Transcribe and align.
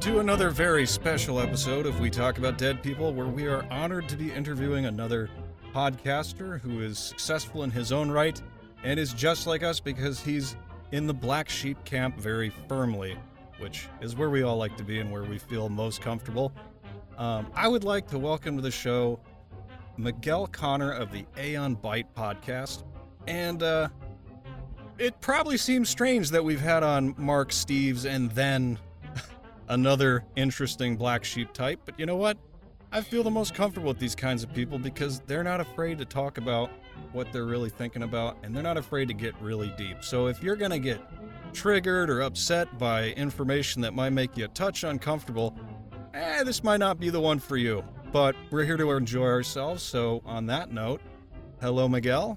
to 0.00 0.20
another 0.20 0.48
very 0.48 0.86
special 0.86 1.40
episode 1.40 1.84
of 1.84 2.00
We 2.00 2.08
Talk 2.08 2.38
About 2.38 2.56
Dead 2.56 2.82
People, 2.82 3.12
where 3.12 3.26
we 3.26 3.46
are 3.46 3.70
honored 3.70 4.08
to 4.08 4.16
be 4.16 4.32
interviewing 4.32 4.86
another 4.86 5.28
podcaster 5.74 6.58
who 6.58 6.80
is 6.80 6.98
successful 6.98 7.64
in 7.64 7.70
his 7.70 7.92
own 7.92 8.10
right 8.10 8.40
and 8.82 8.98
is 8.98 9.12
just 9.12 9.46
like 9.46 9.62
us 9.62 9.78
because 9.78 10.18
he's 10.18 10.56
in 10.92 11.06
the 11.06 11.12
black 11.12 11.50
sheep 11.50 11.84
camp 11.84 12.16
very 12.16 12.48
firmly, 12.66 13.14
which 13.58 13.88
is 14.00 14.16
where 14.16 14.30
we 14.30 14.42
all 14.42 14.56
like 14.56 14.74
to 14.78 14.84
be 14.84 15.00
and 15.00 15.12
where 15.12 15.24
we 15.24 15.36
feel 15.36 15.68
most 15.68 16.00
comfortable. 16.00 16.50
Um, 17.18 17.48
I 17.54 17.68
would 17.68 17.84
like 17.84 18.08
to 18.08 18.18
welcome 18.18 18.56
to 18.56 18.62
the 18.62 18.70
show 18.70 19.20
Miguel 19.98 20.46
Conner 20.46 20.92
of 20.92 21.12
the 21.12 21.26
Aeon 21.38 21.76
Byte 21.76 22.06
podcast. 22.16 22.84
And 23.26 23.62
uh, 23.62 23.88
it 24.96 25.20
probably 25.20 25.58
seems 25.58 25.90
strange 25.90 26.30
that 26.30 26.42
we've 26.42 26.58
had 26.58 26.82
on 26.82 27.14
Mark 27.18 27.50
Steves 27.50 28.06
and 28.06 28.30
then 28.30 28.78
another 29.70 30.24
interesting 30.36 30.96
black 30.96 31.24
sheep 31.24 31.52
type, 31.52 31.80
but 31.86 31.98
you 31.98 32.04
know 32.04 32.16
what? 32.16 32.36
I 32.92 33.00
feel 33.00 33.22
the 33.22 33.30
most 33.30 33.54
comfortable 33.54 33.88
with 33.88 34.00
these 34.00 34.16
kinds 34.16 34.42
of 34.42 34.52
people 34.52 34.76
because 34.78 35.20
they're 35.20 35.44
not 35.44 35.60
afraid 35.60 35.96
to 35.98 36.04
talk 36.04 36.38
about 36.38 36.70
what 37.12 37.32
they're 37.32 37.44
really 37.46 37.70
thinking 37.70 38.02
about 38.02 38.36
and 38.42 38.54
they're 38.54 38.64
not 38.64 38.76
afraid 38.76 39.06
to 39.08 39.14
get 39.14 39.32
really 39.40 39.72
deep. 39.78 40.02
So 40.02 40.26
if 40.26 40.42
you're 40.42 40.56
going 40.56 40.72
to 40.72 40.80
get 40.80 41.00
triggered 41.52 42.10
or 42.10 42.22
upset 42.22 42.78
by 42.78 43.10
information 43.10 43.80
that 43.82 43.94
might 43.94 44.10
make 44.10 44.36
you 44.36 44.46
a 44.46 44.48
touch 44.48 44.82
uncomfortable, 44.82 45.56
eh, 46.14 46.42
this 46.42 46.64
might 46.64 46.78
not 46.80 46.98
be 46.98 47.08
the 47.10 47.20
one 47.20 47.38
for 47.38 47.56
you. 47.56 47.84
But 48.12 48.34
we're 48.50 48.64
here 48.64 48.76
to 48.76 48.90
enjoy 48.90 49.26
ourselves. 49.26 49.84
So 49.84 50.20
on 50.26 50.46
that 50.46 50.72
note, 50.72 51.00
hello, 51.60 51.88
Miguel. 51.88 52.36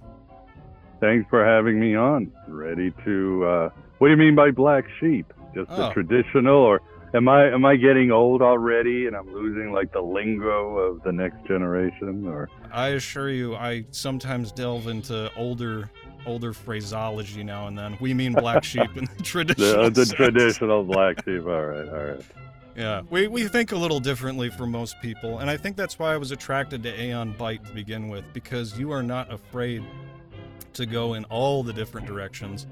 Thanks 0.99 1.27
for 1.31 1.43
having 1.43 1.79
me 1.79 1.95
on. 1.95 2.31
Ready 2.47 2.93
to, 3.05 3.45
uh, 3.45 3.69
what 3.97 4.07
do 4.07 4.11
you 4.11 4.17
mean 4.17 4.35
by 4.35 4.51
black 4.51 4.85
sheep? 4.99 5.33
Just 5.55 5.71
Oh. 5.71 5.87
the 5.87 5.93
traditional 5.93 6.57
or 6.57 6.79
am 7.13 7.29
I 7.29 7.47
am 7.49 7.65
I 7.65 7.75
getting 7.75 8.11
old 8.11 8.41
already 8.41 9.07
and 9.07 9.15
I'm 9.15 9.33
losing 9.33 9.71
like 9.71 9.91
the 9.91 10.01
lingo 10.01 10.77
of 10.77 11.03
the 11.03 11.11
next 11.11 11.45
generation 11.47 12.27
or 12.27 12.49
I 12.71 12.89
assure 12.89 13.29
you, 13.29 13.55
I 13.55 13.85
sometimes 13.91 14.51
delve 14.51 14.87
into 14.87 15.31
older 15.35 15.89
older 16.25 16.53
phraseology 16.53 17.43
now 17.43 17.67
and 17.67 17.77
then. 17.77 17.97
We 17.99 18.13
mean 18.13 18.33
black 18.33 18.63
sheep 18.63 18.95
in 18.95 19.05
the 19.05 19.11
uh, 19.11 19.23
traditional 19.23 19.89
the, 19.89 20.05
the 20.05 20.13
traditional 20.13 20.83
black 20.83 21.23
sheep? 21.25 21.45
All 21.45 21.65
right, 21.65 21.87
all 21.87 22.03
right. 22.05 22.21
Yeah, 22.75 23.03
we, 23.11 23.27
we 23.27 23.47
think 23.47 23.71
a 23.71 23.75
little 23.75 23.99
differently 23.99 24.49
from 24.49 24.71
most 24.71 24.99
people, 24.99 25.39
and 25.39 25.49
I 25.49 25.57
think 25.57 25.77
that's 25.77 25.99
why 25.99 26.11
I 26.13 26.17
was 26.17 26.31
attracted 26.31 26.81
to 26.83 27.01
Aeon 27.03 27.35
Byte 27.35 27.67
to 27.67 27.73
begin 27.73 28.09
with, 28.09 28.25
because 28.33 28.79
you 28.79 28.91
are 28.91 29.03
not 29.03 29.31
afraid 29.31 29.83
to 30.73 30.87
go 30.87 31.13
in 31.13 31.23
all 31.25 31.61
the 31.61 31.71
different 31.71 32.07
directions. 32.07 32.65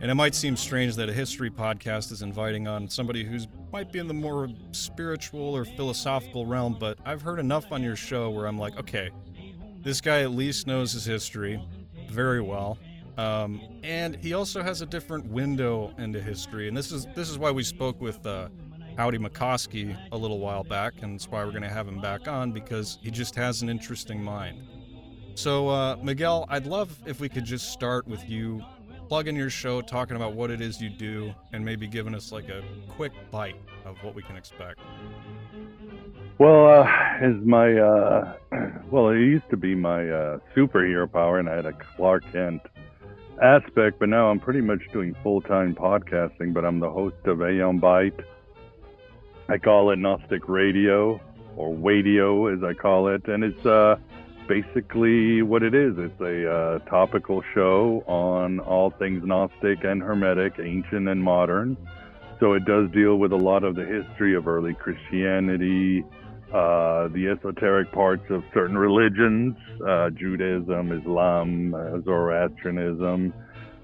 And 0.00 0.10
it 0.10 0.14
might 0.14 0.34
seem 0.34 0.56
strange 0.56 0.96
that 0.96 1.08
a 1.08 1.12
history 1.12 1.50
podcast 1.50 2.12
is 2.12 2.22
inviting 2.22 2.68
on 2.68 2.88
somebody 2.88 3.24
who's 3.24 3.46
might 3.72 3.90
be 3.90 3.98
in 3.98 4.06
the 4.06 4.14
more 4.14 4.48
spiritual 4.72 5.56
or 5.56 5.64
philosophical 5.64 6.46
realm, 6.46 6.76
but 6.78 6.98
I've 7.04 7.22
heard 7.22 7.38
enough 7.38 7.72
on 7.72 7.82
your 7.82 7.96
show 7.96 8.30
where 8.30 8.46
I'm 8.46 8.58
like, 8.58 8.78
okay, 8.78 9.10
this 9.82 10.00
guy 10.00 10.22
at 10.22 10.30
least 10.30 10.66
knows 10.66 10.92
his 10.92 11.04
history 11.04 11.60
very 12.08 12.40
well. 12.40 12.78
Um, 13.16 13.60
and 13.82 14.16
he 14.16 14.32
also 14.32 14.62
has 14.62 14.80
a 14.80 14.86
different 14.86 15.26
window 15.26 15.94
into 15.98 16.20
history, 16.20 16.68
and 16.68 16.76
this 16.76 16.90
is 16.90 17.06
this 17.14 17.30
is 17.30 17.38
why 17.38 17.50
we 17.50 17.62
spoke 17.62 18.00
with 18.00 18.24
uh, 18.26 18.48
Howdy 18.96 19.18
McCoskey 19.18 19.96
a 20.12 20.16
little 20.16 20.38
while 20.38 20.64
back, 20.64 20.94
and 21.02 21.14
it's 21.14 21.28
why 21.28 21.44
we're 21.44 21.50
going 21.50 21.62
to 21.62 21.68
have 21.68 21.86
him 21.86 22.00
back 22.00 22.28
on 22.28 22.52
because 22.52 22.98
he 23.02 23.10
just 23.10 23.34
has 23.36 23.62
an 23.62 23.68
interesting 23.68 24.22
mind. 24.22 24.66
So, 25.36 25.68
uh, 25.68 25.96
Miguel, 26.02 26.46
I'd 26.48 26.66
love 26.66 26.96
if 27.06 27.20
we 27.20 27.28
could 27.28 27.44
just 27.44 27.72
start 27.72 28.06
with 28.06 28.28
you 28.28 28.64
plugging 29.08 29.36
your 29.36 29.50
show, 29.50 29.80
talking 29.80 30.16
about 30.16 30.34
what 30.34 30.50
it 30.50 30.60
is 30.60 30.80
you 30.80 30.90
do, 30.90 31.34
and 31.52 31.64
maybe 31.64 31.86
giving 31.86 32.14
us 32.14 32.32
like 32.32 32.48
a 32.48 32.62
quick 32.88 33.12
bite 33.30 33.56
of 33.84 33.96
what 34.02 34.14
we 34.14 34.22
can 34.22 34.36
expect. 34.36 34.80
Well, 36.38 36.66
uh, 36.66 36.86
as 37.20 37.34
my 37.44 37.74
uh, 37.78 38.32
well, 38.90 39.10
it 39.10 39.18
used 39.18 39.48
to 39.50 39.56
be 39.56 39.74
my 39.74 40.08
uh, 40.08 40.38
superhero 40.56 41.10
power, 41.10 41.38
and 41.38 41.48
I 41.48 41.56
had 41.56 41.66
a 41.66 41.72
Clark 41.72 42.24
Kent 42.32 42.62
aspect, 43.42 43.98
but 43.98 44.08
now 44.08 44.30
I'm 44.30 44.40
pretty 44.40 44.60
much 44.60 44.80
doing 44.92 45.14
full 45.22 45.40
time 45.40 45.74
podcasting. 45.74 46.52
But 46.52 46.64
I'm 46.64 46.80
the 46.80 46.90
host 46.90 47.16
of 47.24 47.40
Aeon 47.40 47.80
Byte. 47.80 48.24
I 49.48 49.58
call 49.58 49.90
it 49.90 49.98
Gnostic 49.98 50.48
Radio 50.48 51.20
or 51.56 51.70
Wadio, 51.72 52.52
as 52.54 52.64
I 52.64 52.72
call 52.72 53.08
it, 53.08 53.28
and 53.28 53.44
it's 53.44 53.66
uh, 53.66 53.96
basically 54.48 55.42
what 55.42 55.62
it 55.62 55.74
is. 55.74 55.94
It's 55.96 56.20
a 56.20 56.50
uh, 56.50 56.78
topical 56.90 57.42
show 57.54 58.04
on 58.06 58.60
all 58.60 58.90
things 58.98 59.22
Gnostic 59.24 59.84
and 59.84 60.02
Hermetic, 60.02 60.54
ancient 60.58 61.08
and 61.08 61.22
modern. 61.22 61.76
So 62.40 62.52
it 62.54 62.64
does 62.64 62.90
deal 62.90 63.16
with 63.16 63.32
a 63.32 63.36
lot 63.36 63.64
of 63.64 63.74
the 63.74 63.84
history 63.84 64.34
of 64.34 64.46
early 64.48 64.74
Christianity, 64.74 66.04
uh, 66.52 67.08
the 67.08 67.34
esoteric 67.36 67.90
parts 67.92 68.24
of 68.30 68.42
certain 68.52 68.76
religions, 68.76 69.56
uh, 69.86 70.10
Judaism, 70.10 70.92
Islam, 70.92 71.74
uh, 71.74 72.00
Zoroastrianism, 72.02 73.32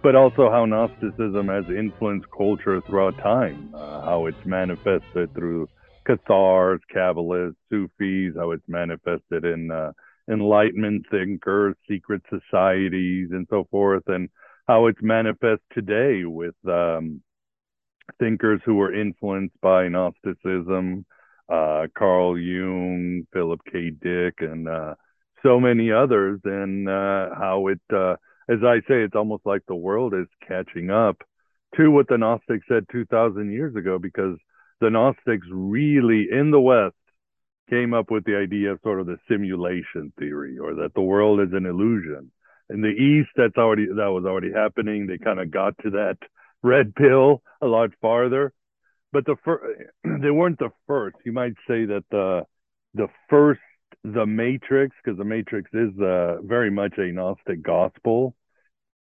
but 0.03 0.15
also 0.15 0.50
how 0.50 0.65
Gnosticism 0.65 1.49
has 1.49 1.65
influenced 1.69 2.26
culture 2.37 2.81
throughout 2.87 3.16
time, 3.19 3.70
uh, 3.75 4.03
how 4.03 4.26
it's 4.26 4.44
manifested 4.44 5.32
through 5.34 5.69
Cathars, 6.06 6.81
Kabbalists, 6.94 7.56
Sufis, 7.69 8.34
how 8.37 8.50
it's 8.53 8.69
manifested 8.69 9.44
in 9.44 9.70
uh, 9.70 9.93
Enlightenment 10.31 11.07
thinkers, 11.11 11.75
secret 11.89 12.23
societies, 12.31 13.29
and 13.33 13.47
so 13.51 13.67
forth, 13.71 14.05
and 14.07 14.29
how 14.69 14.87
it's 14.87 15.03
manifest 15.03 15.63
today 15.73 16.25
with 16.25 16.55
um, 16.67 17.23
thinkers 18.19 18.61
who 18.65 18.77
were 18.77 18.95
influenced 18.95 19.61
by 19.61 19.89
Gnosticism, 19.89 21.05
uh, 21.49 21.87
Carl 21.97 22.39
Jung, 22.39 23.27
Philip 23.33 23.61
K. 23.71 23.91
Dick, 23.91 24.35
and 24.41 24.69
uh, 24.69 24.95
so 25.43 25.59
many 25.59 25.91
others, 25.91 26.41
and 26.45 26.89
uh, 26.89 27.31
how 27.37 27.69
it, 27.69 27.81
uh, 27.93 28.12
as 28.49 28.59
I 28.65 28.81
say, 28.89 29.03
it's 29.03 29.17
almost 29.17 29.47
like 29.47 29.62
the 29.67 29.75
world 29.75 30.15
is 30.15 30.27
catching 30.47 30.91
up 30.91 31.23
to 31.77 31.91
what 31.91 32.09
the 32.09 32.19
Gnostics 32.19 32.67
said 32.69 32.87
2,000 32.93 33.53
years 33.53 33.75
ago, 33.75 33.99
because 33.99 34.37
the 34.81 34.91
Gnostics 34.91 35.47
really, 35.51 36.29
in 36.31 36.51
the 36.51 36.61
West, 36.61 36.95
came 37.70 37.94
up 37.94 38.10
with 38.10 38.25
the 38.25 38.36
idea 38.36 38.72
of 38.72 38.81
sort 38.82 39.00
of 39.00 39.06
the 39.06 39.19
simulation 39.28 40.12
theory, 40.19 40.58
or 40.58 40.75
that 40.75 40.94
the 40.94 41.00
world 41.00 41.41
is 41.41 41.53
an 41.53 41.64
illusion. 41.64 42.31
In 42.69 42.82
the 42.82 42.88
East, 42.88 43.31
that's 43.36 43.56
already 43.56 43.86
that 43.86 44.10
was 44.10 44.25
already 44.26 44.53
happening. 44.53 45.06
They 45.06 45.19
kind 45.19 45.41
of 45.41 45.50
got 45.50 45.78
to 45.82 45.91
that 45.91 46.19
red 46.62 46.94
pill 46.94 47.42
a 47.62 47.66
lot 47.66 47.91
farther 48.03 48.53
but 49.12 49.25
the 49.26 49.36
fir- 49.44 49.88
they 50.04 50.31
weren't 50.31 50.58
the 50.58 50.70
first 50.86 51.16
you 51.25 51.32
might 51.32 51.54
say 51.69 51.84
that 51.84 52.04
the 52.10 52.42
the 52.94 53.08
first 53.28 53.60
the 54.04 54.26
matrix 54.26 54.94
because 55.02 55.19
the 55.19 55.25
matrix 55.25 55.70
is 55.75 55.91
uh, 56.00 56.41
very 56.42 56.70
much 56.70 56.94
a 56.98 57.12
gnostic 57.12 57.62
gospel 57.62 58.34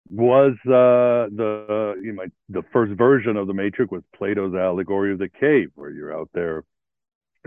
was 0.09 0.53
uh, 0.65 1.29
the 1.35 1.95
you 2.01 2.13
might 2.13 2.31
the 2.49 2.63
first 2.73 2.97
version 2.97 3.37
of 3.37 3.47
the 3.47 3.53
matrix 3.53 3.91
was 3.91 4.03
plato's 4.15 4.55
allegory 4.55 5.11
of 5.11 5.19
the 5.19 5.29
cave 5.29 5.69
where 5.75 5.91
you're 5.91 6.17
out 6.17 6.29
there 6.33 6.63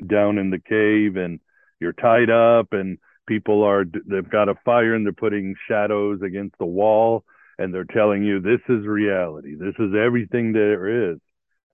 down 0.06 0.38
in 0.38 0.50
the 0.50 0.58
cave 0.58 1.16
and 1.16 1.40
you're 1.80 1.92
tied 1.92 2.30
up 2.30 2.72
and 2.72 2.98
people 3.26 3.62
are 3.62 3.84
they've 3.84 4.30
got 4.30 4.48
a 4.48 4.54
fire 4.64 4.94
and 4.94 5.04
they're 5.04 5.12
putting 5.12 5.54
shadows 5.68 6.20
against 6.22 6.56
the 6.58 6.66
wall 6.66 7.24
and 7.58 7.72
they're 7.72 7.84
telling 7.84 8.24
you 8.24 8.40
this 8.40 8.60
is 8.68 8.86
reality. 8.86 9.54
This 9.54 9.74
is 9.78 9.94
everything 9.94 10.52
there 10.52 11.12
is. 11.12 11.18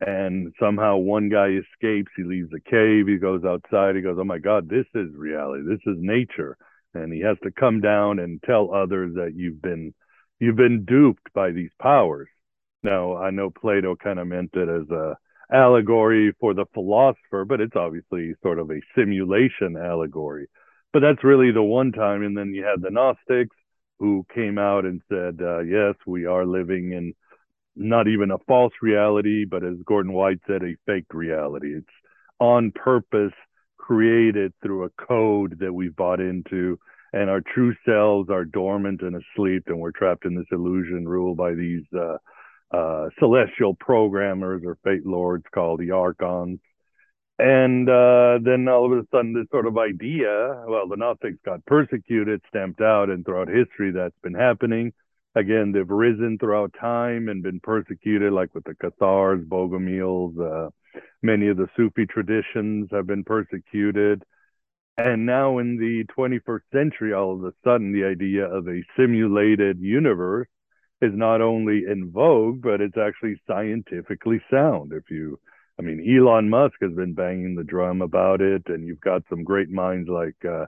And 0.00 0.52
somehow 0.60 0.96
one 0.96 1.28
guy 1.28 1.48
escapes. 1.48 2.12
He 2.16 2.22
leaves 2.22 2.50
the 2.50 2.60
cave. 2.60 3.08
He 3.08 3.16
goes 3.16 3.44
outside. 3.44 3.96
He 3.96 4.02
goes 4.02 4.18
oh 4.20 4.24
my 4.24 4.38
god 4.38 4.68
this 4.68 4.86
is 4.94 5.14
reality. 5.14 5.62
This 5.66 5.80
is 5.86 5.96
nature. 5.98 6.56
And 6.94 7.12
he 7.12 7.20
has 7.20 7.36
to 7.42 7.50
come 7.50 7.80
down 7.80 8.18
and 8.18 8.42
tell 8.42 8.74
others 8.74 9.14
that 9.14 9.32
you've 9.34 9.62
been 9.62 9.94
you've 10.40 10.56
been 10.56 10.84
duped 10.84 11.32
by 11.34 11.50
these 11.50 11.70
powers. 11.80 12.28
Now 12.82 13.16
i 13.16 13.30
know 13.30 13.50
plato 13.50 13.96
kind 13.96 14.18
of 14.18 14.26
meant 14.26 14.50
it 14.54 14.68
as 14.68 14.88
a 14.90 15.16
allegory 15.52 16.32
for 16.40 16.54
the 16.54 16.66
philosopher 16.74 17.44
but 17.44 17.60
it's 17.60 17.76
obviously 17.76 18.34
sort 18.42 18.58
of 18.58 18.70
a 18.70 18.80
simulation 18.94 19.76
allegory 19.76 20.46
but 20.92 21.00
that's 21.00 21.24
really 21.24 21.50
the 21.52 21.62
one 21.62 21.92
time 21.92 22.22
and 22.22 22.36
then 22.36 22.52
you 22.54 22.64
had 22.64 22.82
the 22.82 22.90
gnostics 22.90 23.56
who 23.98 24.24
came 24.34 24.58
out 24.58 24.84
and 24.84 25.00
said 25.08 25.38
uh, 25.40 25.60
yes 25.60 25.94
we 26.06 26.26
are 26.26 26.44
living 26.44 26.92
in 26.92 27.14
not 27.78 28.08
even 28.08 28.32
a 28.32 28.38
false 28.46 28.72
reality, 28.82 29.44
but 29.44 29.64
as 29.64 29.76
Gordon 29.86 30.12
White 30.12 30.40
said, 30.46 30.62
a 30.62 30.76
fake 30.84 31.06
reality. 31.12 31.76
It's 31.76 31.86
on 32.40 32.72
purpose 32.72 33.32
created 33.78 34.52
through 34.60 34.84
a 34.84 35.06
code 35.06 35.58
that 35.60 35.72
we've 35.72 35.94
bought 35.96 36.20
into, 36.20 36.78
and 37.12 37.30
our 37.30 37.40
true 37.40 37.74
selves 37.86 38.28
are 38.30 38.44
dormant 38.44 39.00
and 39.02 39.16
asleep, 39.16 39.64
and 39.68 39.78
we're 39.78 39.92
trapped 39.92 40.26
in 40.26 40.34
this 40.34 40.46
illusion 40.50 41.08
ruled 41.08 41.36
by 41.36 41.54
these 41.54 41.84
uh, 41.96 42.18
uh, 42.70 43.08
celestial 43.18 43.74
programmers 43.74 44.62
or 44.64 44.78
fate 44.84 45.06
lords 45.06 45.44
called 45.52 45.80
the 45.80 45.92
archons. 45.92 46.60
And 47.38 47.88
uh, 47.88 48.38
then 48.42 48.66
all 48.68 48.92
of 48.92 48.98
a 48.98 49.06
sudden, 49.12 49.32
this 49.32 49.46
sort 49.50 49.66
of 49.66 49.78
idea 49.78 50.64
well, 50.66 50.88
the 50.88 50.96
Gnostics 50.96 51.38
got 51.44 51.64
persecuted, 51.66 52.42
stamped 52.48 52.80
out, 52.80 53.10
and 53.10 53.24
throughout 53.24 53.48
history, 53.48 53.92
that's 53.92 54.18
been 54.22 54.34
happening 54.34 54.92
again, 55.38 55.72
they've 55.72 55.88
risen 55.88 56.38
throughout 56.38 56.74
time 56.78 57.28
and 57.28 57.42
been 57.42 57.60
persecuted, 57.60 58.32
like 58.32 58.54
with 58.54 58.64
the 58.64 58.74
Cathars, 58.74 59.44
Bogomils. 59.44 60.38
Uh, 60.38 60.70
many 61.22 61.48
of 61.48 61.56
the 61.56 61.68
Sufi 61.76 62.06
traditions 62.06 62.88
have 62.90 63.06
been 63.06 63.24
persecuted. 63.24 64.22
And 64.96 65.26
now 65.26 65.58
in 65.58 65.76
the 65.76 66.04
21st 66.16 66.60
century, 66.72 67.12
all 67.12 67.34
of 67.34 67.44
a 67.44 67.52
sudden, 67.62 67.92
the 67.92 68.04
idea 68.04 68.46
of 68.46 68.66
a 68.66 68.82
simulated 68.96 69.78
universe 69.80 70.48
is 71.00 71.12
not 71.14 71.40
only 71.40 71.84
in 71.88 72.10
vogue, 72.10 72.60
but 72.62 72.80
it's 72.80 72.98
actually 72.98 73.40
scientifically 73.46 74.40
sound. 74.50 74.92
If 74.92 75.10
you, 75.10 75.38
I 75.78 75.82
mean, 75.82 76.04
Elon 76.08 76.48
Musk 76.48 76.74
has 76.80 76.92
been 76.92 77.14
banging 77.14 77.54
the 77.54 77.64
drum 77.64 78.02
about 78.02 78.40
it, 78.40 78.62
and 78.66 78.86
you've 78.86 79.00
got 79.00 79.22
some 79.30 79.44
great 79.44 79.70
minds 79.70 80.08
like 80.08 80.36
uh, 80.44 80.66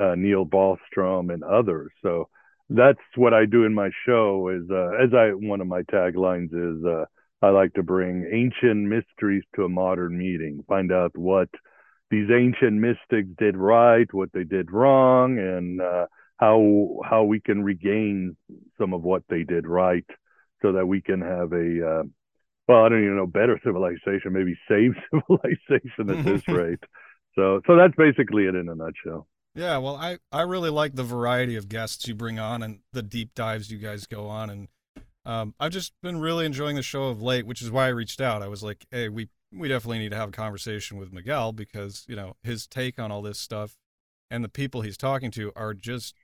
uh, 0.00 0.14
Neil 0.16 0.44
Bostrom 0.44 1.32
and 1.32 1.44
others. 1.44 1.92
So 2.02 2.28
that's 2.68 2.98
what 3.16 3.34
I 3.34 3.46
do 3.46 3.64
in 3.64 3.74
my 3.74 3.90
show. 4.06 4.48
Is 4.48 4.68
uh, 4.70 4.90
as 5.02 5.14
I 5.14 5.30
one 5.34 5.60
of 5.60 5.66
my 5.66 5.82
taglines 5.82 6.52
is 6.52 6.84
uh, 6.84 7.04
I 7.42 7.50
like 7.50 7.74
to 7.74 7.82
bring 7.82 8.28
ancient 8.32 8.86
mysteries 8.86 9.44
to 9.56 9.64
a 9.64 9.68
modern 9.68 10.18
meeting, 10.18 10.64
find 10.68 10.92
out 10.92 11.16
what 11.16 11.48
these 12.10 12.28
ancient 12.30 12.74
mystics 12.74 13.28
did 13.38 13.56
right, 13.56 14.12
what 14.12 14.32
they 14.32 14.44
did 14.44 14.72
wrong, 14.72 15.38
and 15.38 15.80
uh, 15.80 16.06
how 16.40 17.00
how 17.04 17.24
we 17.24 17.38
can 17.38 17.62
regain 17.62 18.36
some 18.78 18.94
of 18.94 19.02
what 19.02 19.22
they 19.28 19.44
did 19.44 19.66
right, 19.66 20.06
so 20.62 20.72
that 20.72 20.86
we 20.86 21.02
can 21.02 21.20
have 21.20 21.52
a 21.52 22.00
uh, 22.00 22.02
well, 22.66 22.84
I 22.84 22.88
don't 22.88 23.02
even 23.02 23.16
know 23.16 23.26
better 23.26 23.60
civilization, 23.62 24.32
maybe 24.32 24.56
save 24.68 24.92
civilization 25.12 26.10
at 26.10 26.24
this 26.24 26.48
rate. 26.48 26.82
So 27.34 27.60
so 27.66 27.76
that's 27.76 27.94
basically 27.94 28.44
it 28.44 28.54
in 28.54 28.68
a 28.68 28.74
nutshell. 28.74 29.28
Yeah, 29.54 29.76
well, 29.78 29.96
I 29.96 30.18
I 30.32 30.42
really 30.42 30.70
like 30.70 30.94
the 30.94 31.04
variety 31.04 31.56
of 31.56 31.68
guests 31.68 32.08
you 32.08 32.14
bring 32.14 32.38
on 32.38 32.62
and 32.62 32.80
the 32.92 33.02
deep 33.02 33.34
dives 33.34 33.70
you 33.70 33.78
guys 33.78 34.06
go 34.06 34.26
on, 34.26 34.48
and 34.48 34.68
um, 35.26 35.54
I've 35.60 35.72
just 35.72 35.92
been 36.02 36.20
really 36.20 36.46
enjoying 36.46 36.76
the 36.76 36.82
show 36.82 37.04
of 37.04 37.20
late, 37.20 37.46
which 37.46 37.60
is 37.60 37.70
why 37.70 37.84
I 37.84 37.88
reached 37.88 38.22
out. 38.22 38.42
I 38.42 38.48
was 38.48 38.62
like, 38.62 38.86
hey, 38.90 39.10
we 39.10 39.28
we 39.52 39.68
definitely 39.68 39.98
need 39.98 40.12
to 40.12 40.16
have 40.16 40.30
a 40.30 40.32
conversation 40.32 40.96
with 40.96 41.12
Miguel 41.12 41.52
because 41.52 42.06
you 42.08 42.16
know 42.16 42.36
his 42.42 42.66
take 42.66 42.98
on 42.98 43.12
all 43.12 43.20
this 43.20 43.38
stuff 43.38 43.76
and 44.30 44.44
the 44.44 44.48
people 44.48 44.80
he's 44.82 44.96
talking 44.96 45.30
to 45.32 45.52
are 45.56 45.74
just 45.74 46.14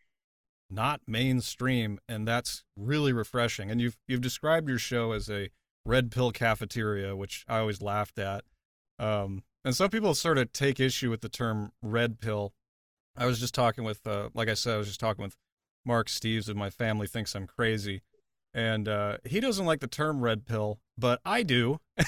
not 0.70 1.00
mainstream 1.06 1.98
and 2.08 2.26
that's 2.26 2.64
really 2.76 3.12
refreshing. 3.12 3.70
And 3.70 3.80
you've 3.80 3.96
you've 4.08 4.20
described 4.20 4.68
your 4.68 4.78
show 4.78 5.12
as 5.12 5.30
a 5.30 5.50
red 5.84 6.10
pill 6.10 6.32
cafeteria 6.32 7.14
which 7.14 7.44
i 7.48 7.58
always 7.58 7.80
laughed 7.80 8.18
at. 8.18 8.44
Um, 8.98 9.44
and 9.64 9.74
some 9.74 9.90
people 9.90 10.14
sort 10.14 10.38
of 10.38 10.52
take 10.52 10.80
issue 10.80 11.10
with 11.10 11.20
the 11.20 11.28
term 11.28 11.72
red 11.82 12.20
pill. 12.20 12.52
I 13.16 13.26
was 13.26 13.38
just 13.38 13.54
talking 13.54 13.84
with 13.84 14.06
uh, 14.06 14.30
like 14.34 14.48
i 14.48 14.54
said 14.54 14.74
i 14.74 14.78
was 14.78 14.88
just 14.88 15.00
talking 15.00 15.22
with 15.22 15.36
mark 15.84 16.08
steves 16.08 16.48
of 16.48 16.56
my 16.56 16.70
family 16.70 17.06
thinks 17.06 17.34
i'm 17.34 17.46
crazy. 17.46 18.02
And 18.52 18.88
uh, 18.88 19.18
he 19.24 19.38
doesn't 19.38 19.66
like 19.66 19.80
the 19.80 19.86
term 19.86 20.20
red 20.20 20.46
pill 20.46 20.80
but 20.98 21.20
i 21.24 21.42
do 21.42 21.78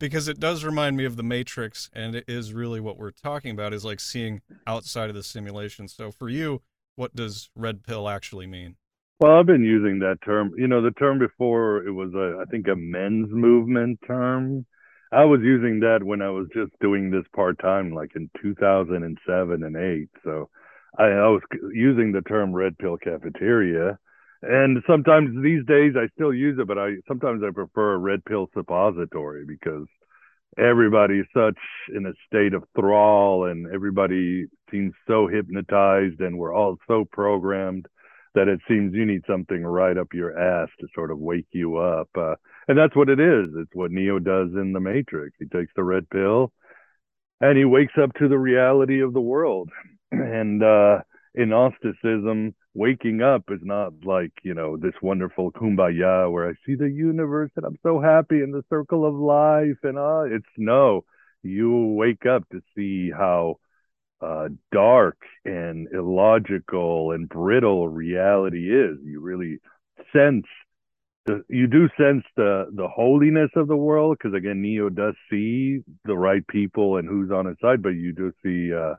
because 0.00 0.28
it 0.28 0.40
does 0.40 0.64
remind 0.64 0.96
me 0.96 1.04
of 1.04 1.16
the 1.16 1.22
matrix 1.22 1.90
and 1.92 2.14
it 2.14 2.24
is 2.26 2.52
really 2.52 2.80
what 2.80 2.98
we're 2.98 3.10
talking 3.10 3.50
about 3.50 3.72
is 3.72 3.84
like 3.84 4.00
seeing 4.00 4.40
outside 4.66 5.08
of 5.08 5.14
the 5.14 5.22
simulation. 5.22 5.88
So 5.88 6.10
for 6.10 6.28
you 6.28 6.62
what 6.98 7.14
does 7.14 7.50
red 7.54 7.84
pill 7.84 8.08
actually 8.08 8.46
mean? 8.46 8.76
Well 9.20 9.38
i've 9.38 9.46
been 9.46 9.64
using 9.64 10.00
that 10.00 10.18
term 10.24 10.52
you 10.56 10.68
know 10.68 10.82
the 10.82 10.90
term 10.92 11.18
before 11.18 11.86
it 11.86 11.92
was 11.92 12.12
a, 12.14 12.40
I 12.42 12.44
think 12.50 12.68
a 12.68 12.76
men's 12.76 13.28
movement 13.30 14.00
term. 14.06 14.66
I 15.10 15.24
was 15.24 15.40
using 15.42 15.80
that 15.80 16.02
when 16.02 16.22
i 16.22 16.28
was 16.28 16.46
just 16.54 16.72
doing 16.80 17.10
this 17.10 17.24
part-time 17.34 17.92
like 17.92 18.10
in 18.14 18.30
2007 18.42 19.62
and 19.64 19.76
8 19.76 20.08
so 20.24 20.50
I, 20.98 21.04
I 21.04 21.28
was 21.28 21.42
using 21.72 22.12
the 22.12 22.22
term 22.22 22.52
red 22.52 22.78
pill 22.78 22.96
cafeteria. 22.96 23.98
And 24.42 24.82
sometimes 24.86 25.42
these 25.42 25.64
days 25.66 25.94
I 25.96 26.06
still 26.14 26.32
use 26.32 26.58
it, 26.60 26.68
but 26.68 26.78
I 26.78 26.94
sometimes 27.08 27.42
I 27.42 27.50
prefer 27.50 27.94
a 27.94 27.98
red 27.98 28.24
pill 28.24 28.48
suppository 28.54 29.44
because 29.44 29.86
everybody's 30.58 31.26
such 31.34 31.58
in 31.94 32.06
a 32.06 32.12
state 32.26 32.54
of 32.54 32.64
thrall 32.74 33.46
and 33.46 33.72
everybody 33.72 34.46
seems 34.70 34.92
so 35.06 35.28
hypnotized 35.28 36.20
and 36.20 36.38
we're 36.38 36.54
all 36.54 36.76
so 36.86 37.04
programmed 37.10 37.86
that 38.34 38.48
it 38.48 38.60
seems 38.68 38.94
you 38.94 39.06
need 39.06 39.22
something 39.26 39.64
right 39.64 39.96
up 39.96 40.08
your 40.12 40.38
ass 40.38 40.68
to 40.80 40.86
sort 40.94 41.10
of 41.10 41.18
wake 41.18 41.46
you 41.52 41.76
up. 41.76 42.08
Uh, 42.16 42.34
and 42.68 42.78
that's 42.78 42.94
what 42.94 43.08
it 43.08 43.18
is. 43.18 43.48
It's 43.56 43.74
what 43.74 43.90
Neo 43.90 44.18
does 44.18 44.50
in 44.54 44.72
the 44.72 44.80
Matrix. 44.80 45.36
He 45.38 45.46
takes 45.46 45.72
the 45.74 45.82
red 45.82 46.08
pill 46.10 46.52
and 47.40 47.56
he 47.56 47.64
wakes 47.64 47.94
up 48.00 48.12
to 48.14 48.28
the 48.28 48.38
reality 48.38 49.02
of 49.02 49.12
the 49.12 49.20
world. 49.20 49.70
And 50.10 50.62
uh, 50.62 51.00
in 51.38 51.50
Gnosticism, 51.50 52.54
waking 52.74 53.22
up 53.22 53.44
is 53.50 53.60
not 53.62 53.92
like, 54.04 54.32
you 54.42 54.54
know, 54.54 54.76
this 54.76 54.94
wonderful 55.00 55.52
kumbaya 55.52 56.30
where 56.30 56.48
I 56.50 56.54
see 56.66 56.74
the 56.74 56.90
universe 56.90 57.50
and 57.56 57.64
I'm 57.64 57.78
so 57.82 58.00
happy 58.00 58.42
in 58.42 58.50
the 58.50 58.64
circle 58.68 59.06
of 59.06 59.14
life. 59.14 59.78
And 59.84 59.96
uh, 59.96 60.22
it's 60.22 60.44
no, 60.56 61.04
you 61.44 61.94
wake 61.94 62.26
up 62.26 62.48
to 62.50 62.60
see 62.76 63.10
how 63.10 63.58
uh, 64.20 64.48
dark 64.72 65.16
and 65.44 65.86
illogical 65.92 67.12
and 67.12 67.28
brittle 67.28 67.88
reality 67.88 68.74
is. 68.74 68.98
You 69.04 69.20
really 69.20 69.58
sense 70.12 70.44
the, 71.26 71.44
you 71.48 71.68
do 71.68 71.88
sense 71.96 72.24
the 72.36 72.70
the 72.74 72.88
holiness 72.88 73.50
of 73.54 73.68
the 73.68 73.76
world 73.76 74.16
because 74.18 74.34
again 74.34 74.62
Neo 74.62 74.88
does 74.88 75.14
see 75.30 75.80
the 76.04 76.16
right 76.16 76.44
people 76.48 76.96
and 76.96 77.08
who's 77.08 77.30
on 77.30 77.46
his 77.46 77.56
side, 77.60 77.82
but 77.82 77.90
you 77.90 78.12
do 78.12 78.32
see 78.42 78.74
uh, 78.74 78.94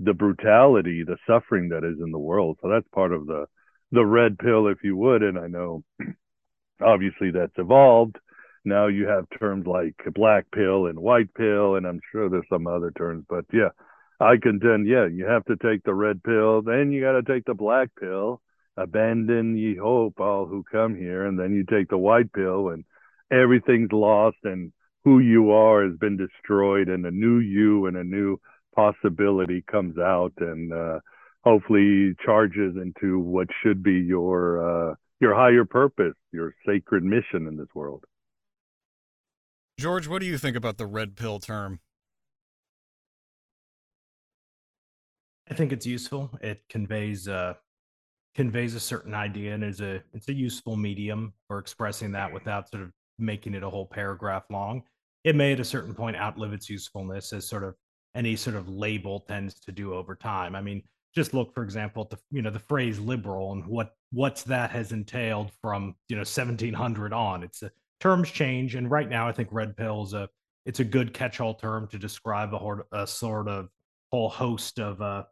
the 0.00 0.14
brutality, 0.14 1.04
the 1.04 1.16
suffering 1.26 1.70
that 1.70 1.84
is 1.84 2.00
in 2.02 2.12
the 2.12 2.18
world. 2.18 2.58
So 2.62 2.68
that's 2.68 2.88
part 2.94 3.12
of 3.12 3.26
the 3.26 3.46
the 3.92 4.04
red 4.04 4.38
pill, 4.38 4.66
if 4.66 4.78
you 4.82 4.96
would. 4.96 5.22
And 5.22 5.38
I 5.38 5.46
know 5.46 5.84
obviously 6.80 7.30
that's 7.30 7.56
evolved. 7.56 8.18
Now 8.64 8.88
you 8.88 9.06
have 9.06 9.26
terms 9.38 9.66
like 9.66 9.94
black 10.12 10.46
pill 10.52 10.86
and 10.86 10.98
white 10.98 11.32
pill, 11.34 11.76
and 11.76 11.86
I'm 11.86 12.00
sure 12.10 12.28
there's 12.28 12.48
some 12.50 12.66
other 12.66 12.90
terms, 12.90 13.24
but 13.28 13.44
yeah, 13.52 13.68
I 14.18 14.38
contend, 14.42 14.88
yeah, 14.88 15.06
you 15.06 15.26
have 15.26 15.44
to 15.44 15.56
take 15.56 15.84
the 15.84 15.94
red 15.94 16.22
pill, 16.22 16.62
then 16.62 16.90
you 16.90 17.00
got 17.00 17.12
to 17.12 17.22
take 17.22 17.44
the 17.44 17.54
black 17.54 17.90
pill, 18.00 18.40
abandon 18.76 19.56
ye 19.56 19.76
hope, 19.76 20.18
all 20.18 20.46
who 20.46 20.64
come 20.70 20.96
here, 20.96 21.26
and 21.26 21.38
then 21.38 21.54
you 21.54 21.64
take 21.64 21.88
the 21.88 21.98
white 21.98 22.32
pill, 22.32 22.70
and 22.70 22.84
everything's 23.30 23.92
lost, 23.92 24.38
and 24.42 24.72
who 25.04 25.20
you 25.20 25.52
are 25.52 25.84
has 25.84 25.96
been 25.98 26.16
destroyed, 26.16 26.88
and 26.88 27.06
a 27.06 27.10
new 27.12 27.38
you 27.38 27.86
and 27.86 27.96
a 27.96 28.02
new 28.02 28.40
possibility 28.76 29.64
comes 29.70 29.98
out 29.98 30.32
and 30.38 30.72
uh, 30.72 31.00
hopefully 31.42 32.14
charges 32.24 32.76
into 32.76 33.18
what 33.18 33.48
should 33.62 33.82
be 33.82 33.94
your 33.94 34.90
uh, 34.90 34.94
your 35.20 35.34
higher 35.34 35.64
purpose, 35.64 36.14
your 36.32 36.54
sacred 36.66 37.02
mission 37.02 37.46
in 37.48 37.56
this 37.56 37.68
world. 37.74 38.04
George, 39.78 40.06
what 40.06 40.20
do 40.20 40.26
you 40.26 40.38
think 40.38 40.56
about 40.56 40.76
the 40.76 40.86
red 40.86 41.16
pill 41.16 41.38
term? 41.38 41.80
I 45.50 45.54
think 45.54 45.72
it's 45.72 45.86
useful. 45.86 46.30
It 46.40 46.62
conveys 46.68 47.28
uh, 47.28 47.54
conveys 48.34 48.74
a 48.74 48.80
certain 48.80 49.14
idea 49.14 49.54
and 49.54 49.64
is 49.64 49.80
a 49.80 50.02
it's 50.12 50.28
a 50.28 50.34
useful 50.34 50.76
medium 50.76 51.32
for 51.48 51.58
expressing 51.58 52.12
that 52.12 52.32
without 52.32 52.68
sort 52.68 52.82
of 52.82 52.92
making 53.18 53.54
it 53.54 53.62
a 53.62 53.70
whole 53.70 53.86
paragraph 53.86 54.44
long. 54.50 54.82
It 55.24 55.34
may 55.34 55.52
at 55.52 55.60
a 55.60 55.64
certain 55.64 55.94
point 55.94 56.16
outlive 56.16 56.52
its 56.52 56.68
usefulness 56.68 57.32
as 57.32 57.48
sort 57.48 57.64
of 57.64 57.74
any 58.16 58.34
sort 58.34 58.56
of 58.56 58.68
label 58.68 59.20
tends 59.20 59.60
to 59.60 59.72
do 59.72 59.94
over 59.94 60.16
time. 60.16 60.56
I 60.56 60.62
mean, 60.62 60.82
just 61.14 61.34
look, 61.34 61.54
for 61.54 61.62
example, 61.62 62.02
at 62.02 62.10
the 62.10 62.18
you 62.30 62.42
know 62.42 62.50
the 62.50 62.58
phrase 62.58 62.98
liberal 62.98 63.52
and 63.52 63.66
what 63.66 63.94
what's 64.12 64.42
that 64.44 64.70
has 64.70 64.92
entailed 64.92 65.52
from 65.60 65.94
you 66.08 66.16
know 66.16 66.20
1700 66.20 67.12
on. 67.12 67.42
It's 67.42 67.62
a, 67.62 67.70
terms 68.00 68.30
change, 68.30 68.74
and 68.74 68.90
right 68.90 69.08
now 69.08 69.28
I 69.28 69.32
think 69.32 69.48
red 69.52 69.76
pill 69.76 70.04
is 70.04 70.12
a 70.12 70.28
it's 70.64 70.80
a 70.80 70.84
good 70.84 71.14
catch-all 71.14 71.54
term 71.54 71.86
to 71.88 71.98
describe 71.98 72.52
a, 72.52 73.02
a 73.02 73.06
sort 73.06 73.48
of 73.48 73.68
whole 74.10 74.28
host 74.28 74.80
of 74.80 75.00
uh, 75.00 75.22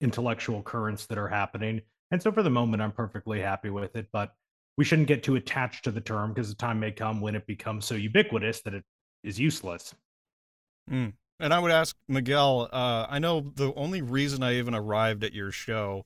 intellectual 0.00 0.62
currents 0.62 1.06
that 1.06 1.18
are 1.18 1.28
happening. 1.28 1.82
And 2.10 2.22
so 2.22 2.32
for 2.32 2.42
the 2.42 2.50
moment, 2.50 2.82
I'm 2.82 2.92
perfectly 2.92 3.40
happy 3.40 3.68
with 3.70 3.96
it. 3.96 4.08
But 4.12 4.32
we 4.78 4.84
shouldn't 4.84 5.08
get 5.08 5.22
too 5.22 5.36
attached 5.36 5.84
to 5.84 5.90
the 5.90 6.00
term 6.00 6.32
because 6.32 6.48
the 6.48 6.54
time 6.54 6.80
may 6.80 6.90
come 6.90 7.20
when 7.20 7.34
it 7.34 7.46
becomes 7.46 7.84
so 7.84 7.96
ubiquitous 7.96 8.62
that 8.62 8.74
it 8.74 8.84
is 9.24 9.38
useless. 9.38 9.94
Mm. 10.90 11.12
And 11.40 11.54
I 11.54 11.58
would 11.60 11.70
ask 11.70 11.96
Miguel, 12.08 12.68
uh, 12.72 13.06
I 13.08 13.18
know 13.18 13.40
the 13.40 13.72
only 13.74 14.02
reason 14.02 14.42
I 14.42 14.56
even 14.56 14.74
arrived 14.74 15.22
at 15.22 15.32
your 15.32 15.52
show 15.52 16.04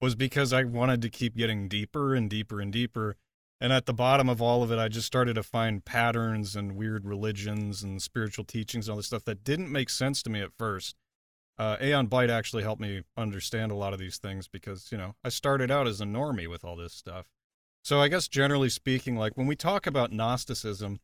was 0.00 0.14
because 0.14 0.52
I 0.52 0.64
wanted 0.64 1.02
to 1.02 1.10
keep 1.10 1.36
getting 1.36 1.68
deeper 1.68 2.14
and 2.14 2.30
deeper 2.30 2.60
and 2.60 2.72
deeper. 2.72 3.16
And 3.60 3.74
at 3.74 3.84
the 3.84 3.92
bottom 3.92 4.30
of 4.30 4.40
all 4.40 4.62
of 4.62 4.72
it, 4.72 4.78
I 4.78 4.88
just 4.88 5.06
started 5.06 5.34
to 5.34 5.42
find 5.42 5.84
patterns 5.84 6.56
and 6.56 6.76
weird 6.76 7.04
religions 7.04 7.82
and 7.82 8.00
spiritual 8.00 8.46
teachings 8.46 8.88
and 8.88 8.92
all 8.92 8.96
this 8.96 9.06
stuff 9.06 9.24
that 9.24 9.44
didn't 9.44 9.70
make 9.70 9.90
sense 9.90 10.22
to 10.22 10.30
me 10.30 10.40
at 10.40 10.56
first. 10.56 10.96
Uh, 11.58 11.76
Aeon 11.82 12.08
Byte 12.08 12.30
actually 12.30 12.62
helped 12.62 12.80
me 12.80 13.02
understand 13.18 13.70
a 13.70 13.74
lot 13.74 13.92
of 13.92 13.98
these 13.98 14.16
things 14.16 14.48
because, 14.48 14.90
you 14.90 14.96
know, 14.96 15.14
I 15.22 15.28
started 15.28 15.70
out 15.70 15.86
as 15.86 16.00
a 16.00 16.06
normie 16.06 16.48
with 16.48 16.64
all 16.64 16.74
this 16.74 16.94
stuff. 16.94 17.26
So 17.84 18.00
I 18.00 18.08
guess 18.08 18.28
generally 18.28 18.70
speaking, 18.70 19.16
like 19.16 19.36
when 19.36 19.46
we 19.46 19.56
talk 19.56 19.86
about 19.86 20.10
Gnosticism, 20.10 21.00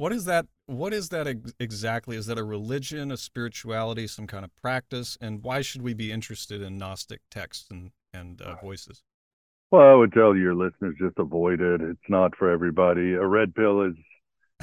what 0.00 0.12
is 0.12 0.24
that? 0.24 0.46
What 0.64 0.94
is 0.94 1.10
that 1.10 1.26
ex- 1.26 1.52
exactly? 1.60 2.16
Is 2.16 2.24
that 2.24 2.38
a 2.38 2.42
religion, 2.42 3.12
a 3.12 3.18
spirituality, 3.18 4.06
some 4.06 4.26
kind 4.26 4.46
of 4.46 4.50
practice? 4.62 5.18
And 5.20 5.42
why 5.42 5.60
should 5.60 5.82
we 5.82 5.92
be 5.92 6.10
interested 6.10 6.62
in 6.62 6.78
Gnostic 6.78 7.20
texts 7.30 7.70
and 7.70 7.90
and 8.14 8.40
uh, 8.40 8.56
voices? 8.62 9.02
Well, 9.70 9.86
I 9.86 9.94
would 9.94 10.14
tell 10.14 10.34
your 10.34 10.54
listeners 10.54 10.96
just 10.98 11.18
avoid 11.18 11.60
it. 11.60 11.82
It's 11.82 12.08
not 12.08 12.34
for 12.34 12.50
everybody. 12.50 13.12
A 13.12 13.26
red 13.26 13.54
pill 13.54 13.82
is 13.82 13.94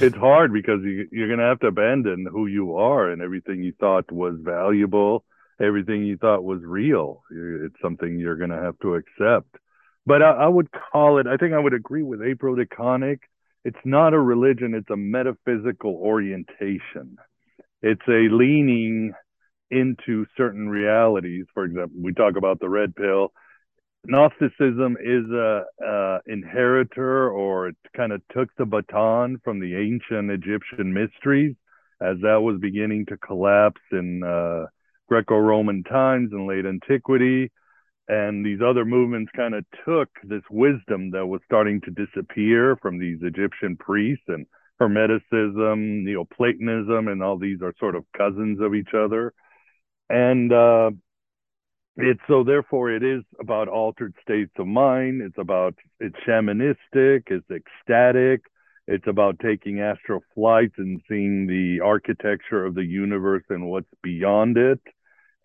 it's 0.01 0.17
hard 0.27 0.51
because 0.51 0.79
you, 0.83 1.07
you're 1.11 1.27
going 1.27 1.39
to 1.39 1.45
have 1.45 1.59
to 1.59 1.67
abandon 1.67 2.25
who 2.31 2.47
you 2.47 2.75
are 2.75 3.11
and 3.11 3.21
everything 3.21 3.61
you 3.61 3.73
thought 3.79 4.11
was 4.11 4.33
valuable, 4.41 5.23
everything 5.61 6.03
you 6.03 6.17
thought 6.17 6.43
was 6.43 6.61
real. 6.63 7.21
It's 7.29 7.79
something 7.79 8.19
you're 8.19 8.37
going 8.37 8.49
to 8.49 8.61
have 8.61 8.79
to 8.79 8.95
accept. 8.95 9.55
But 10.03 10.23
I, 10.23 10.31
I 10.31 10.47
would 10.47 10.69
call 10.71 11.19
it. 11.19 11.27
I 11.27 11.37
think 11.37 11.53
I 11.53 11.59
would 11.59 11.75
agree 11.75 12.03
with 12.03 12.23
April 12.23 12.55
DeConick. 12.55 13.19
It's 13.65 13.77
not 13.85 14.13
a 14.13 14.19
religion. 14.19 14.73
It's 14.73 14.89
a 14.89 14.97
metaphysical 14.97 15.95
orientation. 15.95 17.17
It's 17.81 18.07
a 18.07 18.29
leaning 18.31 19.13
into 19.69 20.25
certain 20.37 20.69
realities. 20.69 21.45
For 21.53 21.65
example, 21.65 21.99
we 22.01 22.13
talk 22.13 22.37
about 22.37 22.59
the 22.59 22.69
red 22.69 22.95
pill. 22.95 23.33
Gnosticism 24.05 24.95
is 25.03 25.29
a, 25.31 25.63
a 25.85 26.19
inheritor, 26.27 27.29
or 27.29 27.69
it 27.69 27.75
kind 27.95 28.13
of 28.13 28.21
took 28.31 28.49
the 28.55 28.65
baton 28.65 29.41
from 29.43 29.59
the 29.59 29.75
ancient 29.75 30.31
Egyptian 30.31 30.93
mysteries 30.93 31.55
as 31.99 32.17
that 32.21 32.41
was 32.41 32.59
beginning 32.59 33.05
to 33.07 33.17
collapse 33.17 33.81
in 33.91 34.23
uh, 34.23 34.65
Greco-Roman 35.07 35.83
times 35.83 36.31
and 36.31 36.47
late 36.47 36.65
antiquity. 36.65 37.51
And 38.07 38.45
these 38.45 38.59
other 38.65 38.85
movements 38.85 39.31
kind 39.35 39.53
of 39.53 39.65
took 39.85 40.09
this 40.23 40.43
wisdom 40.49 41.11
that 41.11 41.27
was 41.27 41.41
starting 41.45 41.81
to 41.81 41.91
disappear 41.91 42.77
from 42.77 42.99
these 42.99 43.19
Egyptian 43.21 43.75
priests 43.75 44.23
and 44.27 44.45
Hermeticism, 44.79 46.03
Neoplatonism, 46.03 47.07
and 47.07 47.21
all 47.21 47.37
these 47.37 47.61
are 47.61 47.73
sort 47.79 47.95
of 47.95 48.05
cousins 48.15 48.61
of 48.61 48.75
each 48.75 48.93
other. 48.93 49.33
And 50.09 50.53
uh, 50.53 50.91
it's 51.97 52.21
so 52.27 52.43
therefore 52.43 52.91
it 52.91 53.03
is 53.03 53.23
about 53.41 53.67
altered 53.67 54.13
states 54.21 54.53
of 54.57 54.67
mind. 54.67 55.21
It's 55.21 55.37
about 55.37 55.75
it's 55.99 56.15
shamanistic 56.27 57.23
it's 57.27 57.49
ecstatic. 57.49 58.41
It's 58.87 59.07
about 59.07 59.39
taking 59.39 59.81
astral 59.81 60.21
flights 60.33 60.75
and 60.77 61.01
seeing 61.09 61.45
the 61.45 61.81
architecture 61.83 62.63
of 62.63 62.73
the 62.73 62.85
universe 62.85 63.43
and 63.49 63.67
what's 63.67 63.89
beyond 64.01 64.57
it 64.57 64.79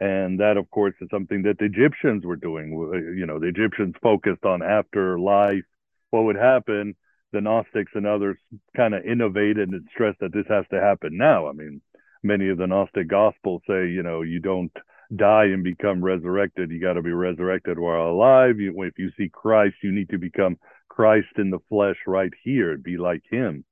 and 0.03 0.41
that 0.41 0.57
of 0.57 0.71
course 0.71 0.95
is 1.01 1.09
something 1.11 1.43
that 1.43 1.59
the 1.59 1.65
egyptians 1.65 2.25
were 2.25 2.37
doing 2.37 2.71
you 3.17 3.27
know 3.27 3.39
the 3.39 3.47
egyptians 3.47 3.95
focused 4.03 4.45
on 4.45 4.63
afterlife 4.63 5.65
what 6.11 6.25
would 6.25 6.37
happen 6.37 6.95
the 7.33 7.41
gnostics 7.41 7.93
and 7.95 8.07
others 8.07 8.37
kind 8.77 8.95
of 8.95 9.05
innovated 9.05 9.69
and 9.69 9.89
stressed 9.93 10.19
that 10.21 10.33
this 10.33 10.47
has 10.49 10.65
to 10.71 10.81
happen 10.81 11.17
now 11.17 11.49
i 11.49 11.53
mean 11.53 11.81
many 12.23 12.49
of 12.49 12.59
the 12.59 12.67
Gnostic 12.67 13.09
Gospels 13.09 13.63
say, 13.67 13.89
you 13.89 14.03
know, 14.03 14.23
you 14.23 14.41
don't 14.41 14.73
die 15.15 15.47
and 15.47 15.65
become 15.65 16.03
resurrected. 16.03 16.71
You 16.71 16.81
got 16.81 16.95
to 16.95 17.03
be 17.03 17.13
resurrected 17.13 17.79
while 17.79 18.11
alive. 18.11 18.61
You, 18.61 18.81
if 18.83 18.99
you 18.99 19.11
see 19.17 19.29
Christ, 19.29 19.77
you 19.83 19.93
need 19.93 20.09
to 20.11 20.19
become 20.19 20.59
Christ 20.89 21.29
in 21.37 21.51
the 21.51 21.59
flesh 21.69 21.97
right 22.07 22.33
here, 22.43 22.77
be 22.77 22.97
like 22.97 23.23
Him. 23.31 23.65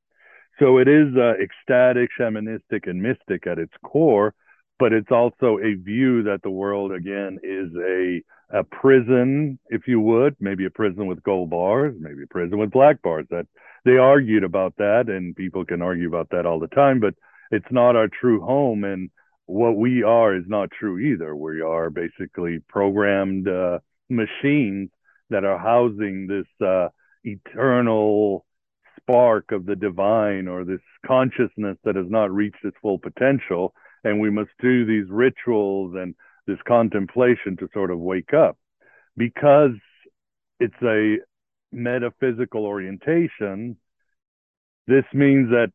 So 0.59 0.79
it 0.79 0.89
is 0.89 1.15
uh, 1.17 1.35
ecstatic, 1.43 2.11
shamanistic, 2.19 2.89
and 2.89 3.03
mystic 3.03 3.47
at 3.47 3.59
its 3.59 3.73
core, 3.83 4.35
but 4.81 4.93
it's 4.93 5.13
also 5.13 5.59
a 5.59 5.75
view 5.75 6.25
that 6.25 6.41
the 6.43 6.51
world 6.51 6.91
again 6.91 7.39
is 7.45 7.71
a 7.77 8.23
a 8.53 8.65
prison, 8.65 9.61
if 9.69 9.87
you 9.87 10.01
would, 10.01 10.35
maybe 10.41 10.65
a 10.65 10.71
prison 10.71 11.07
with 11.07 11.23
gold 11.23 11.51
bars, 11.51 11.95
maybe 12.01 12.25
a 12.25 12.27
prison 12.27 12.59
with 12.59 12.73
black 12.73 13.01
bars. 13.01 13.27
That 13.31 13.47
they 13.85 13.97
argued 13.97 14.43
about 14.43 14.75
that, 14.79 15.05
and 15.07 15.37
people 15.37 15.65
can 15.65 15.83
argue 15.83 16.09
about 16.09 16.31
that 16.31 16.47
all 16.47 16.59
the 16.59 16.67
time, 16.67 16.99
but 16.99 17.15
it's 17.53 17.71
not 17.71 17.95
our 17.95 18.09
true 18.09 18.41
home 18.41 18.83
and 18.83 19.11
what 19.47 19.77
we 19.77 20.03
are 20.05 20.37
is 20.37 20.45
not 20.47 20.71
true 20.71 20.99
either 21.01 21.35
we 21.35 21.61
are 21.61 21.91
basically 21.91 22.61
programmed 22.69 23.49
uh, 23.49 23.81
machines 24.09 24.91
that 25.29 25.45
are 25.45 25.59
housing 25.59 26.29
this 26.29 26.47
uh, 26.65 26.89
eternal 27.25 28.47
spark 29.01 29.51
of 29.51 29.67
the 29.67 29.75
divine 29.75 30.47
or 30.47 30.65
this 30.65 30.81
consciousness 31.05 31.77
that 31.83 31.97
has 31.97 32.07
not 32.09 32.31
reached 32.31 32.65
its 32.65 32.77
full 32.81 32.99
potential 32.99 33.75
and 34.05 34.21
we 34.21 34.31
must 34.31 34.51
do 34.61 34.85
these 34.85 35.11
rituals 35.11 35.95
and 35.97 36.15
this 36.47 36.59
contemplation 36.67 37.57
to 37.59 37.69
sort 37.73 37.91
of 37.91 37.99
wake 37.99 38.33
up. 38.35 38.57
Because 39.17 39.73
it's 40.59 40.83
a 40.83 41.17
metaphysical 41.73 42.65
orientation 42.65 43.77
this 44.91 45.05
means 45.15 45.51
that 45.51 45.73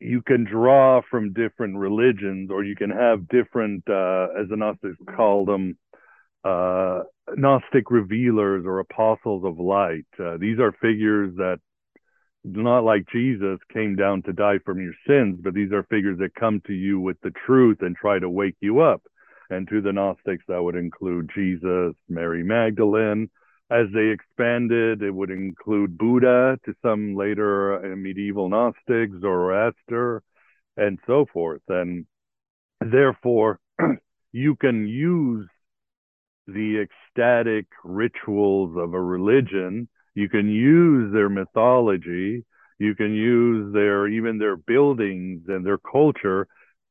you 0.00 0.22
can 0.22 0.44
draw 0.44 1.02
from 1.10 1.34
different 1.34 1.76
religions 1.76 2.50
or 2.50 2.64
you 2.64 2.74
can 2.74 2.90
have 2.90 3.28
different 3.28 3.84
uh, 3.88 4.28
as 4.40 4.48
the 4.48 4.56
gnostics 4.56 4.96
call 5.14 5.44
them 5.44 5.76
uh, 6.44 7.02
gnostic 7.36 7.90
revealers 7.90 8.64
or 8.66 8.80
apostles 8.80 9.44
of 9.44 9.58
light. 9.58 10.06
Uh, 10.18 10.38
these 10.38 10.58
are 10.58 10.72
figures 10.80 11.34
that 11.36 11.60
not 12.44 12.84
like 12.84 13.04
jesus 13.12 13.58
came 13.72 13.94
down 13.94 14.22
to 14.22 14.32
die 14.32 14.58
from 14.64 14.80
your 14.80 14.94
sins 15.06 15.38
but 15.42 15.54
these 15.54 15.72
are 15.72 15.84
figures 15.84 16.18
that 16.18 16.34
come 16.34 16.60
to 16.66 16.72
you 16.72 16.98
with 16.98 17.20
the 17.22 17.32
truth 17.46 17.78
and 17.82 17.96
try 17.96 18.18
to 18.18 18.28
wake 18.28 18.56
you 18.60 18.80
up 18.80 19.02
and 19.50 19.68
to 19.68 19.80
the 19.80 19.92
gnostics 19.92 20.44
that 20.48 20.62
would 20.62 20.76
include 20.76 21.30
jesus 21.34 21.94
mary 22.08 22.42
magdalene 22.42 23.28
as 23.72 23.86
they 23.94 24.08
expanded, 24.08 25.02
it 25.02 25.10
would 25.10 25.30
include 25.30 25.96
Buddha 25.96 26.58
to 26.66 26.74
some 26.82 27.16
later 27.16 27.92
uh, 27.92 27.96
medieval 27.96 28.50
Gnostics, 28.50 29.18
Zoroaster, 29.20 30.22
and 30.76 30.98
so 31.06 31.24
forth. 31.32 31.62
And 31.68 32.04
therefore, 32.80 33.60
you 34.32 34.56
can 34.56 34.86
use 34.86 35.48
the 36.46 36.84
ecstatic 36.84 37.66
rituals 37.82 38.76
of 38.76 38.92
a 38.92 39.00
religion. 39.00 39.88
You 40.14 40.28
can 40.28 40.48
use 40.48 41.12
their 41.12 41.28
mythology. 41.28 42.44
You 42.78 42.94
can 42.94 43.14
use 43.14 43.72
their 43.72 44.08
even 44.08 44.38
their 44.38 44.56
buildings 44.56 45.42
and 45.48 45.64
their 45.64 45.78
culture 45.78 46.46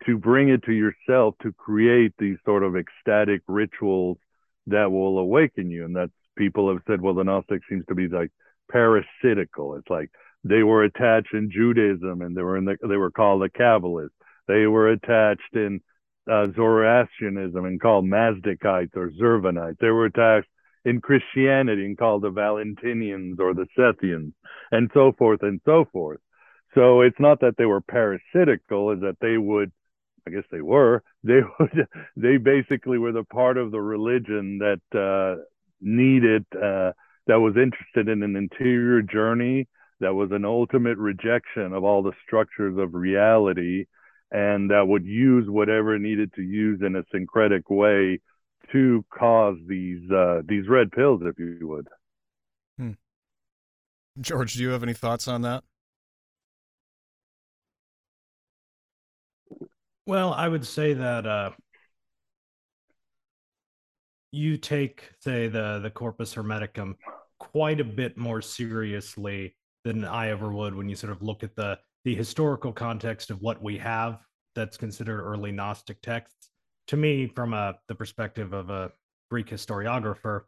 to 0.06 0.18
bring 0.18 0.50
it 0.50 0.64
to 0.64 0.72
yourself 0.72 1.36
to 1.44 1.54
create 1.54 2.14
these 2.18 2.38
sort 2.46 2.64
of 2.64 2.76
ecstatic 2.76 3.42
rituals 3.48 4.18
that 4.68 4.92
will 4.92 5.20
awaken 5.20 5.70
you. 5.70 5.86
And 5.86 5.96
that's 5.96 6.12
people 6.38 6.70
have 6.70 6.82
said, 6.88 7.02
well, 7.02 7.14
the 7.14 7.24
Gnostics 7.24 7.66
seems 7.70 7.86
to 7.88 7.96
be 7.96 8.08
like 8.08 8.32
parasitical. 8.72 9.76
It's 9.76 9.90
like 9.90 10.10
they 10.44 10.64
were 10.64 10.84
attached 10.84 11.34
in 11.34 11.52
Judaism 11.52 12.22
and 12.22 12.36
they 12.36 12.42
were 12.42 12.58
in 12.58 12.66
the, 12.66 12.78
they 12.88 12.98
were 12.98 13.12
called 13.12 13.42
the 13.42 13.50
Kabbalists. 13.50 14.10
They 14.48 14.66
were 14.66 14.90
attached 14.90 15.54
in 15.54 15.82
uh, 16.32 16.48
Zoroastrianism 16.56 17.64
and 17.66 17.82
called 17.82 18.06
Mazdakites 18.06 18.96
or 18.96 19.12
Zervanites. 19.12 19.78
They 19.80 19.90
were 19.90 20.06
attached 20.06 20.50
in 20.86 21.02
Christianity 21.02 21.86
and 21.86 21.98
called 21.98 22.24
the 22.24 22.32
Valentinians 22.32 23.40
or 23.40 23.54
the 23.54 23.68
Sethians 23.78 24.34
and 24.72 24.90
so 24.94 25.12
forth 25.18 25.44
and 25.44 25.62
so 25.66 25.86
forth. 25.92 26.20
So 26.74 27.02
it's 27.02 27.20
not 27.20 27.42
that 27.42 27.56
they 27.58 27.66
were 27.66 27.82
parasitical, 27.82 28.92
is 28.92 29.02
that 29.02 29.18
they 29.22 29.38
would, 29.38 29.72
I 30.26 30.32
guess 30.32 30.44
they 30.52 30.62
were, 30.62 31.04
they 31.24 31.42
would, 31.60 31.88
they 32.16 32.38
basically 32.38 32.98
were 32.98 33.12
the 33.12 33.24
part 33.24 33.58
of 33.58 33.72
the 33.72 33.82
religion 33.82 34.60
that 34.60 34.82
uh, 34.98 35.44
needed 35.82 36.46
uh, 36.56 36.94
that 37.28 37.40
was 37.40 37.56
interested 37.56 38.08
in 38.08 38.24
an 38.24 38.36
interior 38.36 39.02
journey 39.02 39.68
that 40.00 40.16
was 40.16 40.32
an 40.32 40.46
ultimate 40.46 40.98
rejection 40.98 41.74
of 41.74 41.84
all 41.84 42.02
the 42.02 42.14
structures 42.26 42.78
of 42.78 42.96
reality 42.96 43.86
and 44.32 44.72
that 44.72 44.88
would 44.88 45.06
use 45.06 45.48
whatever 45.48 46.00
needed 46.00 46.34
to 46.34 46.42
use 46.42 46.82
in 46.82 46.96
a 46.96 47.04
syncretic 47.12 47.70
way 47.70 48.20
to 48.72 49.06
cause 49.14 49.58
these 49.68 50.10
uh, 50.12 50.42
these 50.46 50.68
red 50.68 50.92
pills, 50.92 51.22
if 51.24 51.38
you 51.38 51.60
would. 51.68 51.88
Hmm. 52.78 52.92
George, 54.20 54.54
do 54.54 54.62
you 54.62 54.70
have 54.70 54.84
any 54.84 54.94
thoughts 54.94 55.28
on 55.28 55.42
that? 55.42 55.64
Well, 60.06 60.34
I 60.34 60.48
would 60.48 60.66
say 60.66 60.94
that 60.94 61.26
uh, 61.26 61.52
you 64.32 64.58
take, 64.58 65.10
say, 65.20 65.48
the 65.48 65.80
the 65.80 65.90
Corpus 65.90 66.36
Hermeticum 66.36 66.96
quite 67.40 67.80
a 67.80 67.86
bit 67.86 68.18
more 68.18 68.42
seriously 68.42 69.56
than 69.84 70.06
I 70.06 70.30
ever 70.30 70.52
would 70.52 70.76
when 70.76 70.90
you 70.90 70.96
sort 70.96 71.12
of 71.12 71.22
look 71.22 71.44
at 71.44 71.56
the 71.56 71.80
the 72.04 72.16
historical 72.16 72.72
context 72.72 73.30
of 73.30 73.42
what 73.42 73.62
we 73.62 73.78
have 73.78 74.20
that's 74.56 74.78
considered 74.78 75.22
early 75.22 75.52
Gnostic 75.52 76.02
texts. 76.02 76.51
To 76.92 76.98
me, 76.98 77.26
from 77.26 77.54
a 77.54 77.76
the 77.88 77.96
perspective 77.96 78.52
of 78.52 78.70
a 78.70 78.92
Greek 79.30 79.48
historiographer, 79.48 80.42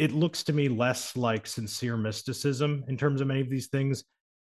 it 0.00 0.10
looks 0.10 0.42
to 0.42 0.52
me 0.52 0.68
less 0.68 1.16
like 1.16 1.46
sincere 1.46 1.96
mysticism 1.96 2.82
in 2.88 2.96
terms 2.96 3.20
of 3.20 3.28
many 3.28 3.40
of 3.40 3.48
these 3.48 3.68
things, 3.68 4.02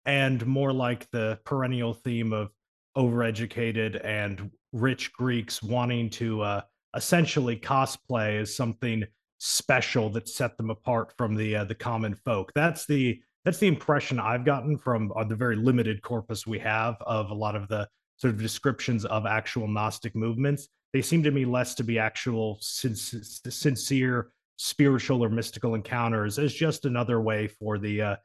and 0.08 0.44
more 0.48 0.74
like 0.74 1.08
the 1.12 1.38
perennial 1.46 1.94
theme 1.94 2.34
of 2.34 2.50
overeducated 2.98 4.04
and 4.04 4.50
rich 4.72 5.14
Greeks 5.14 5.62
wanting 5.62 6.10
to 6.10 6.42
uh, 6.42 6.62
essentially 6.96 7.56
cosplay 7.56 8.42
as 8.42 8.56
something 8.56 9.04
special 9.38 10.10
that 10.10 10.28
set 10.28 10.58
them 10.58 10.72
apart 10.72 11.14
from 11.16 11.36
the 11.36 11.56
uh, 11.56 11.66
the 11.66 11.76
common 11.76 12.16
folk. 12.16 12.52
That's 12.56 12.88
the 12.88 13.22
that's 13.46 13.60
the 13.60 13.68
impression 13.68 14.20
I've 14.20 14.44
gotten 14.44 14.80
from 14.80 15.12
uh, 15.16 15.24
the 15.24 15.36
very 15.36 15.56
limited 15.56 16.02
corpus 16.02 16.48
we 16.48 16.58
have 16.58 16.96
of 17.02 17.30
a 17.30 17.36
lot 17.36 17.56
of 17.56 17.68
the 17.68 17.88
sort 18.24 18.34
of 18.34 18.42
descriptions 18.42 19.04
of 19.04 19.26
actual 19.26 19.68
Gnostic 19.68 20.16
movements. 20.16 20.70
They 20.94 21.02
seem 21.02 21.24
to 21.24 21.32
me 21.32 21.44
less 21.44 21.76
to 21.76 21.84
be 21.84 22.00
actual 22.00 22.58
sin- 22.62 22.96
sincere 22.96 24.32
spiritual 24.56 25.22
or 25.22 25.30
mystical 25.30 25.76
encounters 25.76 26.40
as 26.40 26.54
just 26.54 26.86
another 26.86 27.20
way 27.20 27.48
for 27.48 27.78
the 27.78 28.02
uh, 28.02 28.16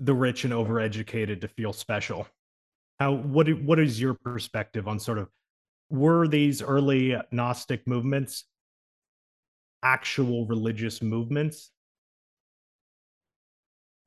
the 0.00 0.12
rich 0.12 0.42
and 0.42 0.52
overeducated 0.52 1.40
to 1.40 1.46
feel 1.46 1.72
special. 1.72 2.26
How 2.98 3.12
what 3.12 3.48
what 3.62 3.78
is 3.78 4.00
your 4.00 4.14
perspective 4.14 4.88
on 4.88 4.98
sort 4.98 5.18
of 5.18 5.28
were 5.88 6.26
these 6.26 6.60
early 6.60 7.16
Gnostic 7.30 7.86
movements 7.86 8.44
actual 9.84 10.46
religious 10.46 11.00
movements? 11.00 11.70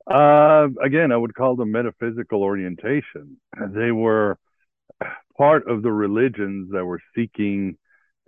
Uh, 0.06 0.68
again, 0.82 1.10
I 1.10 1.16
would 1.16 1.34
call 1.34 1.56
them 1.56 1.72
metaphysical 1.72 2.42
orientation. 2.42 3.38
They 3.72 3.92
were 3.92 4.38
part 5.36 5.68
of 5.68 5.82
the 5.82 5.92
religions 5.92 6.70
that 6.72 6.84
were 6.84 7.00
seeking 7.14 7.76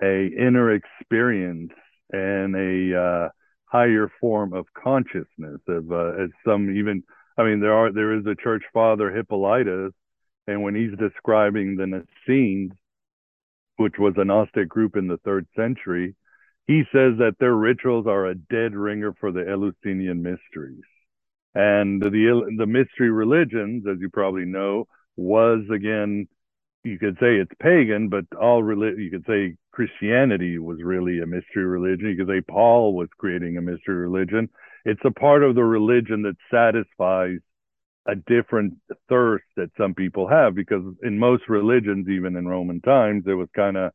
a 0.02 0.26
inner 0.26 0.72
experience 0.72 1.72
and 2.10 2.54
a 2.54 2.98
uh, 2.98 3.28
higher 3.64 4.10
form 4.20 4.52
of 4.52 4.66
consciousness. 4.74 5.60
Of 5.66 5.90
uh, 5.90 6.22
as 6.22 6.30
some 6.46 6.76
even, 6.76 7.02
I 7.36 7.44
mean, 7.44 7.60
there 7.60 7.74
are 7.74 7.92
there 7.92 8.14
is 8.18 8.26
a 8.26 8.34
church 8.34 8.62
father 8.72 9.10
Hippolytus, 9.10 9.92
and 10.46 10.62
when 10.62 10.74
he's 10.74 10.96
describing 10.98 11.76
the 11.76 11.84
Naassenes, 11.84 12.70
which 13.76 13.94
was 13.98 14.14
a 14.16 14.24
Gnostic 14.24 14.68
group 14.68 14.96
in 14.96 15.08
the 15.08 15.18
third 15.18 15.46
century, 15.56 16.14
he 16.66 16.82
says 16.92 17.18
that 17.18 17.36
their 17.40 17.54
rituals 17.54 18.06
are 18.06 18.26
a 18.26 18.34
dead 18.34 18.74
ringer 18.74 19.14
for 19.18 19.32
the 19.32 19.48
Eleusinian 19.48 20.22
mysteries. 20.22 20.82
And 21.54 22.00
the 22.00 22.54
the 22.56 22.66
mystery 22.66 23.10
religions, 23.10 23.84
as 23.90 23.98
you 24.00 24.10
probably 24.10 24.44
know, 24.44 24.86
was 25.16 25.64
again, 25.74 26.28
you 26.88 26.98
could 26.98 27.16
say 27.20 27.36
it's 27.36 27.52
pagan, 27.60 28.08
but 28.08 28.24
all 28.40 28.62
religion, 28.62 29.00
you 29.00 29.10
could 29.10 29.26
say 29.26 29.56
Christianity 29.72 30.58
was 30.58 30.82
really 30.82 31.20
a 31.20 31.26
mystery 31.26 31.64
religion. 31.64 32.08
You 32.08 32.16
could 32.16 32.28
say 32.28 32.40
Paul 32.40 32.94
was 32.94 33.08
creating 33.18 33.56
a 33.56 33.62
mystery 33.62 33.96
religion. 33.96 34.48
It's 34.84 35.00
a 35.04 35.10
part 35.10 35.42
of 35.42 35.54
the 35.54 35.64
religion 35.64 36.22
that 36.22 36.36
satisfies 36.50 37.38
a 38.06 38.14
different 38.14 38.74
thirst 39.08 39.44
that 39.56 39.70
some 39.76 39.94
people 39.94 40.28
have, 40.28 40.54
because 40.54 40.82
in 41.02 41.18
most 41.18 41.48
religions, 41.48 42.08
even 42.08 42.36
in 42.36 42.48
Roman 42.48 42.80
times, 42.80 43.24
it 43.26 43.34
was 43.34 43.48
kind 43.54 43.76
of 43.76 43.92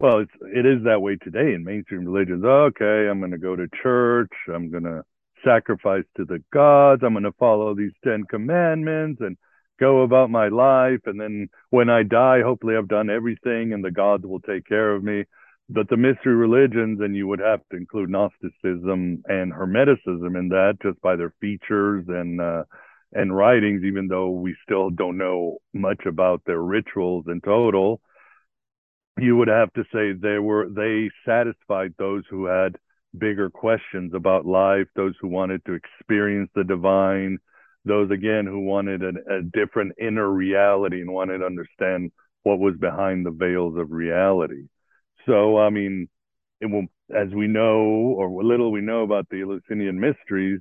well, 0.00 0.18
it's 0.18 0.32
it 0.42 0.66
is 0.66 0.82
that 0.84 1.00
way 1.00 1.16
today 1.16 1.54
in 1.54 1.62
mainstream 1.62 2.04
religions. 2.04 2.44
Okay, 2.44 3.08
I'm 3.08 3.20
going 3.20 3.30
to 3.30 3.38
go 3.38 3.54
to 3.54 3.68
church. 3.82 4.32
I'm 4.52 4.68
going 4.68 4.82
to 4.82 5.04
sacrifice 5.44 6.04
to 6.16 6.24
the 6.24 6.42
gods. 6.52 7.02
I'm 7.04 7.14
going 7.14 7.22
to 7.22 7.32
follow 7.32 7.74
these 7.74 7.92
Ten 8.02 8.24
Commandments 8.24 9.20
and 9.20 9.36
go 9.78 10.02
about 10.02 10.30
my 10.30 10.48
life. 10.48 11.00
And 11.06 11.20
then 11.20 11.48
when 11.70 11.90
I 11.90 12.02
die, 12.02 12.42
hopefully 12.42 12.76
I've 12.76 12.88
done 12.88 13.10
everything 13.10 13.72
and 13.72 13.84
the 13.84 13.90
gods 13.90 14.24
will 14.24 14.40
take 14.40 14.66
care 14.66 14.94
of 14.94 15.02
me. 15.02 15.24
But 15.68 15.88
the 15.88 15.96
mystery 15.96 16.34
religions, 16.34 17.00
and 17.00 17.16
you 17.16 17.26
would 17.28 17.40
have 17.40 17.60
to 17.70 17.76
include 17.76 18.10
Gnosticism 18.10 19.22
and 19.26 19.52
Hermeticism 19.52 20.38
in 20.38 20.48
that, 20.50 20.78
just 20.82 21.00
by 21.00 21.16
their 21.16 21.32
features 21.40 22.04
and 22.08 22.40
uh, 22.40 22.64
and 23.14 23.34
writings, 23.34 23.82
even 23.84 24.08
though 24.08 24.30
we 24.30 24.56
still 24.64 24.90
don't 24.90 25.16
know 25.18 25.58
much 25.72 26.04
about 26.06 26.42
their 26.44 26.60
rituals 26.60 27.24
in 27.28 27.40
total 27.40 28.00
you 29.18 29.36
would 29.36 29.48
have 29.48 29.72
to 29.74 29.84
say 29.92 30.12
they 30.12 30.38
were 30.38 30.68
they 30.68 31.10
satisfied 31.26 31.94
those 31.98 32.24
who 32.30 32.46
had 32.46 32.76
bigger 33.16 33.50
questions 33.50 34.14
about 34.14 34.46
life, 34.46 34.86
those 34.96 35.14
who 35.20 35.28
wanted 35.28 35.64
to 35.66 35.74
experience 35.74 36.50
the 36.54 36.64
divine, 36.64 37.38
those 37.84 38.10
again 38.10 38.46
who 38.46 38.60
wanted 38.60 39.02
a, 39.02 39.38
a 39.38 39.42
different 39.42 39.92
inner 40.00 40.28
reality 40.28 41.00
and 41.00 41.12
wanted 41.12 41.38
to 41.38 41.46
understand 41.46 42.12
what 42.42 42.58
was 42.58 42.74
behind 42.76 43.24
the 43.24 43.30
veils 43.30 43.76
of 43.78 43.90
reality. 43.90 44.66
So, 45.26 45.58
I 45.58 45.70
mean, 45.70 46.08
it 46.60 46.66
will, 46.66 46.86
as 47.14 47.28
we 47.34 47.46
know, 47.46 47.80
or 47.80 48.42
little 48.42 48.72
we 48.72 48.80
know 48.80 49.02
about 49.02 49.28
the 49.30 49.42
Eleusinian 49.42 49.98
mysteries, 49.98 50.60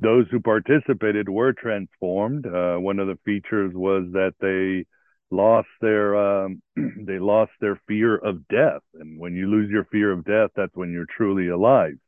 those 0.00 0.26
who 0.30 0.40
participated 0.40 1.28
were 1.28 1.52
transformed. 1.52 2.46
Uh, 2.46 2.76
one 2.76 2.98
of 3.00 3.08
the 3.08 3.18
features 3.24 3.72
was 3.74 4.04
that 4.12 4.34
they 4.40 4.86
lost 5.30 5.68
their 5.80 6.16
um, 6.16 6.62
they 6.76 7.18
lost 7.18 7.52
their 7.60 7.80
fear 7.86 8.16
of 8.16 8.46
death 8.48 8.82
and 8.94 9.18
when 9.18 9.34
you 9.34 9.46
lose 9.46 9.70
your 9.70 9.84
fear 9.84 10.10
of 10.10 10.24
death 10.24 10.50
that's 10.56 10.74
when 10.74 10.90
you're 10.90 11.06
truly 11.16 11.48
alive 11.48 11.98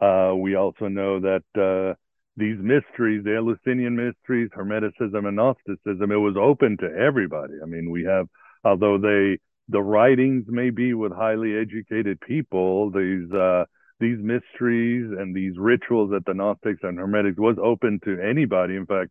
uh, 0.00 0.32
we 0.36 0.54
also 0.54 0.88
know 0.88 1.20
that 1.20 1.42
uh, 1.56 1.94
these 2.36 2.56
mysteries 2.58 3.24
the 3.24 3.36
eleusinian 3.36 3.96
mysteries 3.96 4.50
hermeticism 4.56 5.26
and 5.26 5.36
gnosticism 5.36 6.10
it 6.10 6.16
was 6.16 6.36
open 6.40 6.76
to 6.78 6.86
everybody. 6.86 7.54
I 7.62 7.66
mean 7.66 7.90
we 7.90 8.04
have 8.04 8.26
although 8.64 8.98
they 8.98 9.38
the 9.68 9.82
writings 9.82 10.44
may 10.48 10.70
be 10.70 10.94
with 10.94 11.12
highly 11.12 11.56
educated 11.56 12.20
people 12.20 12.90
these 12.90 13.30
uh, 13.32 13.64
these 14.00 14.18
mysteries 14.18 15.10
and 15.16 15.34
these 15.34 15.54
rituals 15.56 16.10
that 16.10 16.24
the 16.26 16.34
gnostics 16.34 16.80
and 16.82 16.98
hermetics 16.98 17.38
was 17.38 17.56
open 17.62 18.00
to 18.04 18.18
anybody. 18.20 18.76
In 18.76 18.86
fact 18.86 19.10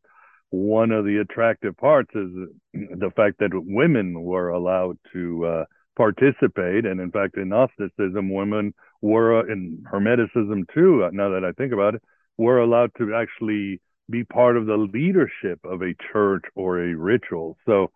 one 0.52 0.92
of 0.92 1.06
the 1.06 1.18
attractive 1.18 1.78
parts 1.78 2.12
is 2.14 2.30
the 2.74 3.12
fact 3.16 3.40
that 3.40 3.52
women 3.54 4.22
were 4.22 4.50
allowed 4.50 4.98
to 5.14 5.46
uh, 5.46 5.66
participate. 5.96 6.86
And 6.86 7.00
in 7.00 7.12
fact, 7.12 7.38
in 7.38 7.50
Gnosticism, 7.50 8.34
women 8.34 8.74
were, 9.02 9.50
in 9.50 9.84
Hermeticism 9.92 10.66
too, 10.74 11.06
uh, 11.06 11.10
now 11.14 11.30
that 11.30 11.46
I 11.46 11.52
think 11.54 11.74
about 11.74 11.96
it, 11.96 12.04
were 12.38 12.60
allowed 12.60 12.92
to 12.98 13.16
actually 13.16 13.82
be 14.10 14.24
part 14.24 14.58
of 14.58 14.66
the 14.66 14.78
leadership 14.78 15.60
of 15.64 15.82
a 15.82 15.96
church 16.12 16.44
or 16.56 16.84
a 16.84 16.96
ritual. 16.96 17.58
So 17.66 17.92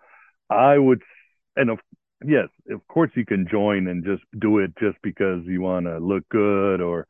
I 0.49 0.77
would, 0.77 1.01
and 1.55 1.69
of 1.69 1.79
yes, 2.25 2.47
of 2.69 2.87
course 2.87 3.11
you 3.15 3.25
can 3.25 3.47
join 3.49 3.87
and 3.87 4.03
just 4.03 4.23
do 4.39 4.59
it 4.59 4.71
just 4.79 4.97
because 5.03 5.41
you 5.45 5.61
want 5.61 5.85
to 5.85 5.97
look 5.97 6.27
good 6.29 6.81
or 6.81 7.07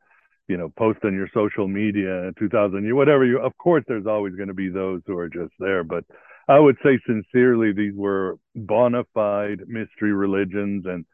you 0.48 0.56
know, 0.56 0.72
post 0.78 1.00
on 1.04 1.14
your 1.14 1.28
social 1.34 1.66
media 1.66 2.30
2000 2.38 2.84
you 2.84 2.94
whatever 2.94 3.24
you 3.24 3.40
of 3.40 3.56
course 3.58 3.84
there's 3.88 4.06
always 4.06 4.34
going 4.36 4.48
to 4.48 4.54
be 4.54 4.68
those 4.68 5.02
who 5.06 5.18
are 5.18 5.28
just 5.28 5.52
there 5.58 5.82
but 5.82 6.04
I 6.48 6.60
would 6.60 6.76
say 6.84 7.00
sincerely 7.04 7.72
these 7.72 7.94
were 7.96 8.38
bona 8.54 9.02
fide 9.12 9.62
mystery 9.66 10.12
religions 10.12 10.84
and 10.86 11.04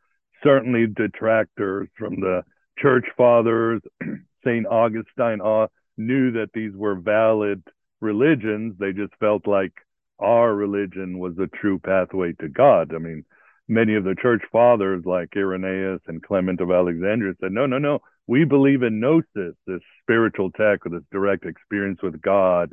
certainly 0.42 0.87
detractors 0.87 1.88
from 1.96 2.16
the 2.16 2.42
church 2.79 3.07
fathers 3.16 3.81
St. 4.44 4.66
Augustine 4.66 5.40
uh, 5.42 5.68
knew 5.96 6.33
that 6.33 6.50
these 6.55 6.72
were 6.74 6.94
valid 6.94 7.62
religions 8.00 8.74
they 8.78 8.92
just 8.92 9.14
felt 9.20 9.46
like 9.46 9.72
our 10.18 10.55
religion 10.55 11.18
was 11.18 11.35
the 11.37 11.48
true 11.48 11.78
pathway 11.78 12.33
to 12.40 12.48
God 12.48 12.94
I 12.94 12.98
mean 12.98 13.24
many 13.68 13.94
of 13.94 14.05
the 14.05 14.16
church 14.20 14.42
fathers 14.50 15.05
like 15.07 15.37
Irenaeus 15.37 16.00
and 16.07 16.22
Clement 16.22 16.61
of 16.61 16.70
Alexandria 16.70 17.35
said 17.40 17.52
no 17.52 17.66
no 17.66 17.78
no 17.78 18.00
we 18.26 18.44
believe 18.44 18.83
in 18.83 19.00
gnosis, 19.00 19.57
this 19.66 19.81
spiritual 20.02 20.50
tech 20.52 20.87
or 20.87 20.90
this 20.90 21.02
direct 21.11 21.44
experience 21.44 22.00
with 22.02 22.20
God. 22.22 22.72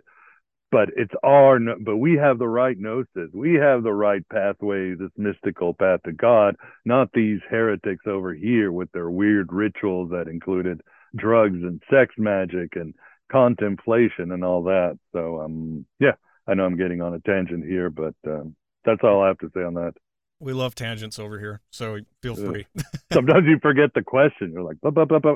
But 0.71 0.89
it's 0.95 1.13
our, 1.23 1.59
but 1.79 1.97
we 1.97 2.15
have 2.17 2.37
the 2.37 2.47
right 2.47 2.77
gnosis. 2.77 3.31
We 3.33 3.55
have 3.55 3.81
the 3.81 3.93
right 3.93 4.21
pathway, 4.29 4.93
this 4.93 5.09
mystical 5.17 5.73
path 5.73 6.01
to 6.05 6.11
God, 6.11 6.55
not 6.85 7.09
these 7.11 7.39
heretics 7.49 8.05
over 8.05 8.35
here 8.35 8.71
with 8.71 8.91
their 8.91 9.09
weird 9.09 9.51
rituals 9.51 10.11
that 10.11 10.27
included 10.27 10.81
drugs 11.15 11.57
and 11.63 11.81
sex 11.89 12.13
magic 12.19 12.75
and 12.75 12.93
contemplation 13.31 14.31
and 14.31 14.43
all 14.43 14.63
that. 14.63 14.97
So, 15.13 15.41
um, 15.41 15.85
yeah, 15.99 16.13
I 16.47 16.53
know 16.53 16.65
I'm 16.65 16.77
getting 16.77 17.01
on 17.01 17.13
a 17.13 17.19
tangent 17.19 17.65
here, 17.65 17.89
but 17.89 18.15
um, 18.25 18.55
that's 18.85 19.01
all 19.03 19.23
I 19.23 19.27
have 19.27 19.37
to 19.39 19.51
say 19.53 19.61
on 19.61 19.75
that. 19.75 19.93
We 20.39 20.53
love 20.53 20.73
tangents 20.73 21.19
over 21.19 21.37
here, 21.37 21.61
so 21.69 21.99
feel 22.21 22.35
free. 22.35 22.65
Sometimes 23.13 23.45
you 23.45 23.59
forget 23.61 23.93
the 23.93 24.01
question. 24.01 24.53
You're 24.53 24.63
like, 24.63 24.79
buh, 24.81 24.91
buh, 24.91 25.05
buh, 25.05 25.35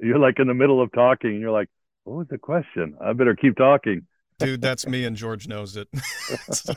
you're 0.00 0.18
like 0.18 0.40
in 0.40 0.48
the 0.48 0.54
middle 0.54 0.82
of 0.82 0.90
talking, 0.92 1.30
and 1.30 1.40
you're 1.40 1.52
like, 1.52 1.68
what 2.04 2.16
was 2.16 2.26
the 2.28 2.38
question? 2.38 2.96
I 3.00 3.12
better 3.12 3.36
keep 3.36 3.56
talking. 3.56 4.06
Dude, 4.38 4.60
that's 4.60 4.86
me, 4.86 5.04
and 5.04 5.16
George 5.16 5.46
knows 5.46 5.76
it. 5.76 5.88
so, 6.52 6.74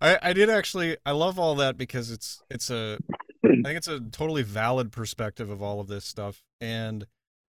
I, 0.00 0.18
I 0.22 0.32
did 0.32 0.50
actually. 0.50 0.96
I 1.04 1.12
love 1.12 1.38
all 1.38 1.56
that 1.56 1.76
because 1.76 2.10
it's 2.10 2.42
it's 2.48 2.70
a. 2.70 2.98
I 3.44 3.48
think 3.48 3.76
it's 3.76 3.88
a 3.88 3.98
totally 3.98 4.44
valid 4.44 4.92
perspective 4.92 5.50
of 5.50 5.62
all 5.62 5.80
of 5.80 5.88
this 5.88 6.04
stuff, 6.04 6.42
and 6.60 7.06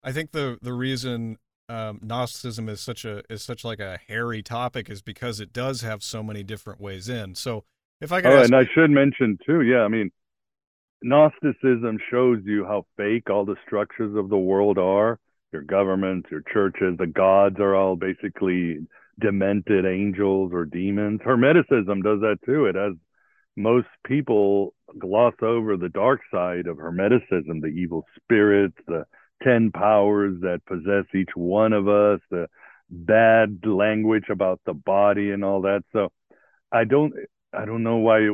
I 0.05 0.13
think 0.13 0.33
the 0.33 0.59
the 0.63 0.73
reason 0.73 1.39
um, 1.69 2.01
Gnosticism 2.03 2.69
is 2.69 2.81
such 2.81 3.05
a 3.05 3.23
is 3.31 3.43
such 3.43 3.65
like 3.65 3.81
a 3.81 3.99
hairy 4.09 4.43
topic 4.43 4.91
is 4.91 5.03
because 5.03 5.41
it 5.41 5.53
does 5.53 5.83
have 5.83 6.03
so 6.03 6.23
many 6.23 6.43
different 6.43 6.81
ways 6.81 7.09
in. 7.09 7.35
So 7.35 7.65
if 8.01 8.13
I 8.13 8.21
could, 8.21 8.33
oh, 8.33 8.43
and 8.43 8.55
I 8.55 8.65
should 8.75 8.91
mention 8.91 9.39
too. 9.47 9.63
Yeah, 9.63 9.81
I 9.81 9.89
mean, 9.89 10.11
Gnosticism 11.03 11.99
shows 12.11 12.41
you 12.45 12.65
how 12.65 12.87
fake 12.97 13.31
all 13.31 13.45
the 13.45 13.57
structures 13.67 14.17
of 14.17 14.29
the 14.29 14.39
world 14.39 14.79
are. 14.79 15.19
Your 15.53 15.63
governments, 15.63 16.29
your 16.31 16.43
churches, 16.53 16.97
the 16.99 17.07
gods 17.07 17.57
are 17.59 17.75
all 17.75 17.97
basically 17.97 18.79
demented 19.21 19.85
angels 19.85 20.53
or 20.53 20.65
demons. 20.65 21.21
Hermeticism 21.25 22.03
does 22.03 22.21
that 22.21 22.39
too. 22.47 22.67
It 22.67 22.75
has 22.75 22.95
most 23.57 23.89
people 24.07 24.75
gloss 24.99 25.35
over 25.43 25.77
the 25.77 25.89
dark 25.89 26.21
side 26.33 26.67
of 26.67 26.79
Hermeticism, 26.79 27.61
the 27.61 27.73
evil 27.75 28.05
spirits, 28.17 28.77
the 28.87 29.05
10 29.45 29.71
powers 29.73 30.41
that 30.43 30.65
possess 30.67 31.05
each 31.15 31.31
one 31.35 31.73
of 31.73 31.89
us, 31.89 32.21
the 32.31 32.49
bad 32.91 33.61
language 33.65 34.27
about 34.31 34.61
the 34.67 34.75
body 34.75 35.31
and 35.31 35.45
all 35.45 35.63
that. 35.63 35.83
So 35.93 36.11
I 36.71 36.85
don't 36.85 37.15
I 37.53 37.65
don't 37.65 37.83
know 37.83 37.97
why 37.97 38.21
it, 38.21 38.33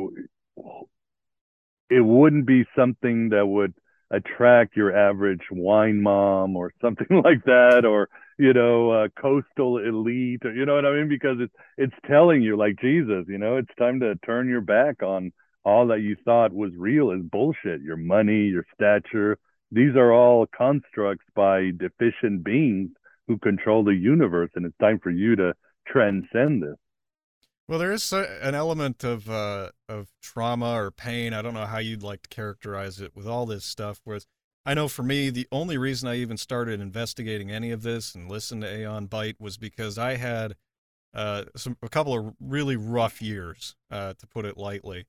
it 1.91 2.01
wouldn't 2.01 2.47
be 2.47 2.65
something 2.77 3.31
that 3.31 3.47
would 3.47 3.75
attract 4.11 4.77
your 4.77 4.97
average 4.97 5.43
wine 5.51 6.01
mom 6.03 6.57
or 6.57 6.73
something 6.81 7.23
like 7.25 7.45
that, 7.45 7.85
or 7.85 8.09
you 8.39 8.53
know, 8.53 8.91
uh, 8.91 9.09
coastal 9.21 9.79
elite, 9.79 10.45
or 10.45 10.53
you 10.53 10.65
know 10.65 10.75
what 10.75 10.87
I 10.87 10.93
mean? 10.93 11.09
Because 11.09 11.39
it's 11.41 11.55
it's 11.77 11.95
telling 12.07 12.43
you, 12.43 12.57
like 12.57 12.81
Jesus, 12.81 13.25
you 13.29 13.39
know, 13.39 13.57
it's 13.57 13.75
time 13.79 14.01
to 14.01 14.15
turn 14.25 14.49
your 14.49 14.61
back 14.61 15.03
on 15.03 15.33
all 15.65 15.89
that 15.89 16.01
you 16.01 16.17
thought 16.25 16.53
was 16.53 16.73
real 16.77 17.11
is 17.11 17.23
bullshit. 17.23 17.83
Your 17.83 17.97
money, 17.97 18.47
your 18.47 18.65
stature, 18.75 19.39
these 19.71 19.97
are 19.97 20.13
all 20.13 20.47
constructs 20.47 21.27
by 21.35 21.71
deficient 21.77 22.45
beings 22.45 22.91
who 23.27 23.39
control 23.39 23.85
the 23.85 23.95
universe, 23.95 24.51
and 24.55 24.65
it's 24.65 24.77
time 24.79 24.99
for 25.03 25.11
you 25.11 25.37
to 25.37 25.53
transcend 25.87 26.63
this. 26.63 26.77
Well, 27.69 27.79
there 27.79 27.93
is 27.93 28.11
an 28.13 28.55
element 28.55 29.05
of 29.05 29.29
uh, 29.29 29.71
of 29.89 30.09
trauma 30.23 30.73
or 30.73 30.91
pain. 30.91 31.35
I 31.35 31.43
don't 31.43 31.53
know 31.53 31.67
how 31.67 31.79
you'd 31.79 32.03
like 32.03 32.23
to 32.23 32.29
characterize 32.29 32.99
it 32.99 33.15
with 33.15 33.27
all 33.27 33.45
this 33.45 33.67
stuff. 33.67 34.01
Whereas 34.05 34.27
I 34.65 34.73
know 34.73 34.89
for 34.89 35.03
me, 35.03 35.29
the 35.29 35.47
only 35.53 35.77
reason 35.77 36.09
I 36.09 36.17
even 36.17 36.39
started 36.39 36.81
investigating 36.81 37.51
any 37.51 37.71
of 37.71 37.83
this 37.83 38.15
and 38.15 38.31
listened 38.31 38.63
to 38.63 38.75
Aeon 38.75 39.09
Byte 39.09 39.39
was 39.39 39.59
because 39.59 39.99
I 39.99 40.17
had 40.17 40.57
uh, 41.13 41.45
some 41.57 41.77
a 41.83 41.91
couple 41.91 42.19
of 42.19 42.35
really 42.41 42.77
rough 42.77 43.21
years, 43.21 43.75
uh, 43.91 44.15
to 44.19 44.27
put 44.27 44.47
it 44.47 44.57
lightly. 44.57 45.07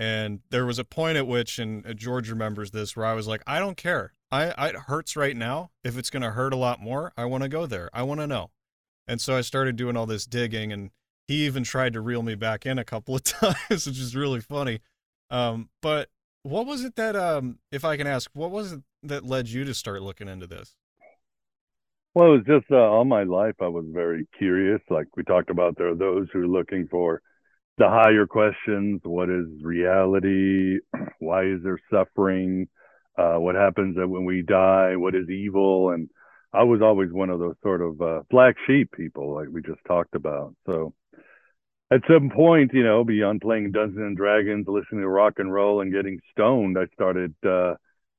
And 0.00 0.40
there 0.48 0.64
was 0.64 0.78
a 0.78 0.84
point 0.84 1.18
at 1.18 1.26
which, 1.26 1.58
and 1.58 1.86
uh, 1.86 1.92
George 1.92 2.30
remembers 2.30 2.70
this, 2.70 2.96
where 2.96 3.04
I 3.04 3.12
was 3.12 3.28
like, 3.28 3.42
I 3.46 3.58
don't 3.58 3.76
care. 3.76 4.14
I, 4.32 4.46
I 4.56 4.68
it 4.68 4.76
hurts 4.76 5.14
right 5.14 5.36
now. 5.36 5.72
If 5.84 5.98
it's 5.98 6.08
going 6.08 6.22
to 6.22 6.30
hurt 6.30 6.54
a 6.54 6.56
lot 6.56 6.80
more, 6.80 7.12
I 7.18 7.26
want 7.26 7.42
to 7.42 7.50
go 7.50 7.66
there. 7.66 7.90
I 7.92 8.02
want 8.04 8.18
to 8.20 8.26
know. 8.26 8.50
And 9.06 9.20
so 9.20 9.36
I 9.36 9.42
started 9.42 9.76
doing 9.76 9.98
all 9.98 10.06
this 10.06 10.24
digging, 10.24 10.72
and 10.72 10.90
he 11.28 11.44
even 11.44 11.64
tried 11.64 11.92
to 11.92 12.00
reel 12.00 12.22
me 12.22 12.34
back 12.34 12.64
in 12.64 12.78
a 12.78 12.84
couple 12.84 13.14
of 13.14 13.24
times, 13.24 13.86
which 13.86 13.98
is 13.98 14.16
really 14.16 14.40
funny. 14.40 14.80
Um, 15.28 15.68
but 15.82 16.08
what 16.44 16.64
was 16.64 16.82
it 16.82 16.96
that, 16.96 17.14
um, 17.14 17.58
if 17.70 17.84
I 17.84 17.98
can 17.98 18.06
ask, 18.06 18.30
what 18.32 18.50
was 18.50 18.72
it 18.72 18.80
that 19.02 19.26
led 19.26 19.48
you 19.48 19.64
to 19.66 19.74
start 19.74 20.00
looking 20.00 20.28
into 20.28 20.46
this? 20.46 20.76
Well, 22.14 22.28
it 22.28 22.38
was 22.38 22.46
just 22.46 22.72
uh, 22.72 22.76
all 22.76 23.04
my 23.04 23.24
life 23.24 23.56
I 23.60 23.68
was 23.68 23.84
very 23.86 24.26
curious. 24.38 24.80
Like 24.88 25.08
we 25.14 25.24
talked 25.24 25.50
about, 25.50 25.76
there 25.76 25.90
are 25.90 25.94
those 25.94 26.26
who 26.32 26.40
are 26.40 26.48
looking 26.48 26.88
for 26.90 27.20
the 27.80 27.88
higher 27.88 28.26
questions 28.26 29.00
what 29.04 29.30
is 29.30 29.46
reality? 29.62 30.78
Why 31.18 31.44
is 31.44 31.62
there 31.64 31.80
suffering? 31.90 32.68
Uh, 33.18 33.36
what 33.36 33.54
happens 33.54 33.96
when 33.96 34.24
we 34.24 34.42
die 34.42 34.96
what 34.96 35.14
is 35.14 35.28
evil? 35.28 35.90
And 35.90 36.08
i 36.52 36.62
was 36.62 36.82
always 36.82 37.10
one 37.12 37.30
of 37.30 37.38
those 37.38 37.56
sort 37.62 37.80
of 37.80 38.00
uh, 38.00 38.22
black 38.30 38.56
sheep 38.66 38.92
people 38.92 39.34
like 39.34 39.48
we 39.50 39.62
just 39.62 39.80
talked 39.88 40.14
about. 40.14 40.54
So 40.66 40.92
at 41.90 42.02
some 42.08 42.30
point 42.30 42.70
you 42.74 42.84
know 42.84 43.02
beyond 43.02 43.40
playing 43.40 43.72
dungeons 43.72 43.98
and 43.98 44.16
dragons 44.16 44.66
listening 44.68 45.00
to 45.00 45.08
rock 45.08 45.34
and 45.38 45.52
roll 45.52 45.80
and 45.80 45.92
getting 45.92 46.20
stoned 46.30 46.78
i 46.78 46.86
started 46.94 47.34
uh 47.44 47.74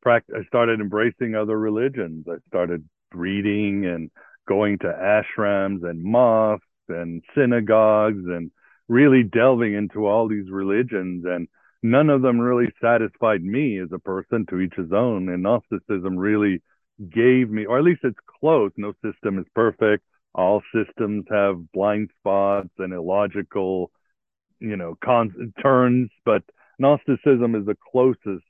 pract- 0.05 0.35
i 0.35 0.43
started 0.47 0.79
embracing 0.81 1.35
other 1.35 1.57
religions. 1.57 2.25
I 2.27 2.37
started 2.47 2.87
reading 3.13 3.85
and 3.85 4.09
going 4.47 4.79
to 4.79 4.87
ashrams 4.87 5.87
and 5.87 6.03
mosques 6.03 6.65
and 6.89 7.23
synagogues 7.35 8.25
and 8.25 8.51
really 8.91 9.23
delving 9.23 9.73
into 9.73 10.05
all 10.05 10.27
these 10.27 10.49
religions 10.51 11.23
and 11.25 11.47
none 11.81 12.09
of 12.09 12.21
them 12.21 12.37
really 12.37 12.69
satisfied 12.81 13.41
me 13.41 13.79
as 13.79 13.87
a 13.93 13.99
person 13.99 14.45
to 14.49 14.59
each 14.59 14.73
his 14.75 14.91
own 14.91 15.29
and 15.29 15.41
gnosticism 15.41 16.17
really 16.17 16.61
gave 17.09 17.49
me 17.49 17.65
or 17.65 17.77
at 17.77 17.85
least 17.85 18.01
it's 18.03 18.19
close 18.41 18.69
no 18.75 18.91
system 19.03 19.39
is 19.39 19.45
perfect 19.55 20.03
all 20.35 20.61
systems 20.75 21.23
have 21.31 21.71
blind 21.71 22.09
spots 22.19 22.69
and 22.79 22.91
illogical 22.91 23.89
you 24.59 24.75
know 24.75 24.97
con- 25.01 25.53
turns 25.63 26.09
but 26.25 26.43
gnosticism 26.77 27.55
is 27.55 27.65
the 27.65 27.77
closest 27.93 28.43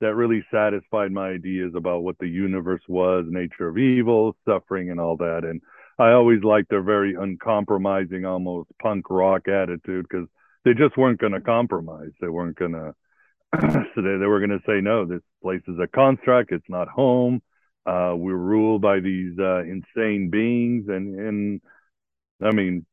that 0.00 0.16
really 0.16 0.44
satisfied 0.52 1.12
my 1.12 1.28
ideas 1.28 1.72
about 1.76 2.02
what 2.02 2.18
the 2.18 2.26
universe 2.26 2.82
was 2.88 3.24
nature 3.28 3.68
of 3.68 3.78
evil 3.78 4.34
suffering 4.44 4.90
and 4.90 4.98
all 4.98 5.16
that 5.16 5.44
and 5.44 5.60
I 5.98 6.12
always 6.12 6.42
liked 6.42 6.70
their 6.70 6.82
very 6.82 7.14
uncompromising, 7.14 8.24
almost 8.24 8.70
punk 8.80 9.10
rock 9.10 9.48
attitude 9.48 10.06
because 10.08 10.28
they 10.64 10.74
just 10.74 10.96
weren't 10.96 11.20
going 11.20 11.32
to 11.32 11.40
compromise. 11.40 12.10
They 12.20 12.28
weren't 12.28 12.56
going 12.56 12.72
to. 12.72 12.94
so 13.60 14.02
they, 14.02 14.16
they 14.18 14.26
were 14.26 14.40
going 14.40 14.50
to 14.50 14.64
say 14.66 14.80
no. 14.80 15.06
This 15.06 15.22
place 15.42 15.62
is 15.68 15.78
a 15.80 15.86
construct. 15.86 16.52
It's 16.52 16.68
not 16.68 16.88
home. 16.88 17.42
Uh, 17.86 18.14
we're 18.16 18.34
ruled 18.34 18.82
by 18.82 19.00
these 19.00 19.38
uh, 19.38 19.62
insane 19.62 20.30
beings, 20.30 20.86
and 20.88 21.18
and 21.18 21.60
I 22.42 22.50
mean 22.50 22.86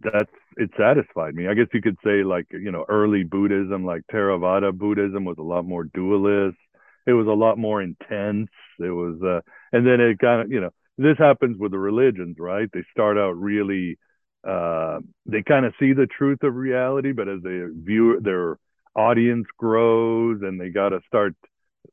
that's 0.00 0.30
it 0.56 0.70
satisfied 0.78 1.34
me. 1.34 1.48
I 1.48 1.54
guess 1.54 1.68
you 1.72 1.80
could 1.80 1.96
say 2.04 2.22
like 2.22 2.46
you 2.50 2.70
know 2.70 2.84
early 2.88 3.24
Buddhism, 3.24 3.84
like 3.84 4.02
Theravada 4.12 4.76
Buddhism, 4.76 5.24
was 5.24 5.38
a 5.38 5.42
lot 5.42 5.64
more 5.64 5.84
dualist. 5.84 6.58
It 7.06 7.12
was 7.12 7.26
a 7.26 7.30
lot 7.30 7.56
more 7.56 7.80
intense. 7.80 8.50
It 8.78 8.90
was, 8.90 9.20
uh, 9.22 9.40
and 9.72 9.86
then 9.86 10.00
it 10.00 10.18
kind 10.18 10.42
of 10.42 10.50
you 10.50 10.60
know 10.60 10.70
this 10.98 11.18
happens 11.18 11.58
with 11.58 11.72
the 11.72 11.78
religions, 11.78 12.36
right? 12.38 12.68
They 12.72 12.84
start 12.90 13.18
out 13.18 13.32
really, 13.32 13.98
uh, 14.46 15.00
they 15.26 15.42
kind 15.42 15.66
of 15.66 15.74
see 15.78 15.92
the 15.92 16.06
truth 16.06 16.42
of 16.42 16.54
reality, 16.54 17.12
but 17.12 17.28
as 17.28 17.42
they 17.42 17.60
view 17.72 18.20
their 18.20 18.58
audience 18.94 19.46
grows 19.58 20.40
and 20.42 20.60
they 20.60 20.70
got 20.70 20.90
to 20.90 21.00
start 21.06 21.34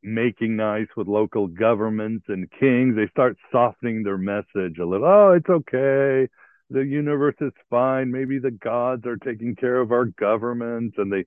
making 0.01 0.55
nice 0.55 0.87
with 0.95 1.07
local 1.07 1.47
governments 1.47 2.25
and 2.29 2.49
kings, 2.59 2.95
they 2.95 3.07
start 3.09 3.37
softening 3.51 4.03
their 4.03 4.17
message 4.17 4.77
a 4.79 4.85
little. 4.85 5.05
Oh, 5.05 5.31
it's 5.31 5.49
okay. 5.49 6.27
The 6.69 6.79
universe 6.79 7.35
is 7.41 7.51
fine. 7.69 8.11
Maybe 8.11 8.39
the 8.39 8.51
gods 8.51 9.05
are 9.05 9.17
taking 9.17 9.55
care 9.55 9.79
of 9.79 9.91
our 9.91 10.05
governments, 10.05 10.95
and 10.97 11.11
they 11.11 11.25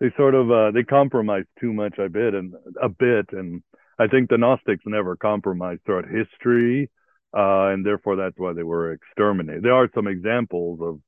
they 0.00 0.12
sort 0.16 0.34
of 0.34 0.50
uh, 0.50 0.70
they 0.70 0.82
compromise 0.82 1.44
too 1.60 1.72
much, 1.72 1.98
I 1.98 2.08
bet, 2.08 2.34
and 2.34 2.54
a 2.80 2.88
bit. 2.88 3.26
And 3.32 3.62
I 3.98 4.06
think 4.06 4.28
the 4.28 4.38
Gnostics 4.38 4.82
never 4.86 5.14
compromised 5.14 5.82
throughout 5.84 6.06
history 6.08 6.90
uh, 7.36 7.68
and 7.68 7.84
therefore 7.84 8.16
that's 8.16 8.38
why 8.38 8.52
they 8.52 8.62
were 8.62 8.92
exterminated. 8.92 9.62
There 9.62 9.74
are 9.74 9.88
some 9.94 10.06
examples 10.06 10.80
of 10.82 11.00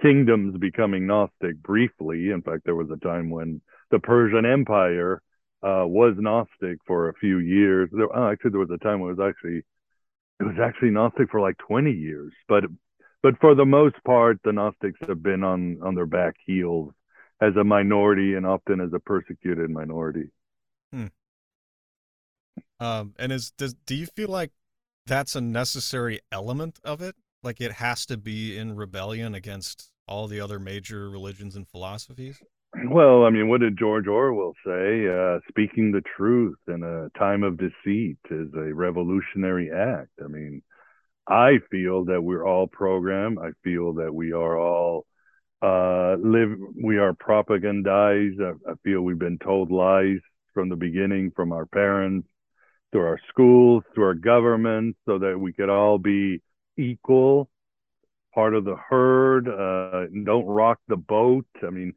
kingdoms 0.00 0.56
becoming 0.58 1.06
Gnostic 1.06 1.56
briefly. 1.62 2.30
In 2.30 2.42
fact, 2.42 2.62
there 2.64 2.74
was 2.74 2.90
a 2.90 3.04
time 3.04 3.30
when 3.30 3.60
the 3.90 3.98
Persian 3.98 4.44
Empire 4.44 5.22
uh, 5.62 5.84
was 5.86 6.14
Gnostic 6.18 6.78
for 6.86 7.08
a 7.08 7.14
few 7.14 7.38
years. 7.38 7.88
There, 7.92 8.14
oh, 8.14 8.30
actually, 8.30 8.50
there 8.50 8.60
was 8.60 8.70
a 8.70 8.84
time 8.84 9.00
when 9.00 9.10
it 9.10 9.18
was 9.18 9.28
actually 9.28 9.62
it 10.40 10.44
was 10.44 10.56
actually 10.62 10.90
Gnostic 10.90 11.30
for 11.30 11.40
like 11.40 11.56
20 11.58 11.90
years. 11.90 12.32
But 12.48 12.64
but 13.22 13.38
for 13.40 13.54
the 13.54 13.64
most 13.64 13.96
part, 14.04 14.38
the 14.44 14.52
Gnostics 14.52 15.00
have 15.08 15.22
been 15.22 15.42
on 15.42 15.78
on 15.82 15.94
their 15.94 16.06
back 16.06 16.34
heels 16.44 16.92
as 17.40 17.56
a 17.56 17.64
minority 17.64 18.34
and 18.34 18.46
often 18.46 18.80
as 18.80 18.92
a 18.92 19.00
persecuted 19.00 19.70
minority. 19.70 20.30
Hmm. 20.92 21.06
Um, 22.80 23.14
and 23.18 23.32
is 23.32 23.50
does 23.50 23.74
do 23.86 23.94
you 23.94 24.06
feel 24.06 24.28
like 24.28 24.50
that's 25.06 25.36
a 25.36 25.40
necessary 25.40 26.20
element 26.32 26.80
of 26.84 27.00
it? 27.00 27.14
Like 27.42 27.60
it 27.60 27.72
has 27.72 28.06
to 28.06 28.16
be 28.16 28.56
in 28.56 28.76
rebellion 28.76 29.34
against 29.34 29.90
all 30.06 30.26
the 30.26 30.40
other 30.40 30.58
major 30.58 31.10
religions 31.10 31.56
and 31.56 31.68
philosophies? 31.68 32.42
Well, 32.88 33.24
I 33.24 33.30
mean, 33.30 33.48
what 33.48 33.60
did 33.60 33.78
George 33.78 34.06
Orwell 34.08 34.54
say? 34.66 35.06
Uh, 35.06 35.38
speaking 35.48 35.92
the 35.92 36.02
truth 36.16 36.58
in 36.66 36.82
a 36.82 37.16
time 37.18 37.42
of 37.44 37.56
deceit 37.56 38.18
is 38.30 38.48
a 38.54 38.74
revolutionary 38.74 39.70
act. 39.70 40.10
I 40.22 40.26
mean, 40.26 40.62
I 41.28 41.58
feel 41.70 42.04
that 42.06 42.20
we're 42.20 42.44
all 42.44 42.66
programmed. 42.66 43.38
I 43.38 43.50
feel 43.62 43.94
that 43.94 44.12
we 44.12 44.32
are 44.32 44.58
all 44.58 45.06
uh, 45.62 46.16
live. 46.18 46.58
We 46.82 46.98
are 46.98 47.14
propagandized. 47.14 48.40
I, 48.40 48.72
I 48.72 48.74
feel 48.82 49.02
we've 49.02 49.18
been 49.18 49.38
told 49.38 49.70
lies 49.70 50.18
from 50.52 50.68
the 50.68 50.76
beginning 50.76 51.32
from 51.34 51.52
our 51.52 51.66
parents, 51.66 52.28
through 52.94 53.06
our 53.06 53.18
schools, 53.28 53.82
through 53.92 54.04
our 54.04 54.14
government, 54.14 54.96
so 55.04 55.18
that 55.18 55.36
we 55.36 55.52
could 55.52 55.68
all 55.68 55.98
be 55.98 56.40
equal, 56.78 57.50
part 58.32 58.54
of 58.54 58.64
the 58.64 58.76
herd. 58.88 59.48
Uh, 59.48 60.06
don't 60.24 60.46
rock 60.46 60.78
the 60.86 60.96
boat. 60.96 61.44
I 61.66 61.70
mean, 61.70 61.94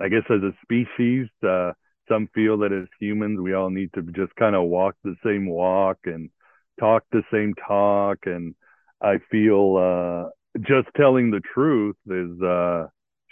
I 0.00 0.08
guess 0.08 0.22
as 0.30 0.40
a 0.42 0.52
species, 0.62 1.26
uh, 1.46 1.72
some 2.08 2.30
feel 2.34 2.56
that 2.58 2.72
as 2.72 2.88
humans, 2.98 3.38
we 3.38 3.52
all 3.52 3.68
need 3.68 3.90
to 3.92 4.00
just 4.00 4.34
kind 4.36 4.56
of 4.56 4.64
walk 4.64 4.94
the 5.04 5.16
same 5.22 5.46
walk 5.46 5.98
and 6.06 6.30
talk 6.80 7.04
the 7.12 7.22
same 7.30 7.52
talk. 7.66 8.20
And 8.24 8.54
I 9.02 9.18
feel 9.30 9.76
uh, 9.76 10.30
just 10.60 10.88
telling 10.96 11.30
the 11.30 11.42
truth 11.52 11.96
is 12.06 12.40
uh, 12.40 12.86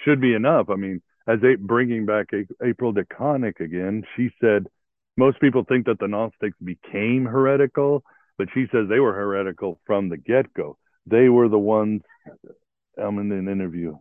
should 0.05 0.21
be 0.21 0.35
enough. 0.35 0.69
I 0.69 0.75
mean, 0.75 1.01
as 1.27 1.39
a, 1.43 1.57
bringing 1.57 2.05
back 2.05 2.27
April 2.63 2.93
DeConick 2.93 3.61
again, 3.61 4.05
she 4.17 4.29
said 4.39 4.67
most 5.17 5.41
people 5.41 5.65
think 5.65 5.87
that 5.87 5.99
the 5.99 6.09
Gnostics 6.09 6.57
became 6.63 7.25
heretical, 7.25 8.05
but 8.39 8.49
she 8.53 8.67
says 8.71 8.89
they 8.89 9.01
were 9.01 9.15
heretical 9.15 9.81
from 9.87 10.09
the 10.09 10.17
get 10.17 10.53
go. 10.55 10.77
They 11.07 11.29
were 11.29 11.49
the 11.49 11.59
ones. 11.59 12.03
I'm 12.99 13.19
in 13.19 13.33
an 13.33 13.49
interview. 13.49 13.97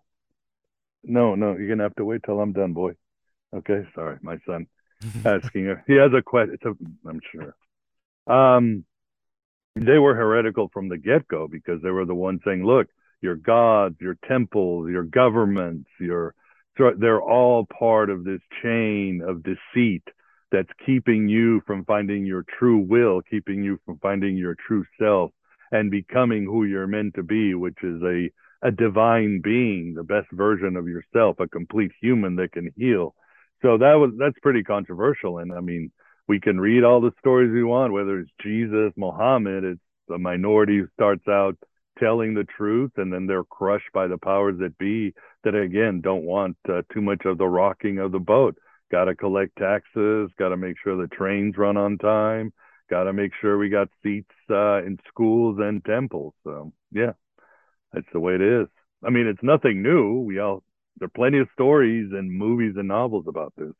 No, 1.03 1.35
no, 1.35 1.55
you're 1.55 1.69
gonna 1.69 1.83
have 1.83 1.95
to 1.95 2.05
wait 2.05 2.21
till 2.25 2.39
I'm 2.39 2.53
done, 2.53 2.73
boy. 2.73 2.93
Okay, 3.55 3.87
sorry, 3.93 4.17
my 4.21 4.37
son 4.45 4.67
asking 5.25 5.65
her. 5.65 5.83
He 5.87 5.93
has 5.93 6.11
a 6.17 6.21
question. 6.21 6.57
I'm 7.07 7.21
sure. 7.31 7.55
Um, 8.27 8.85
they 9.75 9.99
were 9.99 10.15
heretical 10.15 10.69
from 10.73 10.89
the 10.89 10.97
get 10.97 11.27
go 11.27 11.47
because 11.47 11.81
they 11.81 11.91
were 11.91 12.05
the 12.05 12.15
ones 12.15 12.41
saying, 12.43 12.65
"Look, 12.65 12.87
your 13.21 13.35
gods, 13.35 13.97
your 13.99 14.17
temples, 14.27 14.89
your 14.89 15.03
governments, 15.03 15.89
your 15.99 16.33
they're 16.97 17.21
all 17.21 17.65
part 17.65 18.09
of 18.09 18.23
this 18.23 18.41
chain 18.61 19.21
of 19.25 19.43
deceit 19.43 20.03
that's 20.51 20.69
keeping 20.85 21.27
you 21.27 21.61
from 21.65 21.85
finding 21.85 22.25
your 22.25 22.43
true 22.57 22.77
will, 22.77 23.21
keeping 23.21 23.63
you 23.63 23.79
from 23.85 23.99
finding 23.99 24.37
your 24.37 24.55
true 24.67 24.85
self 24.99 25.31
and 25.71 25.91
becoming 25.91 26.45
who 26.45 26.63
you're 26.65 26.87
meant 26.87 27.15
to 27.15 27.23
be, 27.23 27.53
which 27.53 27.77
is 27.83 28.01
a 28.03 28.29
a 28.61 28.71
divine 28.71 29.41
being, 29.43 29.93
the 29.93 30.03
best 30.03 30.27
version 30.31 30.75
of 30.75 30.87
yourself, 30.87 31.39
a 31.39 31.47
complete 31.47 31.91
human 32.01 32.35
that 32.37 32.51
can 32.51 32.71
heal. 32.75 33.13
So 33.61 33.77
that 33.77 33.93
was 33.93 34.11
that's 34.17 34.39
pretty 34.41 34.63
controversial. 34.63 35.39
And 35.39 35.53
I 35.53 35.59
mean, 35.59 35.91
we 36.27 36.39
can 36.39 36.59
read 36.59 36.83
all 36.83 37.01
the 37.01 37.11
stories 37.19 37.51
we 37.51 37.63
want, 37.63 37.93
whether 37.93 38.19
it's 38.19 38.31
Jesus, 38.41 38.91
Muhammad, 38.95 39.63
it's 39.63 39.81
a 40.09 40.17
minority 40.17 40.79
who 40.79 40.87
starts 40.93 41.27
out 41.27 41.57
telling 41.99 42.33
the 42.33 42.43
truth 42.57 42.91
and 42.97 43.11
then 43.11 43.25
they're 43.25 43.43
crushed 43.43 43.91
by 43.93 44.07
the 44.07 44.17
powers 44.17 44.55
that 44.59 44.77
be 44.77 45.13
that 45.43 45.55
again 45.55 46.01
don't 46.01 46.23
want 46.23 46.57
uh, 46.67 46.81
too 46.91 47.01
much 47.01 47.23
of 47.25 47.37
the 47.37 47.47
rocking 47.47 47.99
of 47.99 48.11
the 48.11 48.19
boat 48.19 48.57
got 48.95 49.05
to 49.05 49.15
collect 49.15 49.57
taxes 49.57 50.29
got 50.39 50.49
to 50.49 50.57
make 50.57 50.77
sure 50.81 50.95
the 50.95 51.07
trains 51.07 51.57
run 51.57 51.75
on 51.75 51.97
time 51.97 52.53
got 52.89 53.03
to 53.03 53.13
make 53.13 53.31
sure 53.41 53.57
we 53.57 53.67
got 53.67 53.89
seats 54.01 54.31
uh, 54.49 54.77
in 54.83 54.97
schools 55.07 55.57
and 55.59 55.83
temples 55.83 56.33
so 56.43 56.71
yeah. 56.91 57.11
That's 57.91 58.07
the 58.13 58.19
way 58.19 58.35
it 58.35 58.41
is. 58.41 58.67
I 59.05 59.09
mean 59.09 59.27
it's 59.27 59.43
nothing 59.43 59.81
new. 59.83 60.21
We 60.21 60.39
all 60.39 60.63
there 60.97 61.07
are 61.07 61.19
plenty 61.21 61.39
of 61.39 61.47
stories 61.53 62.09
and 62.13 62.31
movies 62.31 62.75
and 62.77 62.87
novels 62.87 63.25
about 63.27 63.53
this. 63.57 63.73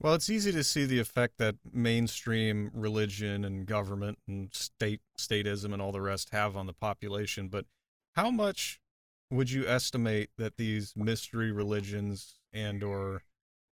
Well, 0.00 0.14
it's 0.14 0.30
easy 0.30 0.52
to 0.52 0.62
see 0.62 0.86
the 0.86 1.00
effect 1.00 1.38
that 1.38 1.56
mainstream 1.70 2.70
religion 2.72 3.44
and 3.44 3.66
government 3.66 4.18
and 4.28 4.48
state 4.54 5.00
statism 5.18 5.72
and 5.72 5.82
all 5.82 5.92
the 5.92 6.00
rest 6.00 6.30
have 6.30 6.56
on 6.56 6.66
the 6.66 6.72
population, 6.72 7.48
but 7.48 7.66
how 8.14 8.30
much 8.30 8.80
would 9.30 9.50
you 9.50 9.66
estimate 9.66 10.30
that 10.38 10.56
these 10.56 10.94
mystery 10.96 11.50
religions 11.50 12.38
and 12.52 12.82
or 12.82 13.22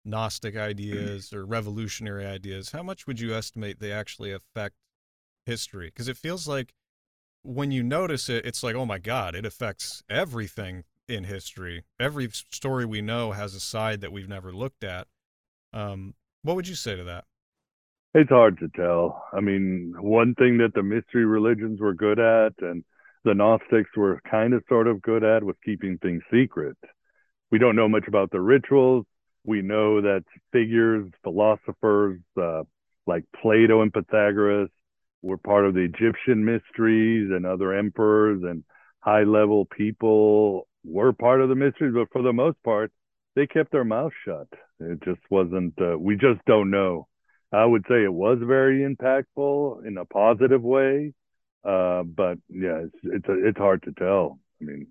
gnostic 0.05 0.57
ideas 0.57 1.33
or 1.33 1.45
revolutionary 1.45 2.27
ideas, 2.27 2.71
how 2.71 2.83
much 2.83 3.07
would 3.07 3.21
you 3.21 3.35
estimate 3.35 3.81
they 3.81 3.93
actually 3.93 4.33
affect 4.33 4.77
history? 5.47 5.87
Because 5.87 6.09
it 6.09 6.17
feels 6.17 6.47
like 6.47 6.73
when 7.43 7.71
you 7.71 7.83
notice 7.83 8.29
it, 8.29 8.47
it's 8.47 8.63
like, 8.63 8.75
oh 8.75 8.87
my 8.87 8.99
God, 8.99 9.35
it 9.35 9.45
affects 9.45 10.03
everything 10.09 10.85
in 11.09 11.25
history. 11.25 11.85
Every 11.99 12.29
story 12.31 12.87
we 12.87 13.03
know 13.03 13.33
has 13.33 13.55
a 13.55 13.61
side 13.61 14.01
that 14.01 14.13
we've 14.13 14.29
never 14.29 14.53
looked 14.53 14.85
at. 14.85 15.09
Um, 15.73 16.15
what 16.43 16.57
would 16.57 16.69
you 16.69 16.75
say 16.75 16.97
to 16.97 17.05
that? 17.05 17.25
It's 18.15 18.31
hard 18.31 18.59
to 18.59 18.69
tell. 18.69 19.25
I 19.33 19.41
mean, 19.41 19.95
one 19.99 20.35
thing 20.35 20.59
that 20.59 20.75
the 20.75 20.83
mystery 20.83 21.25
religions 21.25 21.81
were 21.81 21.95
good 21.95 22.19
at 22.19 22.53
and 22.61 22.85
the 23.25 23.35
Gnostics 23.35 23.91
were 23.97 24.21
kind 24.31 24.53
of 24.53 24.63
sort 24.69 24.87
of 24.87 25.01
good 25.01 25.25
at 25.25 25.45
was 25.45 25.57
keeping 25.65 25.99
things 25.99 26.23
secret. 26.31 26.77
We 27.51 27.59
don't 27.59 27.77
know 27.77 27.89
much 27.89 28.09
about 28.09 28.31
the 28.31 28.41
rituals. 28.41 29.07
We 29.45 29.63
know 29.63 30.01
that 30.01 30.25
figures, 30.53 31.11
philosophers 31.23 32.21
uh, 32.41 32.63
like 33.07 33.25
Plato 33.41 33.83
and 33.83 33.93
Pythagoras 33.93 34.71
were 35.23 35.39
part 35.39 35.67
of 35.67 35.75
the 35.75 35.81
Egyptian 35.81 36.45
mysteries, 36.45 37.31
and 37.31 37.47
other 37.47 37.73
emperors 37.73 38.43
and 38.43 38.65
high 39.01 39.23
level 39.23 39.65
people 39.67 40.67
were 40.85 41.13
part 41.13 41.41
of 41.41 41.49
the 41.49 41.55
mysteries, 41.55 41.95
but 41.95 42.09
for 42.13 42.23
the 42.23 42.33
most 42.33 42.61
part, 42.63 42.93
they 43.35 43.47
kept 43.47 43.73
their 43.73 43.85
mouth 43.85 44.13
shut. 44.25 44.49
It 44.81 45.03
just 45.05 45.21
wasn't. 45.31 45.75
Uh, 45.81 45.99
we 45.99 46.15
just 46.17 46.45
don't 46.47 46.71
know. 46.71 47.07
I 47.53 47.65
would 47.65 47.85
say 47.89 48.03
it 48.03 48.13
was 48.13 48.39
very 48.41 48.81
impactful 48.81 49.87
in 49.87 49.99
a 49.99 50.05
positive 50.05 50.63
way, 50.63 51.13
uh, 51.65 52.03
but 52.03 52.39
yeah, 52.49 52.85
it's 52.85 52.99
it's 53.05 53.29
a, 53.29 53.49
it's 53.49 53.59
hard 53.59 53.83
to 53.85 53.93
tell. 53.93 54.39
I 54.61 54.65
mean, 54.65 54.87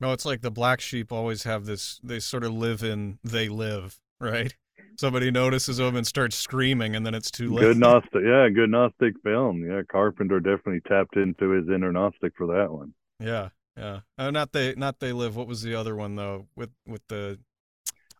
no, 0.00 0.12
it's 0.12 0.24
like 0.24 0.40
the 0.40 0.50
black 0.50 0.80
sheep 0.80 1.12
always 1.12 1.44
have 1.44 1.66
this. 1.66 2.00
They 2.02 2.20
sort 2.20 2.44
of 2.44 2.52
live 2.52 2.82
in 2.82 3.18
they 3.24 3.48
live, 3.48 3.98
right? 4.20 4.54
Somebody 4.96 5.30
notices 5.30 5.76
them 5.76 5.94
and 5.94 6.06
starts 6.06 6.36
screaming, 6.36 6.96
and 6.96 7.06
then 7.06 7.14
it's 7.14 7.30
too 7.30 7.52
late. 7.52 7.62
Good 7.62 7.76
Gnostic, 7.76 8.22
yeah, 8.24 8.48
good 8.48 8.70
Gnostic 8.70 9.14
film. 9.22 9.64
Yeah, 9.64 9.82
Carpenter 9.90 10.40
definitely 10.40 10.80
tapped 10.88 11.16
into 11.16 11.50
his 11.50 11.68
inner 11.68 11.92
Gnostic 11.92 12.32
for 12.36 12.48
that 12.48 12.72
one. 12.72 12.94
Yeah, 13.20 13.50
yeah. 13.76 14.00
Uh, 14.16 14.30
not 14.30 14.52
they, 14.52 14.74
not 14.74 14.98
they 14.98 15.12
live. 15.12 15.36
What 15.36 15.46
was 15.46 15.62
the 15.62 15.74
other 15.74 15.94
one 15.94 16.16
though? 16.16 16.46
With 16.56 16.70
with 16.86 17.02
the 17.08 17.38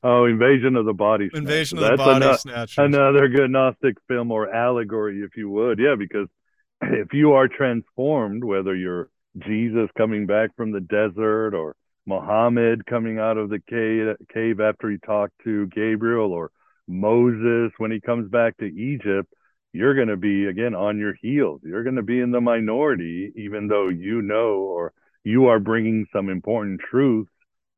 Oh, 0.03 0.27
Invasion 0.27 0.77
of 0.77 0.87
the 0.87 0.93
Body 0.93 1.29
Snatchers. 1.29 1.41
Invasion 1.41 1.79
of 1.79 1.91
the 1.91 1.97
Body 1.97 2.17
another, 2.17 2.39
Snatchers. 2.39 2.79
Another 2.79 3.29
good 3.29 3.51
Gnostic 3.51 3.97
film 4.07 4.31
or 4.31 4.53
allegory, 4.55 5.21
if 5.23 5.37
you 5.37 5.51
would. 5.51 5.79
Yeah, 5.81 5.97
because 5.99 6.29
if 6.83 7.13
you 7.13 7.33
are 7.33 7.49
transformed, 7.49 8.45
whether 8.45 8.77
you're 8.77 9.09
Jesus 9.37 9.89
coming 9.97 10.27
back 10.27 10.57
from 10.57 10.73
the 10.73 10.81
desert 10.81 11.55
or 11.55 11.77
Muhammad 12.07 12.87
coming 12.87 13.19
out 13.19 13.37
of 13.37 13.51
the 13.51 13.61
cave, 13.69 14.61
after 14.61 14.91
he 14.91 14.97
talked 14.99 15.35
to 15.45 15.67
Gabriel 15.67 16.33
or 16.33 16.51
Moses 16.87 17.71
when 17.77 17.91
he 17.91 18.01
comes 18.01 18.31
back 18.31 18.57
to 18.59 18.65
Egypt, 18.65 19.33
you're 19.73 19.95
going 19.95 20.09
to 20.09 20.17
be 20.17 20.47
again 20.47 20.75
on 20.75 20.99
your 20.99 21.15
heels. 21.21 21.61
You're 21.63 21.83
going 21.83 21.97
to 21.97 22.03
be 22.03 22.21
in 22.21 22.31
the 22.31 22.41
minority, 22.41 23.33
even 23.37 23.69
though 23.69 23.89
you 23.89 24.23
know 24.23 24.55
or 24.55 24.93
you 25.23 25.47
are 25.47 25.61
bringing 25.61 26.07
some 26.13 26.31
important 26.31 26.81
truths 26.81 27.31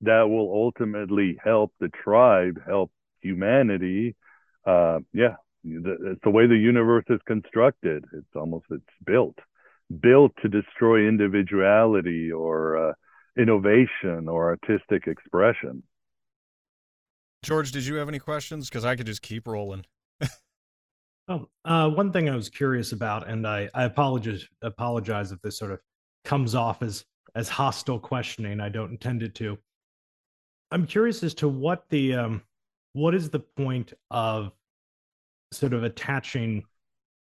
that 0.02 0.28
will 0.28 0.52
ultimately 0.52 1.36
help 1.42 1.72
the 1.80 1.88
tribe, 1.88 2.60
help 2.64 2.92
humanity. 3.20 4.14
Uh, 4.64 5.00
yeah, 5.12 5.34
it's 5.64 6.20
the 6.22 6.30
way 6.30 6.46
the 6.46 6.56
universe 6.56 7.04
is 7.10 7.20
constructed. 7.26 8.04
It's 8.12 8.36
almost 8.36 8.66
it's 8.70 8.84
built, 9.04 9.38
built 10.00 10.32
to 10.42 10.48
destroy 10.48 11.08
individuality 11.08 12.30
or 12.30 12.90
uh, 12.90 12.92
innovation 13.38 14.28
or 14.28 14.50
artistic 14.50 15.06
expression. 15.06 15.82
George, 17.42 17.72
did 17.72 17.86
you 17.86 17.94
have 17.96 18.08
any 18.08 18.18
questions? 18.18 18.68
Because 18.68 18.84
I 18.84 18.96
could 18.96 19.06
just 19.06 19.22
keep 19.22 19.46
rolling. 19.46 19.84
oh, 21.28 21.48
uh, 21.64 21.88
one 21.88 22.12
thing 22.12 22.28
I 22.28 22.36
was 22.36 22.50
curious 22.50 22.92
about, 22.92 23.28
and 23.28 23.46
I, 23.46 23.68
I 23.74 23.84
apologize 23.84 24.46
apologize 24.62 25.32
if 25.32 25.40
this 25.40 25.58
sort 25.58 25.72
of 25.72 25.80
comes 26.24 26.54
off 26.54 26.82
as 26.82 27.04
as 27.34 27.48
hostile 27.48 27.98
questioning. 27.98 28.60
I 28.60 28.68
don't 28.68 28.90
intend 28.90 29.22
it 29.22 29.34
to. 29.36 29.58
I'm 30.70 30.86
curious 30.86 31.22
as 31.22 31.34
to 31.34 31.48
what 31.48 31.88
the 31.88 32.14
um, 32.14 32.42
what 32.92 33.14
is 33.14 33.30
the 33.30 33.40
point 33.40 33.94
of 34.10 34.52
sort 35.52 35.72
of 35.72 35.82
attaching 35.82 36.62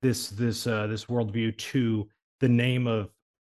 this 0.01 0.29
this 0.29 0.67
uh, 0.67 0.87
this 0.87 1.05
worldview 1.05 1.57
to 1.57 2.07
the 2.43 2.49
name 2.49 2.87
of 2.87 3.09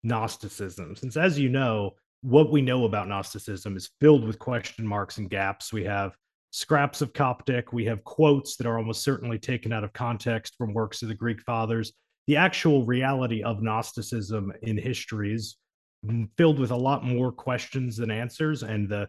Gnosticism, 0.04 0.94
since 0.94 1.16
as 1.16 1.36
you 1.36 1.48
know, 1.48 1.96
what 2.22 2.52
we 2.52 2.62
know 2.62 2.84
about 2.84 3.08
Gnosticism 3.08 3.76
is 3.76 3.90
filled 4.00 4.24
with 4.24 4.38
question 4.38 4.86
marks 4.86 5.18
and 5.18 5.28
gaps. 5.28 5.72
We 5.72 5.82
have 5.82 6.12
scraps 6.52 7.02
of 7.02 7.12
Coptic, 7.12 7.72
we 7.72 7.84
have 7.86 8.04
quotes 8.04 8.54
that 8.56 8.66
are 8.66 8.78
almost 8.78 9.02
certainly 9.02 9.40
taken 9.40 9.72
out 9.72 9.82
of 9.82 9.92
context 9.92 10.54
from 10.56 10.72
works 10.72 11.02
of 11.02 11.08
the 11.08 11.16
Greek 11.16 11.40
fathers. 11.42 11.94
The 12.28 12.36
actual 12.36 12.86
reality 12.86 13.42
of 13.42 13.60
Gnosticism 13.60 14.52
in 14.62 14.78
history 14.78 15.34
is 15.34 15.56
filled 16.38 16.60
with 16.60 16.70
a 16.70 16.76
lot 16.76 17.02
more 17.04 17.32
questions 17.32 17.96
than 17.96 18.12
answers, 18.12 18.62
and 18.62 18.88
the 18.88 19.08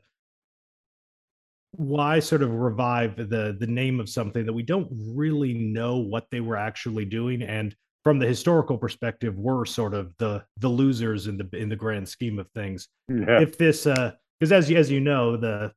why 1.70 2.20
sort 2.20 2.42
of 2.42 2.52
revive 2.52 3.16
the 3.16 3.56
the 3.60 3.68
name 3.68 4.00
of 4.00 4.10
something 4.10 4.44
that 4.44 4.54
we 4.54 4.64
don't 4.64 4.88
really 5.14 5.54
know 5.54 5.98
what 5.98 6.26
they 6.32 6.42
were 6.42 6.58
actually 6.58 7.06
doing 7.06 7.44
and 7.44 7.76
from 8.08 8.20
the 8.20 8.26
historical 8.26 8.78
perspective 8.78 9.38
we're 9.38 9.66
sort 9.66 9.94
of 9.94 10.16
the 10.18 10.42
the 10.60 10.70
losers 10.70 11.28
in 11.28 11.36
the 11.36 11.50
in 11.52 11.68
the 11.68 11.76
grand 11.76 12.08
scheme 12.08 12.40
of 12.40 12.48
things 12.52 12.88
yeah. 13.10 13.42
if 13.42 13.58
this 13.58 13.86
uh 13.86 14.14
because 14.40 14.54
as 14.54 14.70
you 14.70 14.78
as 14.78 14.90
you 14.90 15.02
know 15.02 15.36
the 15.36 15.70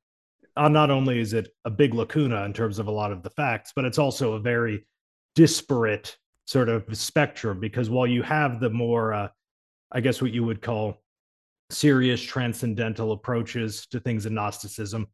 uh, 0.57 0.69
not 0.69 0.93
only 0.93 1.19
is 1.19 1.33
it 1.33 1.49
a 1.65 1.71
big 1.71 1.93
lacuna 1.93 2.45
in 2.45 2.53
terms 2.53 2.79
of 2.79 2.87
a 2.87 2.91
lot 2.91 3.11
of 3.11 3.25
the 3.25 3.31
facts 3.31 3.73
but 3.75 3.85
it's 3.85 3.99
also 3.99 4.35
a 4.35 4.39
very 4.39 4.87
disparate 5.35 6.17
sort 6.47 6.69
of 6.69 6.85
spectrum 6.97 7.59
because 7.59 7.91
while 7.91 8.07
you 8.07 8.23
have 8.23 8.61
the 8.61 8.71
more 8.71 9.13
uh, 9.13 9.29
i 9.91 10.01
guess 10.01 10.23
what 10.23 10.31
you 10.31 10.45
would 10.45 10.63
call 10.63 11.03
serious 11.69 12.23
transcendental 12.23 13.11
approaches 13.11 13.89
to 13.89 13.99
things 13.99 14.25
in 14.25 14.35
gnosticism 14.35 15.05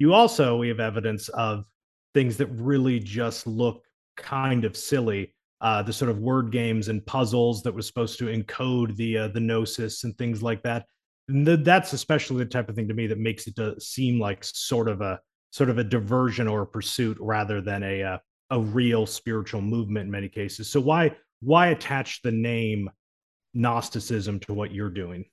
you 0.00 0.12
also 0.12 0.56
we 0.56 0.66
have 0.66 0.80
evidence 0.80 1.28
of 1.28 1.66
things 2.14 2.36
that 2.36 2.46
really 2.46 2.98
just 2.98 3.46
look 3.46 3.84
kind 4.16 4.64
of 4.64 4.76
silly. 4.76 5.34
Uh, 5.64 5.82
the 5.82 5.92
sort 5.92 6.10
of 6.10 6.18
word 6.18 6.52
games 6.52 6.88
and 6.88 7.06
puzzles 7.06 7.62
that 7.62 7.74
was 7.74 7.86
supposed 7.86 8.18
to 8.18 8.26
encode 8.26 8.94
the 8.96 9.16
uh, 9.16 9.28
the 9.28 9.40
gnosis 9.40 10.04
and 10.04 10.12
things 10.18 10.42
like 10.42 10.62
that. 10.62 10.84
The, 11.28 11.56
that's 11.56 11.94
especially 11.94 12.44
the 12.44 12.50
type 12.50 12.68
of 12.68 12.74
thing 12.74 12.88
to 12.88 12.94
me 12.94 13.06
that 13.06 13.18
makes 13.18 13.46
it 13.46 13.56
to 13.56 13.80
seem 13.80 14.20
like 14.20 14.44
sort 14.44 14.88
of 14.90 15.00
a 15.00 15.18
sort 15.52 15.70
of 15.70 15.78
a 15.78 15.84
diversion 15.84 16.48
or 16.48 16.60
a 16.62 16.66
pursuit 16.66 17.16
rather 17.18 17.62
than 17.62 17.82
a 17.82 18.02
uh, 18.02 18.18
a 18.50 18.60
real 18.60 19.06
spiritual 19.06 19.62
movement 19.62 20.04
in 20.04 20.10
many 20.10 20.28
cases. 20.28 20.70
So 20.70 20.80
why 20.80 21.16
why 21.40 21.68
attach 21.68 22.20
the 22.20 22.32
name 22.32 22.90
Gnosticism 23.54 24.40
to 24.40 24.52
what 24.52 24.70
you're 24.70 24.90
doing? 24.90 25.24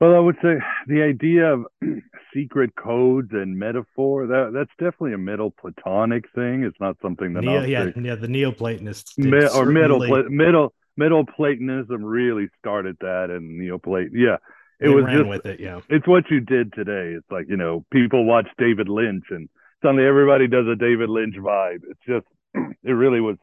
Well, 0.00 0.14
I 0.14 0.18
would 0.18 0.36
say 0.42 0.56
the 0.86 1.02
idea 1.02 1.52
of 1.52 1.66
secret 2.34 2.74
codes 2.76 3.30
and 3.32 3.58
metaphor 3.58 4.26
that 4.26 4.50
that's 4.52 4.70
definitely 4.78 5.14
a 5.14 5.18
middle 5.18 5.50
Platonic 5.50 6.24
thing. 6.34 6.64
It's 6.64 6.80
not 6.80 6.96
something 7.00 7.32
that 7.34 7.42
Neo, 7.42 7.62
yeah 7.64 7.90
yeah 7.96 8.14
the 8.14 8.28
Neoplatonists 8.28 9.16
Mi- 9.18 9.48
or 9.48 9.66
middle 9.66 10.00
middle 10.28 10.74
middle 10.96 11.24
Platonism 11.24 12.04
really 12.04 12.48
started 12.58 12.96
that 13.00 13.30
and 13.30 13.60
Neoplaton 13.60 14.10
yeah 14.12 14.36
it 14.78 14.88
was 14.90 15.06
just 15.06 15.26
with 15.26 15.46
it 15.46 15.60
yeah 15.60 15.80
it's 15.88 16.06
what 16.06 16.24
you 16.30 16.40
did 16.40 16.72
today. 16.72 17.14
It's 17.16 17.30
like 17.30 17.46
you 17.48 17.56
know 17.56 17.84
people 17.90 18.24
watch 18.24 18.48
David 18.58 18.88
Lynch 18.88 19.24
and 19.30 19.48
suddenly 19.82 20.04
everybody 20.04 20.48
does 20.48 20.66
a 20.66 20.76
David 20.76 21.08
Lynch 21.08 21.36
vibe. 21.36 21.80
It's 21.88 22.00
just 22.06 22.26
it 22.82 22.92
really 22.92 23.20
was 23.20 23.36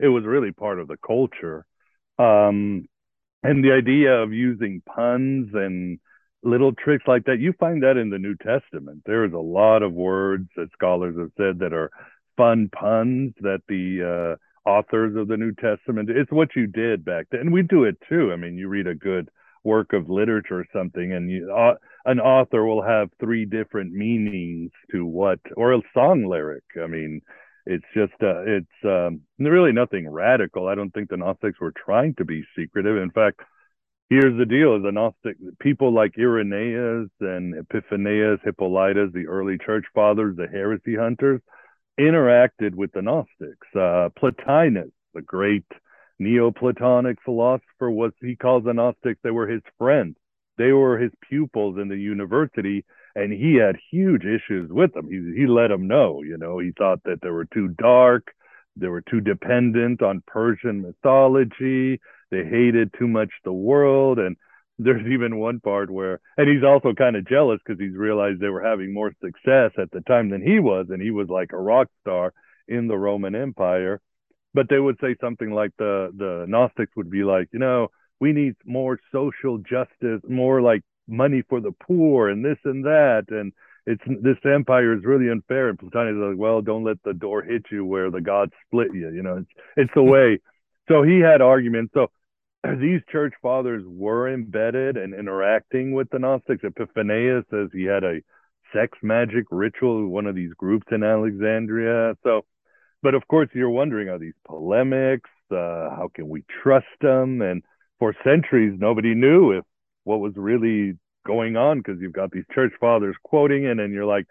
it 0.00 0.08
was 0.08 0.24
really 0.24 0.50
part 0.52 0.80
of 0.80 0.88
the 0.88 0.96
culture. 0.96 1.64
Um, 2.18 2.86
and 3.42 3.64
the 3.64 3.72
idea 3.72 4.12
of 4.12 4.32
using 4.32 4.82
puns 4.86 5.50
and 5.54 5.98
little 6.42 6.72
tricks 6.72 7.04
like 7.06 7.24
that, 7.24 7.40
you 7.40 7.52
find 7.58 7.82
that 7.82 7.96
in 7.96 8.10
the 8.10 8.18
New 8.18 8.36
Testament. 8.36 9.02
There's 9.04 9.32
a 9.32 9.38
lot 9.38 9.82
of 9.82 9.92
words 9.92 10.48
that 10.56 10.72
scholars 10.72 11.16
have 11.18 11.32
said 11.36 11.58
that 11.60 11.72
are 11.72 11.90
fun 12.36 12.70
puns 12.72 13.34
that 13.40 13.60
the 13.68 14.36
uh, 14.36 14.68
authors 14.68 15.16
of 15.16 15.28
the 15.28 15.36
New 15.36 15.52
Testament, 15.52 16.10
it's 16.10 16.32
what 16.32 16.56
you 16.56 16.66
did 16.66 17.04
back 17.04 17.26
then. 17.30 17.40
And 17.40 17.52
we 17.52 17.62
do 17.62 17.84
it 17.84 17.96
too. 18.08 18.32
I 18.32 18.36
mean, 18.36 18.56
you 18.56 18.68
read 18.68 18.86
a 18.86 18.94
good 18.94 19.28
work 19.64 19.92
of 19.92 20.08
literature 20.08 20.60
or 20.60 20.66
something, 20.72 21.12
and 21.12 21.30
you, 21.30 21.52
uh, 21.54 21.74
an 22.06 22.18
author 22.20 22.64
will 22.64 22.82
have 22.82 23.10
three 23.20 23.44
different 23.44 23.92
meanings 23.92 24.70
to 24.90 25.04
what, 25.04 25.38
or 25.56 25.74
a 25.74 25.82
song 25.92 26.24
lyric. 26.24 26.64
I 26.82 26.86
mean, 26.86 27.20
it's 27.70 27.84
just 27.94 28.20
uh, 28.20 28.42
it's 28.42 28.66
um, 28.84 29.20
really 29.38 29.70
nothing 29.70 30.08
radical. 30.08 30.66
I 30.66 30.74
don't 30.74 30.90
think 30.90 31.08
the 31.08 31.16
Gnostics 31.16 31.60
were 31.60 31.72
trying 31.72 32.14
to 32.16 32.24
be 32.24 32.42
secretive. 32.58 32.96
In 32.96 33.12
fact, 33.12 33.40
here's 34.08 34.36
the 34.36 34.44
deal: 34.44 34.82
the 34.82 34.90
Gnostic 34.90 35.36
people 35.60 35.94
like 35.94 36.18
Irenaeus 36.18 37.10
and 37.20 37.54
Epiphanius, 37.54 38.40
Hippolytus, 38.44 39.12
the 39.14 39.28
early 39.28 39.56
church 39.56 39.84
fathers, 39.94 40.36
the 40.36 40.48
heresy 40.48 40.96
hunters, 40.96 41.40
interacted 41.98 42.74
with 42.74 42.90
the 42.92 43.02
Gnostics. 43.02 43.68
Uh, 43.74 44.08
Plotinus, 44.18 44.90
the 45.14 45.22
great 45.22 45.66
Neoplatonic 46.18 47.18
philosopher, 47.24 47.90
was 47.90 48.10
he 48.20 48.34
calls 48.34 48.64
the 48.64 48.74
Gnostics. 48.74 49.20
They 49.22 49.30
were 49.30 49.46
his 49.46 49.62
friends. 49.78 50.16
They 50.58 50.72
were 50.72 50.98
his 50.98 51.12
pupils 51.28 51.78
in 51.80 51.88
the 51.88 51.96
university 51.96 52.84
and 53.14 53.32
he 53.32 53.56
had 53.56 53.76
huge 53.90 54.24
issues 54.24 54.70
with 54.70 54.92
them. 54.94 55.08
He 55.08 55.40
he 55.40 55.46
let 55.46 55.68
them 55.68 55.88
know, 55.88 56.22
you 56.22 56.36
know, 56.38 56.58
he 56.58 56.72
thought 56.76 57.02
that 57.04 57.20
they 57.22 57.30
were 57.30 57.46
too 57.46 57.68
dark, 57.68 58.28
they 58.76 58.88
were 58.88 59.02
too 59.02 59.20
dependent 59.20 60.02
on 60.02 60.22
Persian 60.26 60.82
mythology, 60.82 62.00
they 62.30 62.44
hated 62.44 62.92
too 62.98 63.08
much 63.08 63.30
the 63.44 63.52
world, 63.52 64.18
and 64.18 64.36
there's 64.78 65.06
even 65.06 65.38
one 65.38 65.60
part 65.60 65.90
where, 65.90 66.20
and 66.38 66.48
he's 66.48 66.64
also 66.64 66.94
kind 66.94 67.14
of 67.16 67.28
jealous 67.28 67.60
because 67.64 67.78
he's 67.78 67.94
realized 67.96 68.40
they 68.40 68.48
were 68.48 68.64
having 68.64 68.94
more 68.94 69.12
success 69.22 69.72
at 69.78 69.90
the 69.90 70.00
time 70.06 70.30
than 70.30 70.40
he 70.42 70.58
was, 70.58 70.86
and 70.88 71.02
he 71.02 71.10
was 71.10 71.28
like 71.28 71.52
a 71.52 71.58
rock 71.58 71.88
star 72.00 72.32
in 72.66 72.88
the 72.88 72.96
Roman 72.96 73.34
Empire. 73.34 74.00
But 74.54 74.68
they 74.68 74.78
would 74.78 74.96
say 75.00 75.14
something 75.20 75.52
like 75.52 75.70
the 75.78 76.10
the 76.16 76.46
Gnostics 76.48 76.92
would 76.96 77.10
be 77.10 77.22
like, 77.22 77.48
you 77.52 77.58
know, 77.58 77.88
we 78.20 78.32
need 78.32 78.54
more 78.64 78.98
social 79.12 79.58
justice, 79.58 80.22
more 80.28 80.60
like 80.60 80.82
money 81.10 81.42
for 81.48 81.60
the 81.60 81.72
poor 81.72 82.28
and 82.28 82.44
this 82.44 82.58
and 82.64 82.84
that 82.84 83.24
and 83.28 83.52
it's 83.86 84.02
this 84.22 84.36
empire 84.44 84.96
is 84.96 85.04
really 85.04 85.30
unfair 85.30 85.68
and 85.68 85.78
Plotinus 85.78 86.12
is 86.12 86.30
like 86.30 86.38
well 86.38 86.62
don't 86.62 86.84
let 86.84 87.02
the 87.04 87.14
door 87.14 87.42
hit 87.42 87.64
you 87.70 87.84
where 87.84 88.10
the 88.10 88.20
gods 88.20 88.52
split 88.66 88.88
you 88.94 89.10
you 89.10 89.22
know 89.22 89.38
it's 89.38 89.50
it's 89.76 89.94
the 89.94 90.02
way 90.14 90.40
so 90.88 91.02
he 91.02 91.20
had 91.20 91.40
arguments 91.40 91.92
so 91.94 92.08
these 92.80 93.00
church 93.10 93.34
fathers 93.42 93.82
were 93.86 94.32
embedded 94.32 94.96
and 94.96 95.14
interacting 95.14 95.92
with 95.92 96.10
the 96.10 96.18
Gnostics. 96.18 96.64
Epiphanius 96.64 97.44
says 97.50 97.68
he 97.72 97.84
had 97.84 98.04
a 98.04 98.20
sex 98.74 98.98
magic 99.02 99.46
ritual 99.50 100.02
with 100.02 100.12
one 100.12 100.26
of 100.26 100.34
these 100.34 100.52
groups 100.54 100.86
in 100.90 101.02
Alexandria. 101.02 102.16
So, 102.22 102.44
but 103.02 103.14
of 103.14 103.26
course, 103.28 103.48
you're 103.54 103.70
wondering 103.70 104.08
are 104.08 104.18
these 104.18 104.34
polemics? 104.46 105.30
Uh, 105.50 105.90
how 105.90 106.10
can 106.14 106.28
we 106.28 106.44
trust 106.62 106.86
them? 107.00 107.42
And 107.42 107.62
for 107.98 108.14
centuries, 108.24 108.78
nobody 108.78 109.14
knew 109.14 109.52
if 109.52 109.64
what 110.10 110.18
was 110.20 110.32
really 110.34 110.98
going 111.24 111.56
on 111.56 111.78
because 111.78 112.00
you've 112.00 112.12
got 112.12 112.32
these 112.32 112.44
church 112.52 112.72
fathers 112.80 113.14
quoting 113.22 113.64
it 113.64 113.78
and 113.78 113.94
you're 113.94 114.04
like 114.04 114.26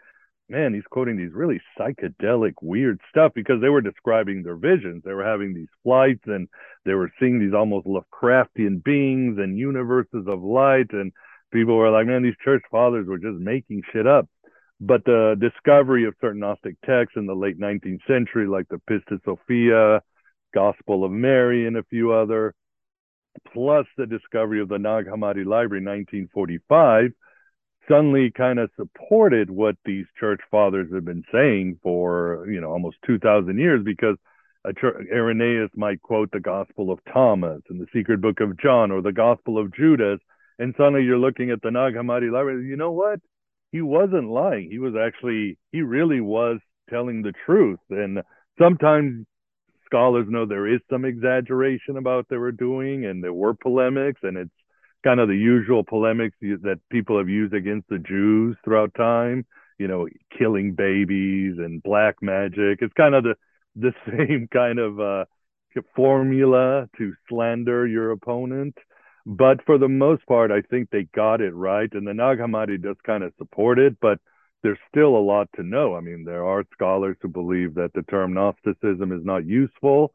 man 0.49 0.73
he's 0.73 0.83
quoting 0.89 1.15
these 1.15 1.31
really 1.31 1.61
psychedelic 1.79 2.53
weird 2.61 2.99
stuff 3.09 3.31
because 3.33 3.61
they 3.61 3.69
were 3.69 3.81
describing 3.81 4.43
their 4.43 4.57
visions. 4.57 5.01
They 5.05 5.13
were 5.13 5.23
having 5.23 5.53
these 5.53 5.69
flights 5.83 6.23
and 6.25 6.49
they 6.85 6.95
were 6.95 7.11
seeing 7.19 7.39
these 7.39 7.53
almost 7.53 7.87
lovecraftian 7.87 8.83
beings 8.83 9.37
and 9.37 9.57
universes 9.57 10.25
of 10.27 10.41
light 10.43 10.91
and 10.91 11.13
people 11.53 11.75
were 11.77 11.91
like 11.91 12.07
man 12.07 12.23
these 12.23 12.43
church 12.43 12.63
fathers 12.69 13.07
were 13.07 13.17
just 13.17 13.37
making 13.37 13.83
shit 13.93 14.05
up. 14.05 14.27
But 14.81 15.05
the 15.05 15.35
discovery 15.39 16.05
of 16.05 16.15
certain 16.19 16.41
gnostic 16.41 16.75
texts 16.85 17.15
in 17.15 17.25
the 17.25 17.35
late 17.35 17.59
19th 17.59 18.05
century 18.05 18.47
like 18.47 18.67
the 18.67 18.81
pistis 18.89 19.23
sophia 19.23 20.01
gospel 20.53 21.05
of 21.05 21.11
mary 21.11 21.67
and 21.67 21.77
a 21.77 21.83
few 21.83 22.11
other 22.11 22.55
plus 23.53 23.85
the 23.97 24.05
discovery 24.05 24.61
of 24.61 24.69
the 24.69 24.79
Nag 24.79 25.05
Hammadi 25.05 25.45
Library 25.45 25.79
in 25.79 25.85
1945, 25.85 27.11
suddenly 27.87 28.31
kind 28.31 28.59
of 28.59 28.69
supported 28.75 29.49
what 29.49 29.75
these 29.85 30.05
church 30.19 30.41
fathers 30.51 30.93
have 30.93 31.05
been 31.05 31.23
saying 31.31 31.79
for 31.81 32.45
you 32.49 32.61
know 32.61 32.71
almost 32.71 32.97
2,000 33.05 33.57
years 33.57 33.81
because 33.83 34.17
church, 34.79 35.07
Irenaeus 35.11 35.71
might 35.75 36.01
quote 36.01 36.31
the 36.31 36.39
Gospel 36.39 36.91
of 36.91 36.99
Thomas 37.11 37.61
and 37.69 37.79
the 37.79 37.87
Secret 37.93 38.21
Book 38.21 38.39
of 38.39 38.59
John 38.59 38.91
or 38.91 39.01
the 39.01 39.11
Gospel 39.11 39.57
of 39.57 39.73
Judas, 39.73 40.19
and 40.59 40.73
suddenly 40.77 41.03
you're 41.03 41.17
looking 41.17 41.51
at 41.51 41.61
the 41.61 41.71
Nag 41.71 41.93
Hammadi 41.93 42.31
Library. 42.31 42.67
You 42.67 42.75
know 42.75 42.91
what? 42.91 43.19
He 43.71 43.81
wasn't 43.81 44.29
lying. 44.29 44.69
He 44.69 44.79
was 44.79 44.93
actually 44.95 45.57
he 45.71 45.81
really 45.81 46.21
was 46.21 46.59
telling 46.89 47.21
the 47.21 47.33
truth, 47.45 47.79
and 47.89 48.21
sometimes 48.59 49.25
scholars 49.89 50.27
know 50.29 50.45
there 50.45 50.67
is 50.67 50.81
some 50.89 51.05
exaggeration 51.05 51.97
about 51.97 52.17
what 52.17 52.29
they 52.29 52.37
were 52.37 52.51
doing, 52.51 53.05
and 53.05 53.23
there 53.23 53.33
were 53.33 53.53
polemics, 53.53 54.19
and 54.23 54.37
it's 54.37 54.51
kind 55.03 55.19
of 55.19 55.27
the 55.27 55.35
usual 55.35 55.83
polemics 55.83 56.37
that 56.41 56.79
people 56.91 57.17
have 57.17 57.29
used 57.29 57.53
against 57.53 57.87
the 57.89 57.99
Jews 57.99 58.55
throughout 58.63 58.93
time. 58.93 59.45
You 59.77 59.87
know, 59.87 60.07
killing 60.37 60.73
babies 60.73 61.55
and 61.57 61.81
black 61.81 62.15
magic. 62.21 62.79
It's 62.81 62.93
kind 62.93 63.15
of 63.15 63.23
the 63.23 63.35
the 63.75 63.93
same 64.05 64.47
kind 64.51 64.77
of 64.79 64.99
uh, 64.99 65.25
formula 65.95 66.89
to 66.97 67.13
slander 67.29 67.87
your 67.87 68.11
opponent. 68.11 68.75
But 69.25 69.63
for 69.65 69.77
the 69.77 69.87
most 69.87 70.25
part, 70.25 70.51
I 70.51 70.61
think 70.61 70.89
they 70.89 71.03
got 71.03 71.41
it 71.41 71.53
right, 71.53 71.89
and 71.93 72.07
the 72.07 72.13
Nag 72.13 72.39
Hammadi 72.39 72.81
does 72.81 72.97
kind 73.05 73.23
of 73.23 73.33
support 73.37 73.79
it. 73.79 73.97
But 74.01 74.19
there's 74.63 74.79
still 74.89 75.15
a 75.15 75.19
lot 75.19 75.49
to 75.55 75.63
know. 75.63 75.95
I 75.95 76.01
mean, 76.01 76.23
there 76.25 76.45
are 76.45 76.63
scholars 76.73 77.17
who 77.21 77.29
believe 77.29 77.75
that 77.75 77.91
the 77.93 78.03
term 78.03 78.33
Gnosticism 78.33 79.11
is 79.11 79.23
not 79.23 79.45
useful. 79.45 80.13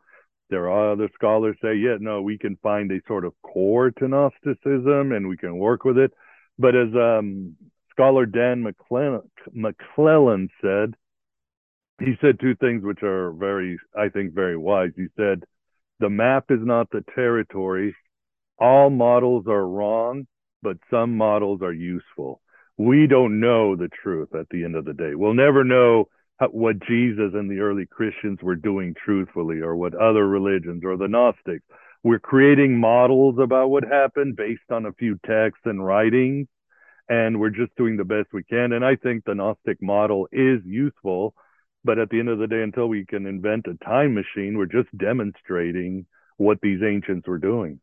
There 0.51 0.69
are 0.69 0.93
other 0.93 1.09
scholars 1.15 1.57
say, 1.63 1.75
yeah, 1.77 1.97
no, 1.99 2.21
we 2.21 2.37
can 2.37 2.57
find 2.63 2.91
a 2.93 3.01
sort 3.09 3.25
of 3.25 3.33
core 3.43 3.91
to 3.91 4.09
Gnosticism 4.09 5.13
and 5.13 5.29
we 5.29 5.37
can 5.37 5.59
work 5.59 5.85
with 5.85 5.97
it. 5.97 6.13
But 6.59 6.77
as 6.77 6.95
um, 6.95 7.57
scholar 7.91 8.27
Dan 8.27 8.63
McClellan, 8.63 9.23
McClellan 9.53 10.51
said, 10.61 10.95
he 12.01 12.15
said 12.21 12.39
two 12.39 12.55
things 12.57 12.85
which 12.85 13.03
are 13.03 13.33
very, 13.33 13.79
I 13.97 14.09
think, 14.11 14.35
very 14.35 14.57
wise. 14.57 14.91
He 14.97 15.07
said, 15.17 15.45
the 16.01 16.11
map 16.11 16.47
is 16.51 16.61
not 16.61 16.91
the 16.91 17.05
territory. 17.15 17.97
All 18.59 18.91
models 18.91 19.47
are 19.49 19.67
wrong, 19.67 20.27
but 20.63 20.77
some 20.91 21.17
models 21.17 21.63
are 21.63 21.73
useful 21.73 22.41
we 22.77 23.07
don't 23.07 23.41
know 23.41 23.77
the 23.77 23.89
truth 24.03 24.35
at 24.35 24.49
the 24.51 24.65
end 24.65 24.77
of 24.77 24.85
the 24.85 24.95
day. 24.95 25.15
We'll 25.15 25.35
never 25.35 25.65
know 25.65 26.09
how, 26.39 26.49
what 26.49 26.81
Jesus 26.81 27.33
and 27.35 27.51
the 27.51 27.61
early 27.61 27.87
Christians 27.87 28.41
were 28.43 28.57
doing 28.57 28.95
truthfully, 28.95 29.61
or 29.61 29.77
what 29.77 29.95
other 29.95 30.27
religions 30.27 30.83
or 30.85 30.97
the 30.97 31.09
Gnostics. 31.09 31.65
We're 32.03 32.19
creating 32.19 32.79
models 32.79 33.37
about 33.41 33.71
what 33.71 33.85
happened 33.85 34.37
based 34.37 34.71
on 34.71 34.87
a 34.87 34.93
few 34.93 35.19
texts 35.25 35.63
and 35.65 35.85
writings, 35.85 36.49
and 37.09 37.39
we're 37.39 37.51
just 37.51 37.75
doing 37.77 37.97
the 37.97 38.05
best 38.05 38.29
we 38.33 38.43
can. 38.45 38.73
And 38.73 38.85
I 38.85 38.97
think 38.97 39.25
the 39.25 39.35
Gnostic 39.35 39.81
model 39.81 40.29
is 40.33 40.61
useful, 40.65 41.35
but 41.85 41.99
at 41.99 42.11
the 42.11 42.19
end 42.19 42.29
of 42.29 42.39
the 42.39 42.47
day, 42.47 42.63
until 42.63 42.89
we 42.89 43.07
can 43.07 43.27
invent 43.27 43.67
a 43.67 43.85
time 43.85 44.15
machine, 44.15 44.59
we're 44.59 44.67
just 44.67 44.89
demonstrating 44.99 46.07
what 46.37 46.59
these 46.61 46.83
ancients 46.83 47.29
were 47.29 47.39
doing. 47.39 47.81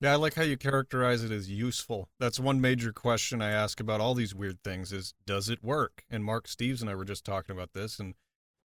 Yeah, 0.00 0.12
I 0.12 0.16
like 0.16 0.34
how 0.34 0.42
you 0.42 0.58
characterize 0.58 1.24
it 1.24 1.30
as 1.32 1.48
useful. 1.48 2.10
That's 2.20 2.38
one 2.38 2.60
major 2.60 2.92
question 2.92 3.40
I 3.40 3.50
ask 3.50 3.80
about 3.80 4.00
all 4.00 4.14
these 4.14 4.34
weird 4.34 4.62
things 4.62 4.92
is 4.92 5.14
does 5.26 5.48
it 5.48 5.64
work? 5.64 6.04
And 6.10 6.22
Mark 6.22 6.46
Steves 6.46 6.82
and 6.82 6.90
I 6.90 6.94
were 6.94 7.04
just 7.04 7.24
talking 7.24 7.56
about 7.56 7.72
this 7.72 7.98
and 7.98 8.14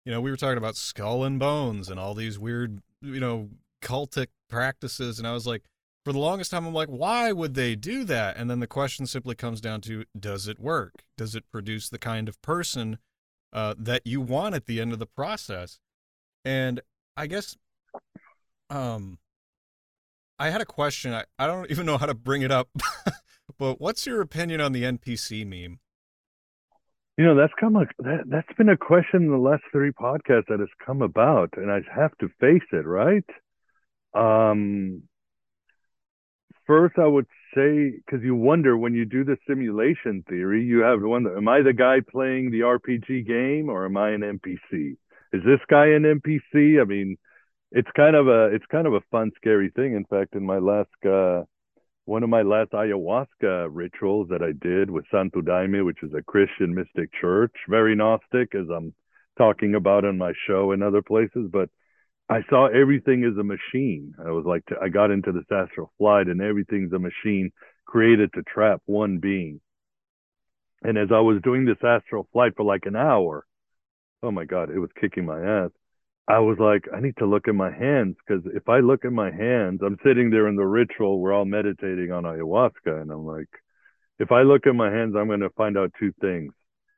you 0.03 0.11
know, 0.11 0.19
we 0.19 0.31
were 0.31 0.37
talking 0.37 0.57
about 0.57 0.75
skull 0.75 1.23
and 1.23 1.39
bones 1.39 1.87
and 1.87 1.99
all 1.99 2.15
these 2.15 2.37
weird, 2.39 2.81
you 3.01 3.19
know, 3.19 3.49
cultic 3.81 4.27
practices 4.49 5.19
and 5.19 5.27
I 5.27 5.31
was 5.31 5.47
like 5.47 5.63
for 6.03 6.11
the 6.11 6.19
longest 6.19 6.51
time 6.51 6.65
I'm 6.65 6.73
like 6.73 6.89
why 6.89 7.31
would 7.31 7.53
they 7.53 7.75
do 7.75 8.03
that? 8.05 8.35
And 8.35 8.49
then 8.49 8.59
the 8.59 8.67
question 8.67 9.05
simply 9.05 9.35
comes 9.35 9.61
down 9.61 9.79
to 9.81 10.03
does 10.19 10.49
it 10.49 10.59
work? 10.59 11.05
Does 11.17 11.33
it 11.33 11.49
produce 11.49 11.87
the 11.87 11.99
kind 11.99 12.27
of 12.27 12.41
person 12.41 12.97
uh, 13.53 13.73
that 13.77 14.05
you 14.05 14.19
want 14.19 14.55
at 14.55 14.65
the 14.65 14.81
end 14.81 14.91
of 14.91 14.99
the 14.99 15.05
process? 15.05 15.79
And 16.43 16.81
I 17.15 17.27
guess 17.27 17.55
um 18.69 19.17
I 20.41 20.49
had 20.49 20.59
a 20.59 20.65
question. 20.65 21.13
I, 21.13 21.25
I 21.37 21.45
don't 21.45 21.69
even 21.69 21.85
know 21.85 21.99
how 21.99 22.07
to 22.07 22.15
bring 22.15 22.41
it 22.41 22.49
up, 22.49 22.67
but 23.59 23.79
what's 23.79 24.07
your 24.07 24.21
opinion 24.21 24.59
on 24.59 24.71
the 24.71 24.81
NPC 24.81 25.45
meme? 25.45 25.77
You 27.15 27.25
know, 27.25 27.35
that's 27.35 27.53
come 27.59 27.75
a, 27.75 27.85
that, 27.99 28.23
that's 28.25 28.51
been 28.57 28.69
a 28.69 28.75
question 28.75 29.21
in 29.21 29.29
the 29.29 29.37
last 29.37 29.61
three 29.71 29.91
podcasts 29.91 30.47
that 30.49 30.59
has 30.59 30.69
come 30.83 31.03
about, 31.03 31.51
and 31.57 31.71
I 31.71 31.81
have 31.95 32.17
to 32.21 32.29
face 32.39 32.67
it, 32.71 32.87
right? 32.87 33.23
Um, 34.15 35.03
first 36.65 36.97
I 36.97 37.05
would 37.05 37.27
say 37.53 37.91
because 38.03 38.23
you 38.23 38.33
wonder 38.33 38.75
when 38.75 38.95
you 38.95 39.05
do 39.05 39.23
the 39.23 39.37
simulation 39.47 40.23
theory, 40.27 40.63
you 40.63 40.79
have 40.79 41.03
wonder: 41.03 41.37
Am 41.37 41.47
I 41.47 41.61
the 41.61 41.73
guy 41.73 41.97
playing 41.99 42.49
the 42.49 42.61
RPG 42.61 43.27
game, 43.27 43.69
or 43.69 43.85
am 43.85 43.95
I 43.95 44.09
an 44.09 44.21
NPC? 44.21 44.97
Is 45.33 45.43
this 45.45 45.59
guy 45.69 45.89
an 45.89 46.01
NPC? 46.01 46.81
I 46.81 46.85
mean, 46.85 47.17
it's 47.71 47.89
kind 47.95 48.15
of 48.15 48.27
a 48.27 48.47
it's 48.53 48.65
kind 48.71 48.87
of 48.87 48.93
a 48.93 49.01
fun, 49.11 49.31
scary 49.35 49.71
thing. 49.75 49.95
In 49.95 50.05
fact, 50.05 50.35
in 50.35 50.45
my 50.45 50.57
last 50.57 50.89
uh, 51.05 51.43
one 52.05 52.23
of 52.23 52.29
my 52.29 52.41
last 52.41 52.71
ayahuasca 52.71 53.69
rituals 53.71 54.27
that 54.29 54.41
I 54.41 54.51
did 54.51 54.89
with 54.89 55.05
Santo 55.11 55.41
Daime, 55.41 55.85
which 55.85 56.03
is 56.03 56.13
a 56.13 56.23
Christian 56.23 56.73
mystic 56.73 57.09
church, 57.19 57.53
very 57.69 57.95
Gnostic, 57.95 58.53
as 58.55 58.67
I'm 58.75 58.93
talking 59.37 59.75
about 59.75 60.03
in 60.03 60.17
my 60.17 60.33
show 60.47 60.71
and 60.71 60.83
other 60.83 61.01
places, 61.01 61.49
but 61.51 61.69
I 62.29 62.41
saw 62.49 62.67
everything 62.67 63.23
as 63.23 63.37
a 63.37 63.43
machine. 63.43 64.13
I 64.19 64.31
was 64.31 64.45
like, 64.45 64.63
I 64.81 64.89
got 64.89 65.11
into 65.11 65.31
this 65.31 65.45
astral 65.51 65.91
flight, 65.97 66.27
and 66.27 66.41
everything's 66.41 66.93
a 66.93 66.99
machine 66.99 67.51
created 67.85 68.31
to 68.33 68.43
trap 68.43 68.81
one 68.85 69.19
being. 69.19 69.59
And 70.81 70.97
as 70.97 71.09
I 71.13 71.19
was 71.19 71.41
doing 71.43 71.65
this 71.65 71.83
astral 71.83 72.27
flight 72.33 72.53
for 72.55 72.63
like 72.63 72.85
an 72.85 72.95
hour, 72.95 73.45
oh 74.23 74.31
my 74.31 74.45
God, 74.45 74.69
it 74.69 74.79
was 74.79 74.89
kicking 74.99 75.25
my 75.25 75.41
ass. 75.41 75.71
I 76.31 76.39
was 76.39 76.57
like, 76.59 76.85
I 76.95 76.99
need 77.01 77.17
to 77.17 77.25
look 77.25 77.47
at 77.47 77.55
my 77.55 77.71
hands 77.71 78.15
because 78.25 78.43
if 78.53 78.69
I 78.69 78.79
look 78.79 79.03
at 79.05 79.11
my 79.11 79.31
hands, 79.31 79.81
I'm 79.85 79.97
sitting 80.05 80.29
there 80.29 80.47
in 80.47 80.55
the 80.55 80.65
ritual, 80.65 81.19
we're 81.19 81.33
all 81.33 81.45
meditating 81.45 82.11
on 82.11 82.23
ayahuasca, 82.23 83.01
and 83.01 83.11
I'm 83.11 83.25
like, 83.25 83.49
if 84.17 84.31
I 84.31 84.43
look 84.43 84.65
at 84.65 84.75
my 84.75 84.91
hands, 84.91 85.15
I'm 85.17 85.27
going 85.27 85.41
to 85.41 85.49
find 85.49 85.77
out 85.77 85.91
two 85.99 86.13
things 86.21 86.53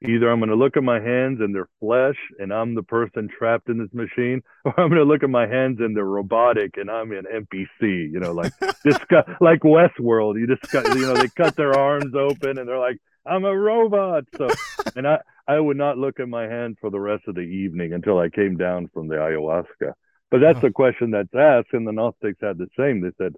either 0.06 0.30
I'm 0.30 0.40
going 0.40 0.50
to 0.50 0.56
look 0.56 0.76
at 0.76 0.84
my 0.84 1.00
hands 1.00 1.40
and 1.40 1.56
they're 1.56 1.70
flesh 1.80 2.18
and 2.40 2.54
I'm 2.54 2.76
the 2.76 2.84
person 2.84 3.30
trapped 3.30 3.70
in 3.70 3.78
this 3.78 3.94
machine, 3.94 4.42
or 4.66 4.80
I'm 4.80 4.90
going 4.90 5.00
to 5.00 5.06
look 5.06 5.24
at 5.24 5.30
my 5.30 5.48
hands 5.48 5.80
and 5.80 5.96
they're 5.96 6.04
robotic 6.04 6.78
and 6.78 6.90
I'm 6.90 7.12
an 7.12 7.26
NPC. 7.32 8.12
You 8.12 8.20
know, 8.20 8.34
like 8.34 8.54
this 8.84 8.98
guy, 9.10 9.24
like 9.40 9.62
Westworld. 9.62 10.40
You 10.40 10.48
just 10.48 10.74
you 10.74 11.02
know, 11.02 11.16
they 11.16 11.30
cut 11.30 11.56
their 11.56 11.78
arms 11.78 12.14
open 12.16 12.58
and 12.58 12.68
they're 12.68 12.80
like, 12.80 12.98
I'm 13.26 13.46
a 13.46 13.58
robot. 13.58 14.26
So, 14.38 14.50
and 14.96 15.08
I, 15.08 15.20
I 15.48 15.60
would 15.60 15.78
not 15.78 15.98
look 15.98 16.20
at 16.20 16.30
my 16.30 16.44
hand 16.44 16.78
for 16.80 16.90
the 16.90 17.00
rest 17.00 17.24
of 17.28 17.36
the 17.36 17.42
evening 17.42 17.94
until 17.94 18.18
I 18.18 18.30
came 18.30 18.58
down 18.58 18.90
from 18.94 19.08
the 19.08 19.16
ayahuasca. 19.16 19.94
But 20.32 20.40
that's 20.40 20.62
the 20.62 20.72
question 20.72 21.12
that's 21.12 21.34
asked, 21.36 21.74
and 21.74 21.86
the 21.88 21.92
Gnostics 21.92 22.40
had 22.42 22.58
the 22.58 22.68
same. 22.78 23.02
They 23.02 23.12
said 23.18 23.36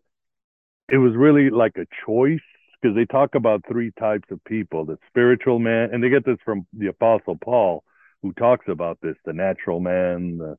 it 0.90 0.98
was 0.98 1.14
really 1.16 1.50
like 1.50 1.78
a 1.78 1.88
choice 2.06 2.40
because 2.82 2.96
they 2.96 3.06
talk 3.06 3.36
about 3.36 3.64
three 3.68 3.92
types 4.00 4.30
of 4.32 4.44
people 4.46 4.86
the 4.86 4.98
spiritual 5.10 5.60
man, 5.60 5.90
and 5.92 6.04
they 6.04 6.10
get 6.10 6.26
this 6.26 6.38
from 6.46 6.68
the 6.74 6.88
Apostle 6.88 7.38
Paul, 7.44 7.84
who 8.22 8.32
talks 8.34 8.66
about 8.70 9.00
this 9.02 9.16
the 9.26 9.34
natural 9.34 9.80
man, 9.80 10.38
the, 10.38 10.58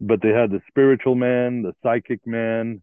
but 0.00 0.22
they 0.22 0.30
had 0.30 0.50
the 0.50 0.62
spiritual 0.68 1.16
man, 1.16 1.62
the 1.62 1.74
psychic 1.82 2.26
man, 2.26 2.82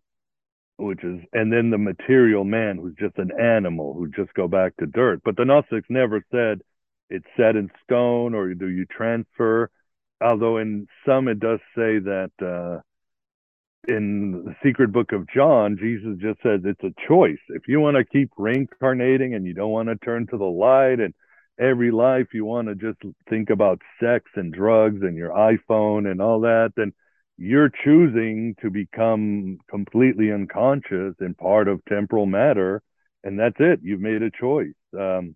which 0.77 1.03
is, 1.03 1.21
and 1.33 1.51
then 1.51 1.69
the 1.69 1.77
material 1.77 2.43
man, 2.43 2.77
who's 2.77 2.95
just 2.99 3.17
an 3.17 3.31
animal 3.39 3.93
who 3.93 4.09
just 4.09 4.33
go 4.33 4.47
back 4.47 4.75
to 4.77 4.85
dirt. 4.85 5.21
But 5.23 5.37
the 5.37 5.45
Gnostics 5.45 5.87
never 5.89 6.23
said 6.31 6.61
it's 7.11 7.27
set 7.37 7.55
in 7.55 7.69
stone 7.83 8.33
or 8.33 8.53
do 8.53 8.69
you 8.69 8.85
transfer. 8.85 9.69
Although 10.21 10.57
in 10.57 10.87
some 11.05 11.27
it 11.27 11.39
does 11.39 11.59
say 11.75 11.99
that 11.99 12.31
uh, 12.41 12.81
in 13.87 14.45
the 14.45 14.55
secret 14.63 14.91
book 14.91 15.11
of 15.11 15.27
John, 15.27 15.77
Jesus 15.77 16.17
just 16.19 16.41
says 16.41 16.61
it's 16.63 16.83
a 16.83 17.07
choice. 17.07 17.39
If 17.49 17.63
you 17.67 17.79
want 17.79 17.97
to 17.97 18.05
keep 18.05 18.31
reincarnating 18.37 19.33
and 19.33 19.45
you 19.45 19.53
don't 19.53 19.71
want 19.71 19.89
to 19.89 19.95
turn 19.97 20.27
to 20.27 20.37
the 20.37 20.43
light 20.45 20.99
and 20.99 21.13
every 21.59 21.91
life 21.91 22.27
you 22.33 22.45
want 22.45 22.67
to 22.67 22.75
just 22.75 22.99
think 23.29 23.49
about 23.49 23.81
sex 23.99 24.25
and 24.35 24.53
drugs 24.53 25.01
and 25.01 25.17
your 25.17 25.31
iPhone 25.31 26.09
and 26.09 26.21
all 26.21 26.41
that, 26.41 26.73
then 26.75 26.93
you're 27.37 27.71
choosing 27.83 28.55
to 28.61 28.69
become 28.69 29.57
completely 29.69 30.31
unconscious 30.31 31.15
and 31.19 31.37
part 31.37 31.67
of 31.67 31.83
temporal 31.85 32.27
matter. 32.27 32.81
And 33.23 33.39
that's 33.39 33.57
it. 33.59 33.79
You've 33.83 33.99
made 33.99 34.21
a 34.21 34.31
choice. 34.31 34.73
Um, 34.97 35.35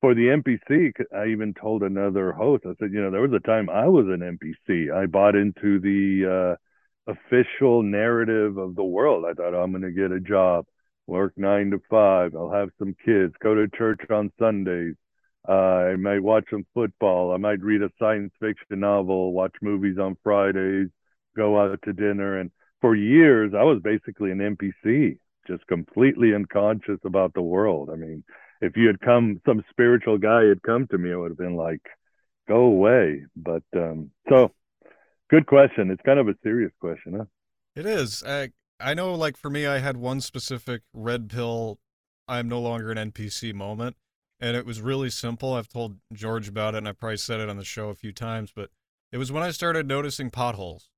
for 0.00 0.14
the 0.14 0.28
NPC, 0.28 0.92
I 1.14 1.26
even 1.26 1.54
told 1.54 1.82
another 1.82 2.32
host, 2.32 2.64
I 2.66 2.74
said, 2.78 2.92
you 2.92 3.00
know, 3.02 3.10
there 3.10 3.20
was 3.20 3.32
a 3.32 3.46
time 3.46 3.68
I 3.68 3.86
was 3.88 4.06
an 4.06 4.20
NPC. 4.20 4.92
I 4.92 5.06
bought 5.06 5.36
into 5.36 5.78
the, 5.80 6.56
uh, 6.56 6.56
official 7.10 7.82
narrative 7.82 8.56
of 8.56 8.74
the 8.76 8.84
world. 8.84 9.24
I 9.24 9.32
thought 9.34 9.54
oh, 9.54 9.62
I'm 9.62 9.72
going 9.72 9.82
to 9.82 9.90
get 9.90 10.12
a 10.12 10.20
job, 10.20 10.66
work 11.06 11.32
nine 11.36 11.70
to 11.70 11.80
five. 11.90 12.34
I'll 12.34 12.52
have 12.52 12.70
some 12.78 12.94
kids, 13.04 13.34
go 13.42 13.54
to 13.54 13.68
church 13.68 14.00
on 14.10 14.32
Sundays. 14.38 14.94
Uh, 15.48 15.52
I 15.92 15.96
might 15.96 16.22
watch 16.22 16.44
some 16.50 16.66
football. 16.74 17.32
I 17.32 17.38
might 17.38 17.62
read 17.62 17.82
a 17.82 17.90
science 17.98 18.32
fiction 18.40 18.80
novel, 18.80 19.32
watch 19.32 19.54
movies 19.62 19.98
on 19.98 20.16
Fridays, 20.22 20.88
go 21.36 21.60
out 21.60 21.80
to 21.84 21.92
dinner. 21.92 22.38
And 22.38 22.50
for 22.80 22.94
years, 22.94 23.52
I 23.56 23.62
was 23.62 23.80
basically 23.82 24.30
an 24.30 24.56
NPC, 24.56 25.18
just 25.46 25.66
completely 25.66 26.34
unconscious 26.34 27.00
about 27.04 27.32
the 27.34 27.42
world. 27.42 27.88
I 27.90 27.96
mean, 27.96 28.22
if 28.60 28.76
you 28.76 28.86
had 28.86 29.00
come, 29.00 29.40
some 29.46 29.64
spiritual 29.70 30.18
guy 30.18 30.44
had 30.44 30.62
come 30.62 30.86
to 30.88 30.98
me, 30.98 31.10
it 31.10 31.16
would 31.16 31.30
have 31.30 31.38
been 31.38 31.56
like, 31.56 31.82
go 32.48 32.62
away. 32.62 33.24
But 33.36 33.62
um, 33.74 34.10
so 34.28 34.52
Good 35.30 35.46
question. 35.46 35.90
It's 35.90 36.02
kind 36.04 36.18
of 36.18 36.28
a 36.28 36.34
serious 36.42 36.72
question, 36.80 37.14
huh? 37.16 37.24
It 37.76 37.86
is. 37.86 38.24
I, 38.26 38.50
I 38.80 38.94
know, 38.94 39.14
like, 39.14 39.36
for 39.36 39.48
me, 39.48 39.64
I 39.64 39.78
had 39.78 39.96
one 39.96 40.20
specific 40.20 40.82
red 40.92 41.28
pill, 41.30 41.78
I'm 42.26 42.48
no 42.48 42.60
longer 42.60 42.90
an 42.90 43.12
NPC 43.12 43.54
moment. 43.54 43.96
And 44.40 44.56
it 44.56 44.66
was 44.66 44.80
really 44.80 45.10
simple. 45.10 45.54
I've 45.54 45.68
told 45.68 45.98
George 46.12 46.48
about 46.48 46.74
it, 46.74 46.78
and 46.78 46.88
I 46.88 46.92
probably 46.92 47.18
said 47.18 47.40
it 47.40 47.48
on 47.48 47.58
the 47.58 47.64
show 47.64 47.90
a 47.90 47.94
few 47.94 48.12
times, 48.12 48.52
but 48.54 48.70
it 49.12 49.18
was 49.18 49.30
when 49.30 49.42
I 49.42 49.50
started 49.50 49.86
noticing 49.86 50.30
potholes. 50.30 50.90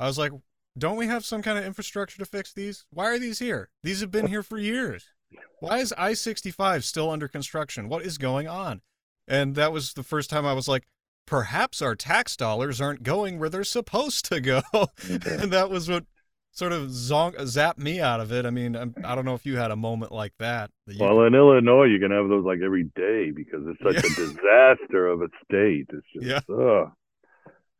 I 0.00 0.06
was 0.06 0.18
like, 0.18 0.32
don't 0.76 0.96
we 0.96 1.06
have 1.06 1.24
some 1.24 1.42
kind 1.42 1.58
of 1.58 1.64
infrastructure 1.64 2.18
to 2.18 2.24
fix 2.24 2.52
these? 2.52 2.86
Why 2.90 3.04
are 3.06 3.18
these 3.18 3.38
here? 3.38 3.68
These 3.82 4.00
have 4.00 4.10
been 4.10 4.28
here 4.28 4.42
for 4.42 4.58
years. 4.58 5.12
Why 5.60 5.78
is 5.78 5.94
I 5.96 6.14
65 6.14 6.84
still 6.84 7.10
under 7.10 7.28
construction? 7.28 7.88
What 7.88 8.04
is 8.04 8.18
going 8.18 8.48
on? 8.48 8.80
And 9.28 9.54
that 9.54 9.72
was 9.72 9.92
the 9.92 10.02
first 10.02 10.30
time 10.30 10.44
I 10.44 10.54
was 10.54 10.66
like, 10.66 10.88
perhaps 11.26 11.80
our 11.80 11.94
tax 11.94 12.36
dollars 12.36 12.80
aren't 12.80 13.02
going 13.02 13.38
where 13.38 13.48
they're 13.48 13.62
supposed 13.62 14.24
to 14.26 14.40
go. 14.40 14.62
Mm-hmm. 14.74 15.28
and 15.42 15.52
that 15.52 15.70
was 15.70 15.88
what 15.88 16.04
sort 16.50 16.72
of 16.72 16.88
zonk, 16.88 17.36
zapped 17.36 17.78
me 17.78 18.00
out 18.00 18.20
of 18.20 18.32
it. 18.32 18.44
I 18.44 18.50
mean, 18.50 18.74
I'm, 18.74 18.94
I 18.98 19.10
do 19.10 19.16
not 19.16 19.24
know 19.24 19.34
if 19.34 19.46
you 19.46 19.56
had 19.56 19.70
a 19.70 19.76
moment 19.76 20.12
like 20.12 20.32
that. 20.38 20.70
that 20.86 20.98
well, 20.98 21.22
in 21.22 21.34
Illinois, 21.34 21.84
you 21.84 22.00
can 22.00 22.10
have 22.10 22.28
those 22.28 22.44
like 22.44 22.58
every 22.64 22.84
day 22.96 23.30
because 23.30 23.60
it's 23.66 23.80
such 23.82 24.02
yeah. 24.02 24.10
a 24.10 24.26
disaster 24.26 25.06
of 25.06 25.22
a 25.22 25.28
state. 25.44 25.86
It's 25.92 26.06
just, 26.14 26.26
yeah. 26.26 26.54
ugh. 26.54 26.90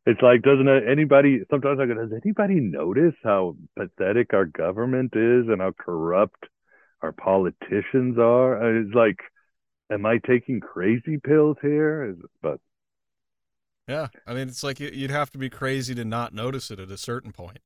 It's 0.07 0.23
like, 0.23 0.43
doesn't 0.43 0.69
anybody, 0.69 1.41
sometimes 1.51 1.79
I 1.79 1.87
go, 1.87 1.95
does 1.95 2.13
anybody 2.25 2.55
notice 2.55 3.15
how 3.23 3.57
pathetic 3.79 4.33
our 4.33 4.47
government 4.47 5.13
is 5.15 5.47
and 5.49 5.61
how 5.61 5.73
corrupt 5.73 6.47
our 7.03 7.13
politicians 7.13 8.19
are? 8.19 8.63
Uh, 8.63 8.83
it's 8.83 8.95
like, 8.95 9.19
am 9.91 10.07
I 10.07 10.19
taking 10.19 10.61
crazy 10.61 11.19
pills 11.19 11.57
here? 11.63 12.17
But 12.43 12.61
yeah, 13.89 14.09
I 14.27 14.35
mean, 14.35 14.49
it's 14.49 14.63
like 14.63 14.81
you'd 14.81 15.11
have 15.11 15.31
to 15.31 15.39
be 15.39 15.51
crazy 15.51 15.95
to 15.95 16.05
not 16.05 16.33
notice 16.33 16.71
it 16.71 16.79
at 16.79 16.91
a 16.91 16.99
certain 16.99 17.33
point. 17.33 17.59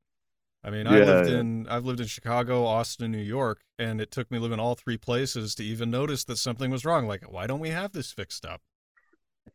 I 0.64 0.70
mean, 0.70 0.86
I 0.86 0.98
lived 1.00 1.28
yeah. 1.28 1.40
in 1.40 1.68
I've 1.68 1.84
lived 1.84 2.00
in 2.00 2.06
Chicago, 2.06 2.64
Austin, 2.64 3.12
New 3.12 3.18
York, 3.18 3.60
and 3.78 4.00
it 4.00 4.10
took 4.10 4.30
me 4.30 4.38
living 4.38 4.58
all 4.58 4.74
three 4.74 4.96
places 4.96 5.54
to 5.56 5.64
even 5.64 5.90
notice 5.90 6.24
that 6.24 6.38
something 6.38 6.70
was 6.70 6.86
wrong. 6.86 7.06
Like, 7.06 7.30
why 7.30 7.46
don't 7.46 7.60
we 7.60 7.68
have 7.68 7.92
this 7.92 8.12
fixed 8.12 8.46
up? 8.46 8.62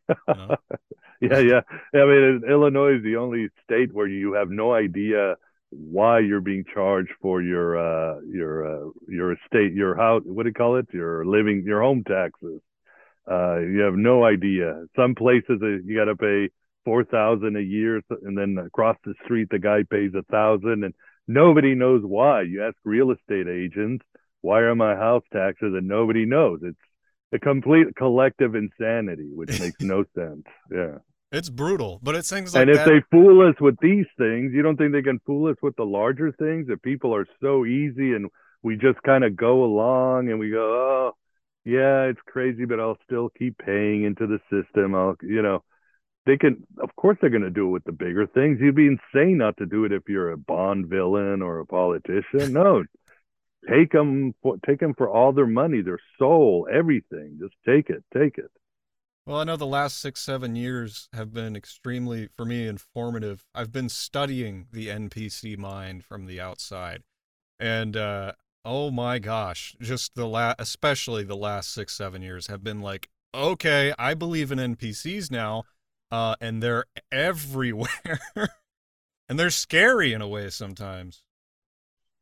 You 0.08 0.16
know? 0.28 0.56
yeah, 1.20 1.38
yeah. 1.38 1.60
I 1.94 2.04
mean, 2.04 2.42
Illinois 2.48 2.96
is 2.98 3.02
the 3.02 3.16
only 3.16 3.48
state 3.64 3.92
where 3.92 4.06
you 4.06 4.34
have 4.34 4.50
no 4.50 4.72
idea 4.72 5.34
why 5.70 6.18
you're 6.18 6.40
being 6.40 6.64
charged 6.74 7.12
for 7.22 7.40
your 7.40 7.78
uh 7.78 8.20
your 8.22 8.66
uh 8.66 8.90
your 9.08 9.32
estate 9.32 9.72
your 9.72 9.94
house 9.96 10.22
what 10.26 10.42
do 10.42 10.48
you 10.48 10.54
call 10.54 10.76
it 10.76 10.86
your 10.92 11.24
living 11.24 11.62
your 11.64 11.80
home 11.80 12.02
taxes 12.04 12.60
uh 13.30 13.58
you 13.58 13.80
have 13.80 13.94
no 13.94 14.24
idea 14.24 14.84
some 14.96 15.14
places 15.14 15.60
you 15.84 15.96
got 15.96 16.06
to 16.06 16.16
pay 16.16 16.48
four 16.84 17.04
thousand 17.04 17.56
a 17.56 17.62
year, 17.62 18.00
and 18.22 18.36
then 18.36 18.56
across 18.64 18.96
the 19.04 19.14
street 19.24 19.48
the 19.50 19.58
guy 19.58 19.82
pays 19.88 20.12
a 20.14 20.22
thousand, 20.30 20.84
and 20.84 20.94
nobody 21.26 21.74
knows 21.74 22.02
why. 22.04 22.42
You 22.42 22.64
ask 22.64 22.76
real 22.84 23.10
estate 23.10 23.48
agents, 23.48 24.04
why 24.40 24.60
are 24.60 24.74
my 24.74 24.94
house 24.96 25.24
taxes, 25.32 25.74
and 25.74 25.88
nobody 25.88 26.26
knows. 26.26 26.60
It's 26.62 26.78
a 27.32 27.38
complete 27.38 27.94
collective 27.96 28.54
insanity, 28.54 29.30
which 29.32 29.60
makes 29.60 29.80
no 29.80 30.04
sense. 30.14 30.44
Yeah. 30.70 30.98
It's 31.32 31.48
brutal, 31.48 32.00
but 32.02 32.14
it's 32.16 32.28
things 32.28 32.54
like 32.54 32.66
that. 32.66 32.68
And 32.68 32.70
if 32.70 32.84
that... 32.84 32.90
they 32.90 33.00
fool 33.10 33.48
us 33.48 33.54
with 33.60 33.76
these 33.80 34.06
things, 34.18 34.52
you 34.52 34.62
don't 34.62 34.76
think 34.76 34.92
they 34.92 35.02
can 35.02 35.20
fool 35.24 35.50
us 35.50 35.56
with 35.62 35.76
the 35.76 35.84
larger 35.84 36.32
things? 36.32 36.66
That 36.68 36.82
people 36.82 37.14
are 37.14 37.26
so 37.40 37.64
easy 37.64 38.14
and 38.14 38.30
we 38.62 38.76
just 38.76 39.02
kind 39.02 39.24
of 39.24 39.36
go 39.36 39.64
along 39.64 40.28
and 40.28 40.38
we 40.38 40.50
go, 40.50 40.60
oh, 40.60 41.16
yeah, 41.64 42.02
it's 42.04 42.20
crazy, 42.26 42.64
but 42.64 42.80
I'll 42.80 42.98
still 43.04 43.30
keep 43.38 43.58
paying 43.58 44.04
into 44.04 44.26
the 44.26 44.38
system. 44.50 44.94
I'll, 44.94 45.16
you 45.22 45.42
know, 45.42 45.62
they 46.26 46.36
can 46.36 46.66
of 46.82 46.94
course 46.96 47.16
they're 47.20 47.30
going 47.30 47.42
to 47.42 47.50
do 47.50 47.66
it 47.68 47.70
with 47.70 47.84
the 47.84 47.92
bigger 47.92 48.26
things 48.26 48.58
you'd 48.60 48.74
be 48.74 48.86
insane 48.86 49.38
not 49.38 49.56
to 49.56 49.66
do 49.66 49.84
it 49.84 49.92
if 49.92 50.02
you're 50.08 50.30
a 50.30 50.38
bond 50.38 50.86
villain 50.86 51.42
or 51.42 51.60
a 51.60 51.66
politician 51.66 52.52
no 52.52 52.84
take 53.68 53.92
them 53.92 54.34
for, 54.42 54.56
take 54.66 54.80
them 54.80 54.94
for 54.96 55.08
all 55.08 55.32
their 55.32 55.46
money 55.46 55.80
their 55.82 55.98
soul 56.18 56.68
everything 56.72 57.38
just 57.40 57.54
take 57.66 57.90
it 57.90 58.04
take 58.14 58.38
it 58.38 58.50
well 59.26 59.38
i 59.38 59.44
know 59.44 59.56
the 59.56 59.66
last 59.66 59.98
six 59.98 60.20
seven 60.20 60.56
years 60.56 61.08
have 61.12 61.32
been 61.32 61.56
extremely 61.56 62.28
for 62.36 62.44
me 62.44 62.66
informative 62.66 63.44
i've 63.54 63.72
been 63.72 63.88
studying 63.88 64.66
the 64.72 64.88
npc 64.88 65.56
mind 65.56 66.04
from 66.04 66.26
the 66.26 66.40
outside 66.40 67.02
and 67.60 67.96
uh, 67.96 68.32
oh 68.64 68.90
my 68.90 69.18
gosh, 69.18 69.76
just 69.80 70.14
the 70.14 70.26
last, 70.26 70.56
especially 70.58 71.24
the 71.24 71.36
last 71.36 71.72
six, 71.72 71.94
seven 71.94 72.22
years 72.22 72.46
have 72.46 72.64
been 72.64 72.80
like, 72.80 73.08
okay, 73.34 73.92
I 73.98 74.14
believe 74.14 74.50
in 74.50 74.58
NPCs 74.58 75.30
now, 75.30 75.64
uh, 76.10 76.36
and 76.40 76.62
they're 76.62 76.86
everywhere, 77.12 78.20
and 79.28 79.38
they're 79.38 79.50
scary 79.50 80.12
in 80.12 80.22
a 80.22 80.28
way 80.28 80.50
sometimes. 80.50 81.22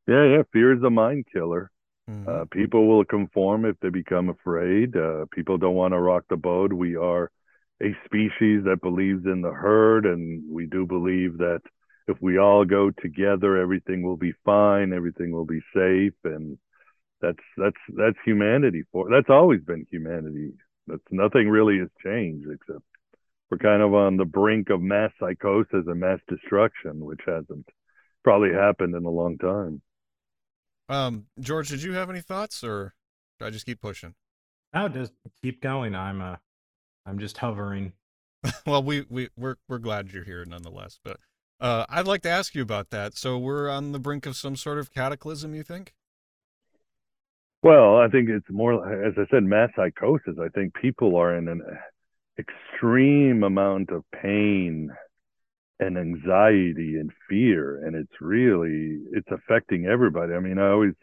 Yeah, 0.06 0.24
yeah. 0.24 0.42
Fear 0.52 0.76
is 0.76 0.82
a 0.82 0.90
mind 0.90 1.26
killer. 1.32 1.70
Mhm. 2.08 2.28
Uh, 2.28 2.44
people 2.46 2.86
will 2.86 3.04
conform 3.04 3.64
if 3.64 3.78
they 3.80 3.90
become 3.90 4.28
afraid. 4.28 4.96
Uh, 4.96 5.26
people 5.30 5.58
don't 5.58 5.74
want 5.74 5.92
to 5.92 6.00
rock 6.00 6.24
the 6.28 6.36
boat. 6.36 6.72
We 6.72 6.96
are 6.96 7.30
a 7.82 7.94
species 8.04 8.64
that 8.64 8.80
believes 8.82 9.26
in 9.26 9.42
the 9.42 9.52
herd, 9.52 10.06
and 10.06 10.42
we 10.50 10.66
do 10.66 10.86
believe 10.86 11.38
that 11.38 11.60
if 12.08 12.20
we 12.22 12.38
all 12.38 12.64
go 12.64 12.90
together, 12.90 13.58
everything 13.58 14.02
will 14.02 14.16
be 14.16 14.32
fine, 14.44 14.92
everything 14.92 15.30
will 15.30 15.44
be 15.44 15.60
safe, 15.74 16.14
and 16.24 16.58
that's 17.20 17.44
that's 17.56 17.76
that's 17.94 18.16
humanity. 18.24 18.84
For 18.92 19.10
that's 19.10 19.30
always 19.30 19.60
been 19.62 19.86
humanity. 19.90 20.54
That's 20.86 21.02
nothing 21.10 21.48
really 21.50 21.78
has 21.78 21.90
changed 22.02 22.48
except 22.50 22.82
we're 23.50 23.58
kind 23.58 23.82
of 23.82 23.94
on 23.94 24.16
the 24.16 24.24
brink 24.24 24.70
of 24.70 24.80
mass 24.80 25.10
psychosis 25.18 25.86
and 25.86 26.00
mass 26.00 26.20
destruction, 26.28 27.00
which 27.00 27.20
hasn't 27.26 27.68
probably 28.24 28.52
happened 28.52 28.94
in 28.94 29.04
a 29.04 29.10
long 29.10 29.38
time. 29.38 29.80
Um, 30.88 31.26
George, 31.40 31.68
did 31.68 31.82
you 31.82 31.92
have 31.92 32.10
any 32.10 32.20
thoughts, 32.20 32.64
or 32.64 32.94
should 33.38 33.46
I 33.46 33.50
just 33.50 33.66
keep 33.66 33.80
pushing? 33.80 34.14
No, 34.74 34.88
just 34.88 35.12
keep 35.42 35.60
going. 35.60 35.94
I'm 35.94 36.20
uh, 36.20 36.36
I'm 37.06 37.18
just 37.18 37.38
hovering. 37.38 37.92
well, 38.66 38.82
we 38.82 39.04
we 39.08 39.28
we're 39.36 39.56
we're 39.68 39.78
glad 39.78 40.12
you're 40.12 40.24
here 40.24 40.44
nonetheless. 40.44 40.98
But 41.02 41.18
uh, 41.60 41.86
I'd 41.88 42.06
like 42.06 42.22
to 42.22 42.30
ask 42.30 42.54
you 42.54 42.62
about 42.62 42.90
that. 42.90 43.16
So 43.16 43.38
we're 43.38 43.68
on 43.68 43.92
the 43.92 43.98
brink 43.98 44.26
of 44.26 44.36
some 44.36 44.56
sort 44.56 44.78
of 44.78 44.92
cataclysm. 44.92 45.54
You 45.54 45.62
think? 45.62 45.94
Well, 47.62 47.96
I 47.96 48.08
think 48.08 48.28
it's 48.28 48.48
more, 48.50 49.04
as 49.04 49.14
I 49.16 49.26
said, 49.30 49.42
mass 49.42 49.70
psychosis. 49.74 50.36
I 50.40 50.48
think 50.48 50.74
people 50.74 51.16
are 51.16 51.36
in 51.36 51.48
an 51.48 51.62
extreme 52.38 53.42
amount 53.42 53.90
of 53.90 54.04
pain 54.12 54.92
and 55.80 55.96
anxiety 55.98 56.96
and 56.96 57.12
fear, 57.28 57.84
and 57.84 57.94
it's 57.94 58.20
really 58.20 58.98
it's 59.12 59.28
affecting 59.30 59.86
everybody. 59.86 60.34
I 60.34 60.40
mean, 60.40 60.58
I 60.58 60.70
always 60.70 60.94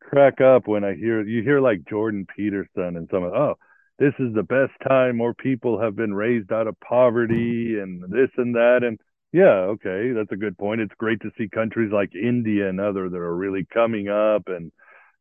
crack 0.00 0.40
up 0.40 0.66
when 0.66 0.84
I 0.84 0.94
hear 0.94 1.22
you 1.22 1.42
hear 1.42 1.60
like 1.60 1.88
Jordan 1.88 2.26
Peterson 2.36 2.96
and 2.96 3.08
some 3.10 3.24
oh, 3.24 3.54
this 3.98 4.14
is 4.18 4.34
the 4.34 4.42
best 4.42 4.72
time 4.86 5.16
more 5.16 5.34
people 5.34 5.80
have 5.80 5.96
been 5.96 6.14
raised 6.14 6.52
out 6.52 6.66
of 6.66 6.78
poverty 6.80 7.78
and 7.80 8.02
this 8.02 8.30
and 8.36 8.54
that 8.54 8.80
and 8.82 8.98
yeah, 9.32 9.68
okay, 9.74 10.12
that's 10.14 10.32
a 10.32 10.36
good 10.36 10.56
point. 10.56 10.80
It's 10.80 10.94
great 10.96 11.20
to 11.20 11.30
see 11.36 11.48
countries 11.48 11.92
like 11.92 12.14
India 12.14 12.68
and 12.68 12.80
other 12.80 13.08
that 13.08 13.16
are 13.16 13.36
really 13.36 13.66
coming 13.72 14.08
up 14.08 14.44
and 14.46 14.72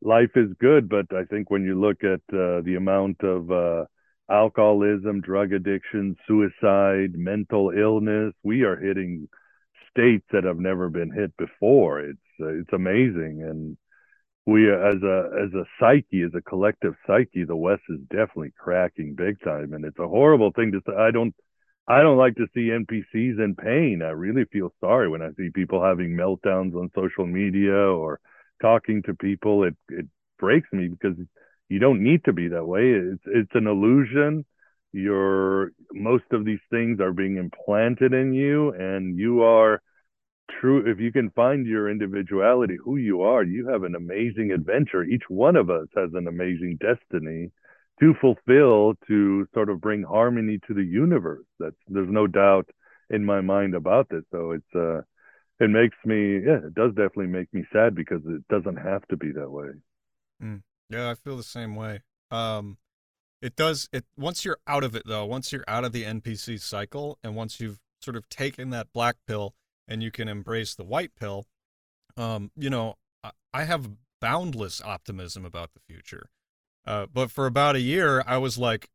life 0.01 0.31
is 0.35 0.49
good, 0.59 0.87
but 0.87 1.07
I 1.13 1.25
think 1.25 1.49
when 1.49 1.63
you 1.63 1.79
look 1.79 2.03
at 2.03 2.21
uh, 2.33 2.61
the 2.61 2.75
amount 2.77 3.21
of 3.23 3.51
uh, 3.51 3.85
alcoholism, 4.29 5.21
drug 5.21 5.53
addiction, 5.53 6.15
suicide, 6.27 7.15
mental 7.15 7.71
illness, 7.71 8.33
we 8.43 8.63
are 8.63 8.75
hitting 8.75 9.27
states 9.91 10.25
that 10.31 10.43
have 10.43 10.59
never 10.59 10.89
been 10.89 11.11
hit 11.11 11.35
before. 11.37 12.01
It's 12.01 12.19
uh, 12.41 12.47
it's 12.47 12.73
amazing, 12.73 13.43
and 13.43 13.77
we 14.45 14.69
as 14.71 15.01
a 15.03 15.29
as 15.45 15.53
a 15.53 15.65
psyche, 15.79 16.23
as 16.23 16.33
a 16.35 16.41
collective 16.41 16.95
psyche, 17.07 17.45
the 17.45 17.55
West 17.55 17.83
is 17.89 17.99
definitely 18.09 18.53
cracking 18.57 19.15
big 19.15 19.41
time, 19.43 19.73
and 19.73 19.85
it's 19.85 19.99
a 19.99 20.07
horrible 20.07 20.51
thing 20.51 20.71
to 20.73 20.81
say. 20.87 20.95
I 20.95 21.11
don't. 21.11 21.33
I 21.87 22.01
don't 22.01 22.17
like 22.17 22.35
to 22.37 22.47
see 22.55 22.71
NPCs 22.71 23.39
in 23.39 23.55
pain. 23.55 24.01
I 24.01 24.09
really 24.09 24.45
feel 24.45 24.73
sorry 24.79 25.07
when 25.07 25.21
I 25.21 25.29
see 25.37 25.51
people 25.53 25.83
having 25.83 26.11
meltdowns 26.17 26.75
on 26.75 26.89
social 26.95 27.27
media 27.27 27.75
or 27.75 28.19
talking 28.61 29.03
to 29.03 29.13
people, 29.13 29.63
it 29.65 29.75
it 29.89 30.07
breaks 30.39 30.71
me 30.73 30.87
because 30.87 31.15
you 31.69 31.79
don't 31.79 32.03
need 32.03 32.23
to 32.25 32.33
be 32.33 32.49
that 32.49 32.65
way. 32.65 32.91
It's 32.91 33.23
it's 33.25 33.55
an 33.55 33.67
illusion. 33.67 34.45
Your 34.93 35.71
most 35.93 36.25
of 36.31 36.45
these 36.45 36.59
things 36.69 36.99
are 37.01 37.13
being 37.13 37.37
implanted 37.37 38.13
in 38.13 38.33
you, 38.33 38.71
and 38.73 39.17
you 39.17 39.43
are 39.43 39.81
true. 40.59 40.89
If 40.89 40.99
you 40.99 41.11
can 41.11 41.31
find 41.31 41.65
your 41.65 41.89
individuality, 41.89 42.77
who 42.83 42.97
you 42.97 43.21
are, 43.23 43.43
you 43.43 43.67
have 43.69 43.83
an 43.83 43.95
amazing 43.95 44.51
adventure. 44.51 45.03
Each 45.03 45.23
one 45.29 45.55
of 45.55 45.69
us 45.69 45.87
has 45.95 46.11
an 46.13 46.27
amazing 46.27 46.77
destiny 46.79 47.51
to 47.99 48.13
fulfill 48.21 48.93
to 49.07 49.47
sort 49.53 49.69
of 49.69 49.81
bring 49.81 50.03
harmony 50.03 50.59
to 50.67 50.73
the 50.73 50.83
universe. 50.83 51.45
That's 51.59 51.75
there's 51.87 52.09
no 52.09 52.27
doubt 52.27 52.69
in 53.09 53.25
my 53.25 53.41
mind 53.41 53.75
about 53.75 54.09
this. 54.09 54.23
So 54.31 54.51
it's 54.51 54.75
uh 54.75 55.01
it 55.59 55.69
makes 55.69 55.97
me 56.05 56.39
yeah 56.45 56.67
it 56.67 56.75
does 56.75 56.91
definitely 56.91 57.27
make 57.27 57.53
me 57.53 57.65
sad 57.73 57.95
because 57.95 58.21
it 58.25 58.47
doesn't 58.49 58.77
have 58.77 59.07
to 59.09 59.17
be 59.17 59.31
that 59.33 59.49
way 59.51 59.69
mm. 60.41 60.61
Yeah 60.89 61.09
i 61.09 61.15
feel 61.15 61.37
the 61.37 61.43
same 61.43 61.75
way. 61.75 62.01
Um 62.31 62.77
it 63.41 63.55
does 63.55 63.89
it 63.91 64.05
once 64.17 64.43
you're 64.43 64.59
out 64.67 64.83
of 64.83 64.95
it 64.95 65.03
though 65.05 65.25
once 65.25 65.51
you're 65.51 65.63
out 65.67 65.85
of 65.85 65.91
the 65.91 66.03
npc 66.03 66.59
cycle 66.59 67.19
and 67.23 67.35
once 67.35 67.59
you've 67.59 67.79
sort 68.01 68.15
of 68.15 68.27
taken 68.29 68.69
that 68.71 68.87
black 68.93 69.17
pill 69.27 69.53
and 69.87 70.01
you 70.01 70.09
can 70.11 70.27
embrace 70.27 70.73
the 70.73 70.83
white 70.83 71.11
pill 71.19 71.45
um 72.17 72.51
you 72.55 72.69
know 72.69 72.95
i, 73.23 73.31
I 73.53 73.63
have 73.65 73.89
boundless 74.21 74.81
optimism 74.81 75.45
about 75.45 75.71
the 75.73 75.81
future. 75.87 76.29
Uh, 76.87 77.07
but 77.11 77.31
for 77.31 77.45
about 77.45 77.75
a 77.75 77.81
year 77.81 78.23
i 78.25 78.37
was 78.37 78.57
like 78.57 78.89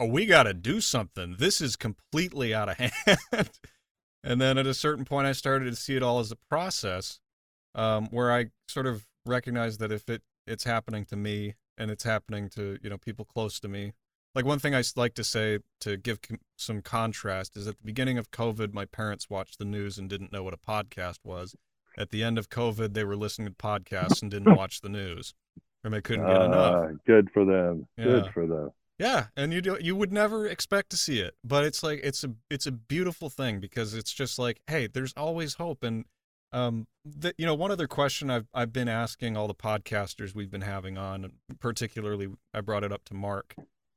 oh 0.00 0.06
we 0.06 0.26
got 0.26 0.44
to 0.44 0.54
do 0.54 0.80
something. 0.80 1.36
This 1.38 1.60
is 1.60 1.76
completely 1.76 2.52
out 2.52 2.68
of 2.68 2.76
hand. 2.78 3.50
And 4.24 4.40
then 4.40 4.58
at 4.58 4.66
a 4.66 4.74
certain 4.74 5.04
point, 5.04 5.26
I 5.26 5.32
started 5.32 5.66
to 5.66 5.76
see 5.76 5.96
it 5.96 6.02
all 6.02 6.20
as 6.20 6.30
a 6.30 6.36
process, 6.48 7.20
um, 7.74 8.06
where 8.10 8.32
I 8.32 8.46
sort 8.68 8.86
of 8.86 9.06
recognized 9.26 9.80
that 9.80 9.92
if 9.92 10.08
it 10.08 10.22
it's 10.46 10.64
happening 10.64 11.04
to 11.06 11.16
me 11.16 11.54
and 11.78 11.90
it's 11.90 12.04
happening 12.04 12.48
to 12.50 12.78
you 12.82 12.90
know 12.90 12.98
people 12.98 13.24
close 13.24 13.58
to 13.60 13.68
me. 13.68 13.92
Like 14.34 14.44
one 14.44 14.58
thing 14.58 14.74
I 14.74 14.82
like 14.96 15.14
to 15.14 15.24
say 15.24 15.58
to 15.80 15.96
give 15.96 16.18
some 16.56 16.80
contrast 16.80 17.56
is 17.56 17.66
at 17.66 17.76
the 17.76 17.84
beginning 17.84 18.16
of 18.16 18.30
COVID, 18.30 18.72
my 18.72 18.86
parents 18.86 19.28
watched 19.28 19.58
the 19.58 19.66
news 19.66 19.98
and 19.98 20.08
didn't 20.08 20.32
know 20.32 20.42
what 20.42 20.54
a 20.54 20.56
podcast 20.56 21.18
was. 21.22 21.54
At 21.98 22.10
the 22.10 22.22
end 22.22 22.38
of 22.38 22.48
COVID, 22.48 22.94
they 22.94 23.04
were 23.04 23.16
listening 23.16 23.48
to 23.48 23.54
podcasts 23.54 24.22
and 24.22 24.30
didn't 24.30 24.54
watch 24.56 24.80
the 24.80 24.88
news, 24.88 25.34
and 25.84 25.92
they 25.92 26.00
couldn't 26.00 26.26
get 26.26 26.40
uh, 26.40 26.44
enough. 26.44 26.90
Good 27.06 27.30
for 27.30 27.44
them. 27.44 27.86
Yeah. 27.98 28.04
Good 28.04 28.26
for 28.32 28.46
them. 28.46 28.70
Yeah, 28.98 29.26
and 29.36 29.52
you 29.52 29.60
do 29.60 29.78
you 29.80 29.96
would 29.96 30.12
never 30.12 30.46
expect 30.46 30.90
to 30.90 30.96
see 30.96 31.18
it, 31.18 31.34
but 31.42 31.64
it's 31.64 31.82
like 31.82 32.00
it's 32.04 32.24
a 32.24 32.34
it's 32.48 32.66
a 32.66 32.72
beautiful 32.72 33.28
thing 33.28 33.58
because 33.58 33.94
it's 33.94 34.12
just 34.12 34.38
like, 34.38 34.60
hey, 34.66 34.86
there's 34.86 35.12
always 35.16 35.54
hope 35.54 35.82
and 35.82 36.04
um 36.52 36.86
the, 37.04 37.34
you 37.36 37.46
know, 37.46 37.54
one 37.54 37.70
other 37.70 37.88
question 37.88 38.30
I've 38.30 38.46
I've 38.54 38.72
been 38.72 38.88
asking 38.88 39.36
all 39.36 39.48
the 39.48 39.54
podcasters 39.54 40.34
we've 40.34 40.50
been 40.50 40.62
having 40.62 40.96
on, 40.96 41.32
particularly 41.58 42.28
I 42.54 42.60
brought 42.60 42.84
it 42.84 42.92
up 42.92 43.04
to 43.06 43.14
Mark, 43.14 43.54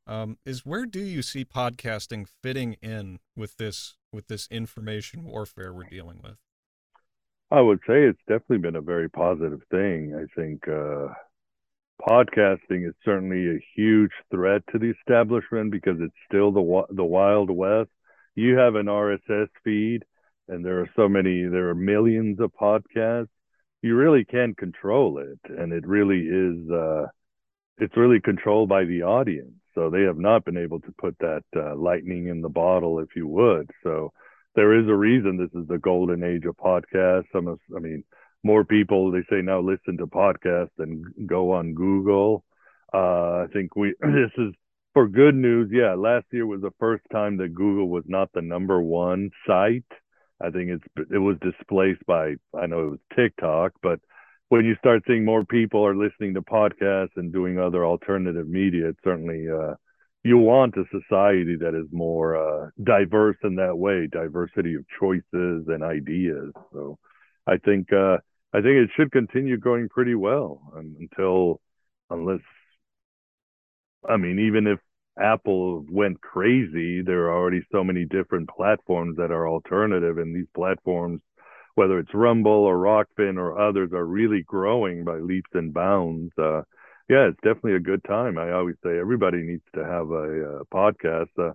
um, 0.08 0.38
is 0.46 0.66
where 0.66 0.86
do 0.86 1.00
you 1.00 1.22
see 1.22 1.46
podcasting 1.46 2.28
fitting 2.42 2.74
in 2.82 3.20
with 3.36 3.58
this 3.58 3.98
with 4.12 4.28
this 4.28 4.48
information 4.50 5.24
warfare 5.26 5.74
we're 5.74 5.84
dealing 5.84 6.22
with? 6.24 6.38
I 7.52 7.62
would 7.62 7.80
say 7.88 8.04
it's 8.04 8.20
definitely 8.28 8.58
been 8.58 8.76
a 8.76 8.82
very 8.82 9.10
positive 9.10 9.62
thing. 9.70 10.16
I 10.16 10.26
think 10.40 10.68
uh 10.68 11.10
podcasting 12.02 12.88
is 12.88 12.94
certainly 13.04 13.56
a 13.56 13.66
huge 13.76 14.12
threat 14.32 14.62
to 14.72 14.80
the 14.80 14.94
establishment 15.00 15.72
because 15.72 15.98
it's 16.00 16.16
still 16.28 16.52
the 16.52 16.84
the 16.92 17.04
wild 17.04 17.50
west. 17.50 17.90
You 18.36 18.58
have 18.58 18.76
an 18.76 18.88
RSS 18.88 19.48
feed, 19.64 20.04
and 20.48 20.64
there 20.66 20.80
are 20.82 20.90
so 20.96 21.08
many, 21.10 21.44
there 21.44 21.70
are 21.70 21.76
millions 21.76 22.40
of 22.40 22.52
podcasts. 22.60 23.30
You 23.82 23.96
really 23.96 24.26
can't 24.26 24.58
control 24.58 25.20
it, 25.20 25.40
and 25.50 25.72
it 25.74 25.86
really 25.86 26.22
is. 26.22 26.70
Uh, 26.72 27.08
it's 27.78 27.98
really 27.98 28.22
controlled 28.22 28.70
by 28.70 28.86
the 28.86 29.04
audience. 29.04 29.54
So 29.74 29.90
they 29.90 30.04
have 30.04 30.18
not 30.18 30.46
been 30.46 30.58
able 30.58 30.80
to 30.80 30.94
put 30.98 31.18
that 31.20 31.44
uh, 31.56 31.76
lightning 31.76 32.28
in 32.28 32.42
the 32.42 32.50
bottle, 32.50 33.00
if 33.00 33.10
you 33.16 33.28
would. 33.28 33.70
So 33.84 34.14
there 34.56 34.80
is 34.80 34.88
a 34.88 34.96
reason 34.96 35.38
this 35.38 35.62
is 35.62 35.68
the 35.68 35.78
golden 35.78 36.24
age 36.24 36.46
of 36.46 36.56
podcasts. 36.56 37.26
Some 37.34 37.48
of, 37.48 37.60
I 37.76 37.80
mean, 37.80 38.04
more 38.44 38.64
people 38.64 39.12
they 39.12 39.24
say 39.30 39.42
now 39.42 39.60
listen 39.60 39.98
to 39.98 40.08
podcasts 40.08 40.70
than 40.78 41.04
go 41.26 41.52
on 41.52 41.74
Google. 41.74 42.46
Uh, 42.94 43.44
I 43.44 43.46
think 43.52 43.76
we 43.76 43.94
this 44.00 44.32
is 44.38 44.54
for 44.94 45.08
good 45.08 45.36
news. 45.36 45.70
Yeah, 45.74 45.96
last 45.96 46.26
year 46.32 46.46
was 46.46 46.62
the 46.62 46.74
first 46.80 47.04
time 47.12 47.38
that 47.38 47.54
Google 47.54 47.90
was 47.90 48.06
not 48.08 48.30
the 48.34 48.42
number 48.42 48.82
one 48.82 49.32
site. 49.46 49.84
I 50.42 50.50
think 50.50 50.70
it's 50.70 51.10
it 51.12 51.18
was 51.18 51.38
displaced 51.42 52.06
by 52.06 52.36
I 52.58 52.66
know 52.68 52.88
it 52.88 52.92
was 52.92 53.00
TikTok, 53.16 53.74
but 53.82 54.00
when 54.50 54.66
you 54.66 54.76
start 54.76 55.04
seeing 55.08 55.26
more 55.26 55.44
people 55.46 55.86
are 55.86 55.96
listening 55.96 56.34
to 56.36 56.42
podcasts 56.42 57.16
and 57.16 57.34
doing 57.34 57.60
other 57.60 57.86
alternative 57.86 58.48
media, 58.48 58.90
it 58.90 58.98
certainly 59.04 59.48
uh, 59.50 59.76
you 60.24 60.38
want 60.38 60.76
a 60.76 60.84
society 60.92 61.56
that 61.58 61.76
is 61.76 61.88
more 61.92 62.36
uh, 62.36 62.70
diverse 62.84 63.38
in 63.44 63.56
that 63.56 63.78
way, 63.78 64.08
diversity 64.12 64.76
of 64.76 64.86
choices 65.00 65.68
and 65.68 65.84
ideas. 65.84 66.52
So 66.74 66.98
I 67.48 67.58
think 67.58 67.92
uh, 67.94 68.18
I 68.56 68.62
think 68.62 68.78
it 68.78 68.90
should 68.96 69.12
continue 69.12 69.58
going 69.58 69.90
pretty 69.90 70.16
well 70.16 70.62
until, 70.76 71.60
unless, 72.10 72.40
I 74.08 74.16
mean, 74.16 74.40
even 74.40 74.66
if 74.68 74.80
Apple 75.20 75.86
went 75.90 76.22
crazy, 76.22 77.02
there 77.02 77.26
are 77.26 77.38
already 77.38 77.62
so 77.72 77.84
many 77.84 78.06
different 78.06 78.50
platforms 78.50 79.18
that 79.18 79.32
are 79.32 79.48
alternative, 79.48 80.18
and 80.18 80.36
these 80.36 80.48
platforms 80.56 81.22
whether 81.76 82.00
it's 82.00 82.14
Rumble 82.14 82.52
or 82.52 82.78
Rokfin 82.78 83.38
or 83.38 83.60
others, 83.60 83.92
are 83.92 84.06
really 84.06 84.42
growing 84.42 85.04
by 85.04 85.18
leaps 85.18 85.52
and 85.54 85.74
bounds. 85.74 86.32
Uh, 86.38 86.62
yeah, 87.10 87.28
it's 87.28 87.40
definitely 87.44 87.76
a 87.76 87.80
good 87.80 88.04
time. 88.06 88.38
I 88.38 88.54
always 88.54 88.76
say 88.84 88.98
everybody 88.98 89.44
needs 89.44 89.64
to 89.76 89.84
have 89.84 90.10
a, 90.10 90.62
a 90.62 90.66
podcast. 90.66 91.30
Uh, 91.38 91.52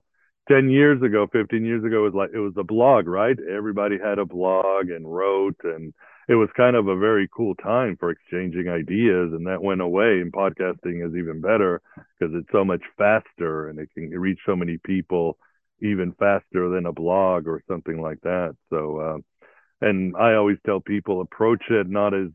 Ten 0.48 0.68
years 0.68 1.00
ago, 1.00 1.28
fifteen 1.30 1.64
years 1.64 1.84
ago, 1.84 2.00
it 2.00 2.12
was 2.12 2.14
like 2.14 2.30
it 2.34 2.40
was 2.40 2.54
a 2.56 2.64
blog, 2.64 3.06
right? 3.06 3.36
Everybody 3.38 3.98
had 4.02 4.18
a 4.18 4.24
blog 4.24 4.90
and 4.90 5.06
wrote, 5.06 5.54
and 5.62 5.94
it 6.31 6.37
was 6.37 6.49
kind 6.57 6.76
of 6.76 6.87
a 6.87 6.97
very 6.97 7.28
cool 7.37 7.57
time 7.57 7.97
for 7.99 8.12
exchanging 8.12 8.68
ideas. 8.68 9.33
And 9.33 9.49
that 9.49 9.61
went 9.61 9.81
away. 9.81 10.20
And 10.20 10.33
podcasting 10.33 11.05
is 11.05 11.16
even 11.16 11.41
better 11.41 11.83
because 11.97 12.33
it's 12.37 12.53
so 12.53 12.64
much 12.64 12.83
faster 12.97 13.68
and 13.68 13.81
it 13.81 13.89
can 13.93 14.11
reach 14.11 14.39
so 14.47 14.55
many 14.55 14.78
people 14.78 15.39
even 15.83 16.12
faster 16.20 16.68
than 16.70 16.87
a 16.87 16.93
blog 16.93 17.49
or 17.49 17.64
something 17.66 18.01
like 18.01 18.20
that. 18.20 18.55
So, 18.70 18.99
uh, 18.99 19.18
and 19.81 20.14
I 20.16 20.35
always 20.35 20.59
tell 20.64 20.78
people 20.78 21.20
approach 21.20 21.64
it 21.68 21.89
not 21.89 22.14
as 22.14 22.28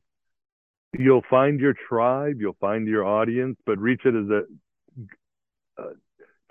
you'll 1.00 1.24
find 1.30 1.62
your 1.62 1.76
tribe, 1.88 2.36
you'll 2.41 2.58
find 2.60 2.89
your 2.89 3.06
audience, 3.06 3.56
but 3.66 3.80
reach 3.80 4.02
it 4.04 4.14
as 4.14 4.30
a 4.30 5.82
uh, 5.82 5.93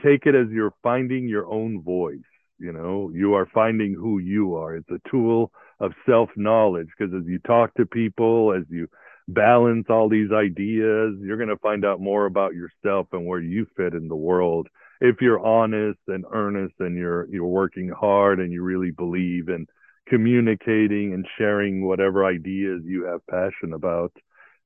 take 0.02 0.24
it 0.24 0.34
as 0.34 0.46
you're 0.50 0.74
finding 0.82 1.28
your 1.28 1.46
own 1.46 1.82
voice. 1.82 2.20
You 2.58 2.72
know, 2.72 3.10
you 3.12 3.34
are 3.34 3.46
finding 3.52 3.92
who 3.92 4.18
you 4.18 4.54
are. 4.54 4.76
It's 4.76 4.88
a 4.88 5.10
tool 5.10 5.52
of 5.80 5.92
self 6.06 6.30
knowledge 6.36 6.88
because 6.96 7.14
as 7.14 7.26
you 7.26 7.38
talk 7.40 7.74
to 7.74 7.86
people, 7.86 8.52
as 8.52 8.64
you 8.70 8.88
balance 9.28 9.86
all 9.88 10.08
these 10.08 10.30
ideas, 10.32 11.14
you're 11.20 11.36
going 11.36 11.48
to 11.48 11.56
find 11.58 11.84
out 11.84 12.00
more 12.00 12.26
about 12.26 12.52
yourself 12.54 13.08
and 13.12 13.26
where 13.26 13.40
you 13.40 13.66
fit 13.76 13.94
in 13.94 14.08
the 14.08 14.16
world. 14.16 14.68
If 15.00 15.16
you're 15.20 15.44
honest 15.44 15.98
and 16.06 16.24
earnest 16.32 16.74
and 16.78 16.96
you're 16.96 17.26
you're 17.28 17.46
working 17.46 17.88
hard 17.88 18.40
and 18.40 18.52
you 18.52 18.62
really 18.62 18.90
believe 18.90 19.48
in 19.48 19.66
communicating 20.08 21.14
and 21.14 21.26
sharing 21.38 21.86
whatever 21.86 22.24
ideas 22.24 22.82
you 22.84 23.04
have 23.04 23.26
passion 23.26 23.72
about, 23.72 24.12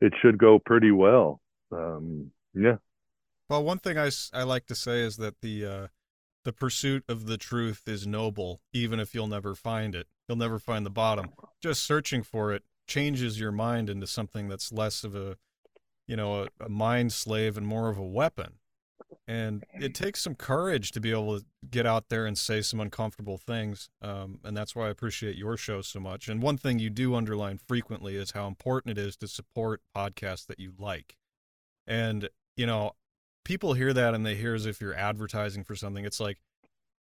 it 0.00 0.12
should 0.20 0.38
go 0.38 0.58
pretty 0.58 0.90
well. 0.90 1.40
Um, 1.72 2.30
yeah. 2.54 2.76
Well, 3.48 3.64
one 3.64 3.78
thing 3.78 3.98
I, 3.98 4.10
I 4.32 4.42
like 4.42 4.66
to 4.66 4.74
say 4.74 5.00
is 5.00 5.16
that 5.16 5.40
the 5.40 5.64
uh, 5.64 5.86
the 6.48 6.52
pursuit 6.54 7.04
of 7.10 7.26
the 7.26 7.36
truth 7.36 7.82
is 7.86 8.06
noble, 8.06 8.62
even 8.72 8.98
if 8.98 9.14
you'll 9.14 9.26
never 9.26 9.54
find 9.54 9.94
it. 9.94 10.06
You'll 10.26 10.38
never 10.38 10.58
find 10.58 10.86
the 10.86 10.90
bottom. 10.90 11.28
Just 11.62 11.82
searching 11.82 12.22
for 12.22 12.54
it 12.54 12.62
changes 12.86 13.38
your 13.38 13.52
mind 13.52 13.90
into 13.90 14.06
something 14.06 14.48
that's 14.48 14.72
less 14.72 15.04
of 15.04 15.14
a, 15.14 15.36
you 16.06 16.16
know, 16.16 16.44
a, 16.44 16.64
a 16.64 16.70
mind 16.70 17.12
slave 17.12 17.58
and 17.58 17.66
more 17.66 17.90
of 17.90 17.98
a 17.98 18.02
weapon. 18.02 18.54
And 19.26 19.62
it 19.78 19.94
takes 19.94 20.22
some 20.22 20.34
courage 20.34 20.90
to 20.92 21.02
be 21.02 21.10
able 21.10 21.38
to 21.38 21.44
get 21.70 21.84
out 21.84 22.08
there 22.08 22.24
and 22.24 22.38
say 22.38 22.62
some 22.62 22.80
uncomfortable 22.80 23.36
things. 23.36 23.90
Um, 24.00 24.38
and 24.42 24.56
that's 24.56 24.74
why 24.74 24.86
I 24.86 24.90
appreciate 24.90 25.36
your 25.36 25.58
show 25.58 25.82
so 25.82 26.00
much. 26.00 26.30
And 26.30 26.40
one 26.40 26.56
thing 26.56 26.78
you 26.78 26.88
do 26.88 27.14
underline 27.14 27.58
frequently 27.58 28.16
is 28.16 28.30
how 28.30 28.46
important 28.46 28.96
it 28.96 29.02
is 29.02 29.18
to 29.18 29.28
support 29.28 29.82
podcasts 29.94 30.46
that 30.46 30.58
you 30.58 30.72
like. 30.78 31.18
And, 31.86 32.30
you 32.56 32.64
know, 32.64 32.92
people 33.48 33.72
hear 33.72 33.94
that 33.94 34.12
and 34.12 34.26
they 34.26 34.34
hear 34.34 34.54
as 34.54 34.66
if 34.66 34.78
you're 34.78 34.94
advertising 34.94 35.64
for 35.64 35.74
something. 35.74 36.04
It's 36.04 36.20
like, 36.20 36.36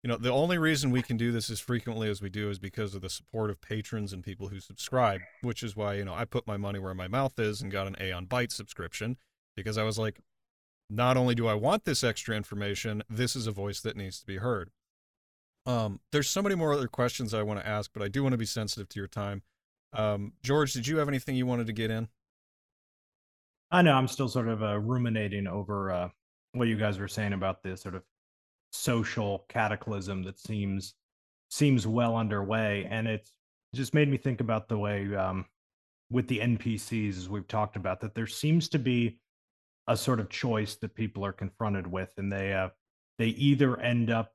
you 0.01 0.07
know, 0.07 0.15
the 0.15 0.31
only 0.31 0.57
reason 0.57 0.91
we 0.91 1.01
can 1.01 1.17
do 1.17 1.33
this 1.33 1.49
as 1.49 1.59
frequently 1.59 2.09
as 2.09 2.21
we 2.21 2.29
do 2.29 2.49
is 2.49 2.57
because 2.57 2.95
of 2.95 3.01
the 3.01 3.09
support 3.09 3.49
of 3.49 3.59
patrons 3.59 4.13
and 4.13 4.23
people 4.23 4.47
who 4.47 4.61
subscribe, 4.61 5.19
which 5.41 5.61
is 5.61 5.75
why, 5.75 5.95
you 5.95 6.05
know, 6.05 6.13
I 6.13 6.23
put 6.23 6.47
my 6.47 6.55
money 6.55 6.79
where 6.79 6.93
my 6.93 7.09
mouth 7.09 7.37
is 7.37 7.61
and 7.61 7.69
got 7.69 7.85
an 7.85 7.97
Aeon 7.99 8.27
Byte 8.27 8.53
subscription 8.53 9.17
because 9.57 9.77
I 9.77 9.83
was 9.83 9.99
like, 9.99 10.21
not 10.89 11.17
only 11.17 11.35
do 11.35 11.47
I 11.47 11.53
want 11.53 11.83
this 11.83 12.01
extra 12.01 12.37
information, 12.37 13.03
this 13.09 13.35
is 13.35 13.45
a 13.45 13.51
voice 13.51 13.81
that 13.81 13.97
needs 13.97 14.17
to 14.21 14.25
be 14.25 14.37
heard. 14.37 14.69
Um, 15.65 15.99
there's 16.13 16.29
so 16.29 16.41
many 16.41 16.55
more 16.55 16.71
other 16.71 16.87
questions 16.87 17.33
I 17.33 17.43
want 17.43 17.59
to 17.59 17.67
ask, 17.67 17.91
but 17.93 18.01
I 18.01 18.07
do 18.07 18.23
want 18.23 18.31
to 18.31 18.37
be 18.37 18.45
sensitive 18.45 18.87
to 18.87 18.99
your 18.99 19.09
time. 19.09 19.41
Um, 19.91 20.31
George, 20.43 20.71
did 20.71 20.87
you 20.87 20.99
have 20.99 21.09
anything 21.09 21.35
you 21.35 21.45
wanted 21.45 21.67
to 21.67 21.73
get 21.73 21.91
in? 21.91 22.07
I 23.69 23.81
know 23.81 23.95
I'm 23.95 24.07
still 24.07 24.29
sort 24.29 24.47
of 24.47 24.63
uh, 24.63 24.79
ruminating 24.79 25.45
over 25.45 25.91
uh, 25.91 26.09
what 26.57 26.67
you 26.67 26.77
guys 26.77 26.99
were 26.99 27.07
saying 27.07 27.33
about 27.33 27.63
this 27.63 27.81
sort 27.81 27.95
of 27.95 28.03
social 28.71 29.45
cataclysm 29.49 30.23
that 30.23 30.39
seems 30.39 30.95
seems 31.49 31.87
well 31.87 32.15
underway, 32.15 32.87
and 32.89 33.07
it's 33.07 33.31
just 33.73 33.93
made 33.93 34.09
me 34.09 34.17
think 34.17 34.41
about 34.41 34.67
the 34.67 34.77
way 34.77 35.15
um, 35.15 35.45
with 36.09 36.27
the 36.27 36.39
NPCs, 36.39 37.17
as 37.17 37.29
we've 37.29 37.47
talked 37.47 37.75
about, 37.75 38.01
that 38.01 38.15
there 38.15 38.27
seems 38.27 38.67
to 38.69 38.79
be 38.79 39.19
a 39.87 39.95
sort 39.95 40.19
of 40.19 40.29
choice 40.29 40.75
that 40.75 40.95
people 40.95 41.25
are 41.25 41.33
confronted 41.33 41.87
with, 41.87 42.11
and 42.17 42.31
they 42.31 42.53
uh, 42.53 42.69
they 43.17 43.27
either 43.27 43.79
end 43.79 44.09
up 44.09 44.33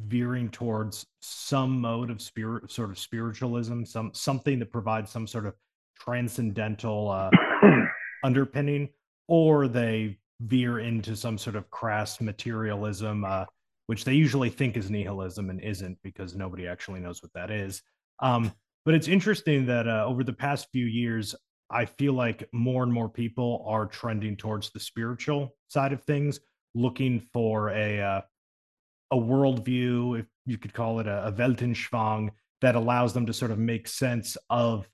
veering 0.00 0.50
towards 0.50 1.06
some 1.20 1.80
mode 1.80 2.10
of 2.10 2.20
spirit, 2.20 2.70
sort 2.70 2.90
of 2.90 2.98
spiritualism, 2.98 3.84
some 3.84 4.12
something 4.14 4.58
that 4.58 4.72
provides 4.72 5.10
some 5.10 5.26
sort 5.26 5.46
of 5.46 5.54
transcendental 5.98 7.10
uh, 7.10 7.30
underpinning, 8.24 8.88
or 9.28 9.68
they 9.68 10.18
veer 10.40 10.78
into 10.78 11.16
some 11.16 11.38
sort 11.38 11.56
of 11.56 11.70
crass 11.70 12.20
materialism, 12.20 13.24
uh, 13.24 13.44
which 13.86 14.04
they 14.04 14.14
usually 14.14 14.50
think 14.50 14.76
is 14.76 14.90
nihilism 14.90 15.50
and 15.50 15.60
isn't 15.60 15.98
because 16.02 16.34
nobody 16.34 16.66
actually 16.66 17.00
knows 17.00 17.22
what 17.22 17.32
that 17.34 17.50
is. 17.50 17.82
Um, 18.20 18.52
but 18.84 18.94
it's 18.94 19.08
interesting 19.08 19.66
that 19.66 19.88
uh, 19.88 20.04
over 20.06 20.24
the 20.24 20.32
past 20.32 20.68
few 20.72 20.86
years, 20.86 21.34
I 21.70 21.86
feel 21.86 22.12
like 22.12 22.48
more 22.52 22.82
and 22.82 22.92
more 22.92 23.08
people 23.08 23.64
are 23.66 23.86
trending 23.86 24.36
towards 24.36 24.70
the 24.70 24.80
spiritual 24.80 25.54
side 25.68 25.92
of 25.92 26.02
things, 26.02 26.40
looking 26.74 27.20
for 27.32 27.70
a 27.70 28.00
uh, 28.00 28.20
a 29.10 29.16
worldview, 29.16 30.20
if 30.20 30.26
you 30.44 30.58
could 30.58 30.74
call 30.74 31.00
it 31.00 31.06
a, 31.06 31.28
a 31.28 31.32
Weltanschauung, 31.32 32.30
that 32.60 32.74
allows 32.74 33.12
them 33.12 33.26
to 33.26 33.32
sort 33.32 33.50
of 33.50 33.58
make 33.58 33.86
sense 33.86 34.36
of 34.50 34.88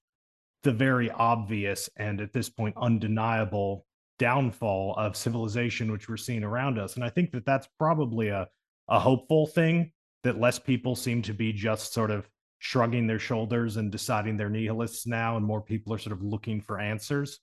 the 0.62 0.72
very 0.72 1.11
obvious 1.11 1.88
and 1.97 2.20
at 2.20 2.32
this 2.32 2.51
point 2.51 2.76
undeniable 2.76 3.86
downfall 4.20 4.94
of 4.98 5.16
civilization 5.16 5.90
which 5.90 6.08
we're 6.08 6.16
seeing 6.16 6.44
around 6.44 6.78
us. 6.78 6.94
And 6.94 7.02
i 7.02 7.08
think 7.08 7.32
that 7.32 7.46
that's 7.46 7.66
probably 7.78 8.28
a, 8.28 8.46
a 8.88 9.00
hopeful 9.00 9.46
thing 9.46 9.90
that 10.22 10.38
less 10.38 10.58
people 10.58 10.94
seem 10.94 11.22
to 11.22 11.32
be 11.32 11.52
just 11.52 11.94
sort 11.94 12.10
of 12.10 12.28
shrugging 12.58 13.06
their 13.06 13.18
shoulders 13.18 13.78
and 13.78 13.90
deciding 13.90 14.36
they're 14.36 14.50
nihilists 14.50 15.06
now 15.06 15.38
and 15.38 15.46
more 15.46 15.62
people 15.62 15.94
are 15.94 15.98
sort 15.98 16.12
of 16.12 16.22
looking 16.22 16.60
for 16.60 16.78
answers. 16.78 17.40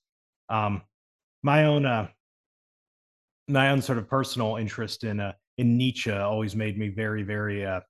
Um 0.49 0.83
my 1.41 1.65
own 1.65 1.85
uh 1.85 2.07
my 3.47 3.69
own 3.71 3.81
sort 3.81 3.97
of 3.97 4.07
personal 4.07 4.57
interest 4.57 5.03
in 5.03 5.19
uh 5.19 5.33
in 5.57 5.77
nietzsche 5.77 6.11
always 6.11 6.55
made 6.55 6.77
me 6.77 6.89
very 6.89 7.23
very 7.23 7.65
uh 7.65 7.81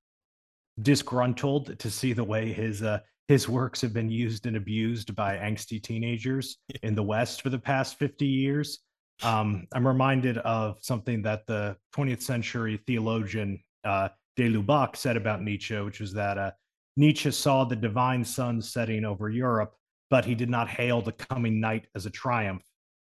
disgruntled 0.81 1.77
to 1.79 1.89
see 1.89 2.13
the 2.13 2.23
way 2.23 2.53
his 2.53 2.81
uh 2.83 2.99
his 3.27 3.49
works 3.49 3.81
have 3.81 3.93
been 3.93 4.09
used 4.09 4.45
and 4.45 4.55
abused 4.55 5.15
by 5.15 5.35
angsty 5.37 5.81
teenagers 5.81 6.57
in 6.83 6.95
the 6.95 7.03
West 7.03 7.41
for 7.41 7.49
the 7.49 7.59
past 7.59 7.99
50 7.99 8.25
years. 8.25 8.79
Um, 9.23 9.67
I'm 9.73 9.85
reminded 9.85 10.37
of 10.39 10.77
something 10.81 11.21
that 11.23 11.45
the 11.47 11.75
20th 11.95 12.21
century 12.21 12.79
theologian 12.87 13.59
uh, 13.83 14.09
de 14.35 14.49
Lubac 14.49 14.95
said 14.95 15.17
about 15.17 15.41
Nietzsche, 15.41 15.77
which 15.79 15.99
was 15.99 16.13
that 16.13 16.37
uh, 16.37 16.51
Nietzsche 16.95 17.31
saw 17.31 17.65
the 17.65 17.75
divine 17.75 18.23
sun 18.23 18.61
setting 18.61 19.03
over 19.03 19.29
Europe, 19.29 19.73
but 20.09 20.23
he 20.23 20.35
did 20.35 20.49
not 20.49 20.69
hail 20.69 21.01
the 21.01 21.11
coming 21.11 21.59
night 21.59 21.87
as 21.95 22.05
a 22.05 22.11
triumph. 22.11 22.63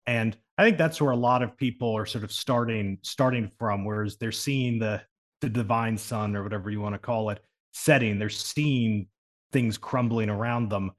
And 0.08 0.36
I 0.58 0.64
think 0.64 0.78
that's 0.78 1.00
where 1.00 1.12
a 1.12 1.18
lot 1.18 1.44
of 1.44 1.56
people 1.56 1.96
are 1.96 2.06
sort 2.06 2.24
of 2.24 2.32
starting 2.32 2.98
starting 3.04 3.48
from, 3.60 3.86
whereas 3.86 4.18
they're 4.18 4.32
seeing 4.32 4.80
the 4.80 5.02
the 5.42 5.50
divine 5.50 5.98
sun 5.98 6.36
or 6.36 6.44
whatever 6.44 6.70
you 6.70 6.82
want 6.82 6.96
to 6.96 7.00
call 7.00 7.30
it 7.30 7.42
setting. 7.74 8.18
They're 8.18 8.30
seeing 8.30 9.08
things 9.52 9.78
crumbling 9.78 10.30
around 10.30 10.70
them. 10.70 10.92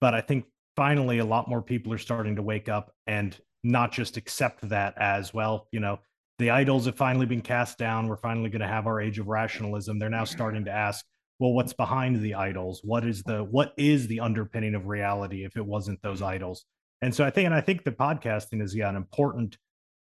But 0.00 0.14
I 0.14 0.20
think 0.20 0.44
finally 0.76 1.18
a 1.18 1.24
lot 1.24 1.48
more 1.48 1.62
people 1.62 1.92
are 1.92 1.98
starting 1.98 2.36
to 2.36 2.42
wake 2.42 2.68
up 2.68 2.92
and 3.06 3.36
not 3.64 3.92
just 3.92 4.16
accept 4.16 4.68
that 4.68 4.94
as 4.98 5.34
well, 5.34 5.68
you 5.72 5.80
know, 5.80 5.98
the 6.38 6.50
idols 6.50 6.84
have 6.84 6.96
finally 6.96 7.26
been 7.26 7.40
cast 7.40 7.78
down. 7.78 8.08
We're 8.08 8.16
finally 8.16 8.50
going 8.50 8.60
to 8.60 8.68
have 8.68 8.86
our 8.86 9.00
age 9.00 9.18
of 9.18 9.26
rationalism. 9.26 9.98
They're 9.98 10.10
now 10.10 10.24
starting 10.24 10.66
to 10.66 10.70
ask, 10.70 11.04
well, 11.38 11.52
what's 11.52 11.72
behind 11.72 12.20
the 12.20 12.34
idols? 12.34 12.80
What 12.84 13.06
is 13.06 13.22
the 13.22 13.44
what 13.44 13.72
is 13.76 14.06
the 14.06 14.20
underpinning 14.20 14.74
of 14.74 14.86
reality 14.86 15.44
if 15.44 15.56
it 15.56 15.64
wasn't 15.64 16.00
those 16.02 16.22
idols? 16.22 16.64
And 17.02 17.14
so 17.14 17.24
I 17.24 17.30
think, 17.30 17.46
and 17.46 17.54
I 17.54 17.60
think 17.60 17.84
the 17.84 17.92
podcasting 17.92 18.62
is 18.62 18.74
yeah 18.74 18.88
an 18.88 18.96
important 18.96 19.56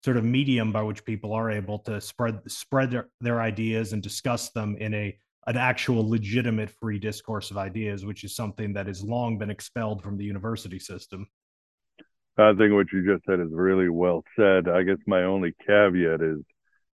sort 0.04 0.18
of 0.18 0.24
medium 0.24 0.72
by 0.72 0.82
which 0.82 1.06
people 1.06 1.34
are 1.34 1.49
able 1.49 1.80
to 1.80 2.01
spread 2.01 2.39
spread 2.47 2.91
their, 2.91 3.10
their 3.22 3.41
ideas 3.41 3.93
and 3.93 4.04
discuss 4.04 4.49
them 4.49 4.76
in 4.78 4.93
a 4.93 5.18
an 5.48 5.58
actual 5.58 6.08
legitimate 6.08 6.70
free 6.70 7.00
discourse 7.00 7.52
of 7.52 7.58
ideas, 7.58 8.06
which 8.06 8.24
is 8.24 8.36
something 8.36 8.74
that 8.74 8.88
has 8.88 9.04
long 9.04 9.38
been 9.38 9.50
expelled 9.50 10.02
from 10.02 10.18
the 10.18 10.24
university 10.24 10.80
system. 10.80 11.28
I 12.38 12.54
think 12.54 12.74
what 12.74 12.91
you 12.91 13.06
just 13.06 13.26
said 13.26 13.39
is 13.39 13.52
really 13.52 13.89
well 13.89 14.24
said. 14.36 14.68
I 14.68 14.84
guess 14.84 14.98
my 15.06 15.24
only 15.24 15.54
caveat 15.68 16.22
is 16.22 16.39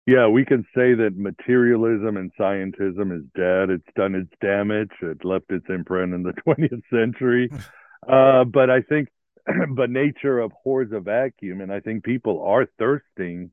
yeah, 0.06 0.28
we 0.28 0.44
can 0.44 0.64
say 0.74 0.92
that 0.94 1.16
materialism 1.16 2.18
and 2.18 2.30
scientism 2.38 3.16
is 3.16 3.24
dead. 3.34 3.70
It's 3.70 3.88
done 3.96 4.14
its 4.14 4.30
damage. 4.40 4.90
It 5.00 5.24
left 5.24 5.50
its 5.50 5.64
imprint 5.70 6.12
in 6.12 6.22
the 6.22 6.32
20th 6.46 6.82
century. 6.90 7.50
Uh, 8.06 8.44
but 8.44 8.68
I 8.68 8.82
think, 8.82 9.08
but 9.70 9.88
nature 9.88 10.40
abhors 10.40 10.90
a 10.92 11.00
vacuum. 11.00 11.62
And 11.62 11.72
I 11.72 11.80
think 11.80 12.04
people 12.04 12.42
are 12.42 12.66
thirsting 12.78 13.50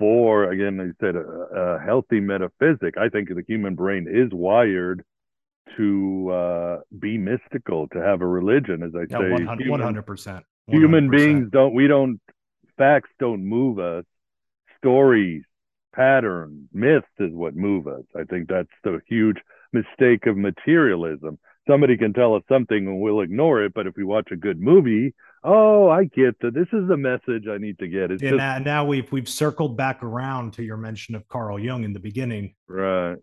for 0.00 0.50
again 0.50 0.76
you 0.78 0.92
said 1.00 1.14
a, 1.14 1.20
a, 1.20 1.78
healthy 1.84 2.18
metaphysic 2.18 2.96
i 2.98 3.08
think 3.08 3.28
the 3.28 3.44
human 3.46 3.74
brain 3.76 4.08
is 4.10 4.28
wired 4.32 5.04
to 5.76 6.28
uh, 6.30 6.76
be 6.98 7.16
mystical, 7.16 7.86
to 7.92 7.98
have 8.02 8.22
a 8.22 8.26
religion, 8.26 8.82
as 8.82 8.90
I 8.96 9.04
Yeah, 9.08 9.18
say. 9.20 9.30
100 9.30 9.62
human- 9.64 9.80
100%. 10.02 10.42
human 10.66 11.08
100%. 11.08 11.10
beings 11.12 11.48
don't 11.52 11.74
we 11.74 11.86
don't 11.86 12.20
facts 12.76 13.10
don't 13.20 13.44
move 13.44 13.78
us 13.78 14.04
stories 14.78 15.44
patterns 15.94 16.66
myths 16.72 17.06
is 17.20 17.32
what 17.32 17.54
move 17.54 17.86
us 17.86 18.04
i 18.16 18.24
think 18.24 18.48
that's 18.48 18.68
the 18.84 19.00
huge 19.06 19.36
mistake 19.72 20.26
of 20.26 20.36
materialism 20.36 21.38
somebody 21.68 21.96
can 21.96 22.12
tell 22.12 22.34
us 22.34 22.42
something 22.48 22.86
and 22.88 23.00
we'll 23.00 23.20
ignore 23.20 23.62
it 23.62 23.72
but 23.74 23.86
if 23.86 23.94
we 23.96 24.02
watch 24.04 24.28
a 24.32 24.36
good 24.36 24.60
movie 24.60 25.14
oh 25.44 25.88
i 25.88 26.04
get 26.04 26.38
that 26.40 26.52
this 26.54 26.66
is 26.72 26.86
the 26.88 26.96
message 26.96 27.44
i 27.50 27.56
need 27.58 27.78
to 27.78 27.88
get 27.88 28.10
it's 28.10 28.22
Yeah, 28.22 28.30
just 28.30 28.38
now, 28.38 28.58
now 28.58 28.84
we've 28.84 29.10
we've 29.12 29.28
circled 29.28 29.76
back 29.76 30.02
around 30.02 30.52
to 30.54 30.62
your 30.62 30.76
mention 30.76 31.14
of 31.14 31.26
Carl 31.28 31.58
Jung 31.58 31.84
in 31.84 31.92
the 31.92 32.00
beginning. 32.00 32.54
right 32.68 33.16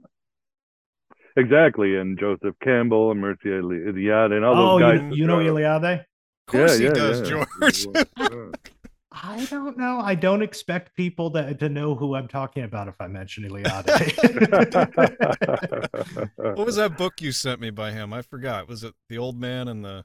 exactly 1.36 1.96
and 1.98 2.18
joseph 2.20 2.56
campbell 2.64 3.12
and 3.12 3.22
mircea 3.24 3.62
eliade 3.62 4.34
and 4.36 4.44
all 4.44 4.56
those 4.56 4.74
Oh, 4.74 4.80
guys 4.80 5.02
you, 5.12 5.22
you 5.24 5.28
know 5.28 5.38
Eliade? 5.38 6.00
Of 6.00 6.06
course 6.52 6.72
yeah, 6.74 6.78
he 6.78 6.84
yeah, 6.86 6.94
does, 6.94 7.30
yeah. 7.30 7.46
George. 7.60 7.88
I 9.12 9.46
don't 9.46 9.78
know. 9.78 10.00
I 10.00 10.14
don't 10.16 10.42
expect 10.44 10.96
people 10.96 11.32
to, 11.32 11.54
to 11.56 11.70
know 11.70 11.96
who 11.96 12.16
I'm 12.16 12.28
talking 12.28 12.64
about 12.64 12.88
if 12.88 12.96
I 13.02 13.08
mention 13.08 13.44
Eliade. 13.50 13.88
what 16.36 16.66
was 16.66 16.76
that 16.76 16.98
book 16.98 17.20
you 17.20 17.32
sent 17.32 17.60
me 17.60 17.70
by 17.72 17.92
him? 17.92 18.14
I 18.14 18.22
forgot. 18.22 18.68
Was 18.70 18.84
it 18.84 18.94
The 19.10 19.18
Old 19.18 19.40
Man 19.40 19.68
and 19.68 19.84
the 19.84 19.90
oh, 19.90 20.04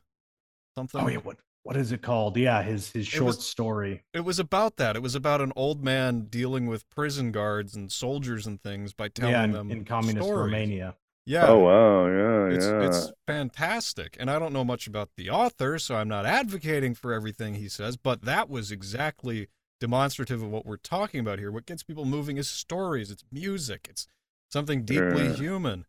something? 0.77 1.01
oh 1.01 1.09
yeah, 1.09 1.19
what 1.19 1.37
what 1.65 1.77
is 1.77 1.93
it 1.93 2.03
called? 2.03 2.37
Yeah, 2.37 2.63
his 2.63 2.91
his 2.91 3.07
short 3.07 3.27
was- 3.37 3.47
story. 3.47 4.03
It 4.13 4.25
was 4.25 4.39
about 4.39 4.77
that. 4.77 4.97
It 4.97 5.03
was 5.03 5.15
about 5.15 5.41
an 5.41 5.53
old 5.57 5.85
man 5.85 6.27
dealing 6.29 6.67
with 6.67 6.89
prison 6.91 7.31
guards 7.33 7.75
and 7.77 7.91
soldiers 7.93 8.47
and 8.47 8.61
things 8.61 8.93
by 8.93 9.09
telling 9.09 9.33
Yeah, 9.35 9.45
in, 9.45 9.53
them 9.53 9.71
in 9.71 9.85
communist 9.85 10.27
stories. 10.27 10.47
Romania. 10.53 10.97
Yeah. 11.25 11.47
oh 11.47 11.59
wow 11.61 12.07
yeah 12.09 12.57
It's 12.57 12.67
yeah 12.67 12.87
it's 12.87 13.13
fantastic. 13.29 14.17
And 14.19 14.29
I 14.29 14.41
don't 14.41 14.53
know 14.53 14.65
much 14.65 14.89
about 14.89 15.11
the 15.17 15.31
author, 15.31 15.79
so 15.79 15.95
I'm 15.95 16.09
not 16.09 16.27
advocating 16.27 16.95
for 16.95 17.13
everything 17.13 17.55
he 17.55 17.69
says, 17.69 17.97
but 17.97 18.23
that 18.23 18.49
was 18.51 18.73
exactly 18.73 19.47
demonstrative 19.81 20.43
of 20.43 20.51
what 20.51 20.67
we're 20.67 20.77
talking 20.79 21.21
about 21.21 21.39
here. 21.39 21.53
What 21.53 21.65
gets 21.67 21.85
people 21.85 22.05
moving 22.05 22.39
is 22.39 22.49
stories, 22.51 23.11
it's 23.13 23.25
music, 23.31 23.87
it's 23.89 24.09
something 24.51 24.85
deeply 24.85 25.27
Yeah. 25.27 25.33
human. 25.35 25.87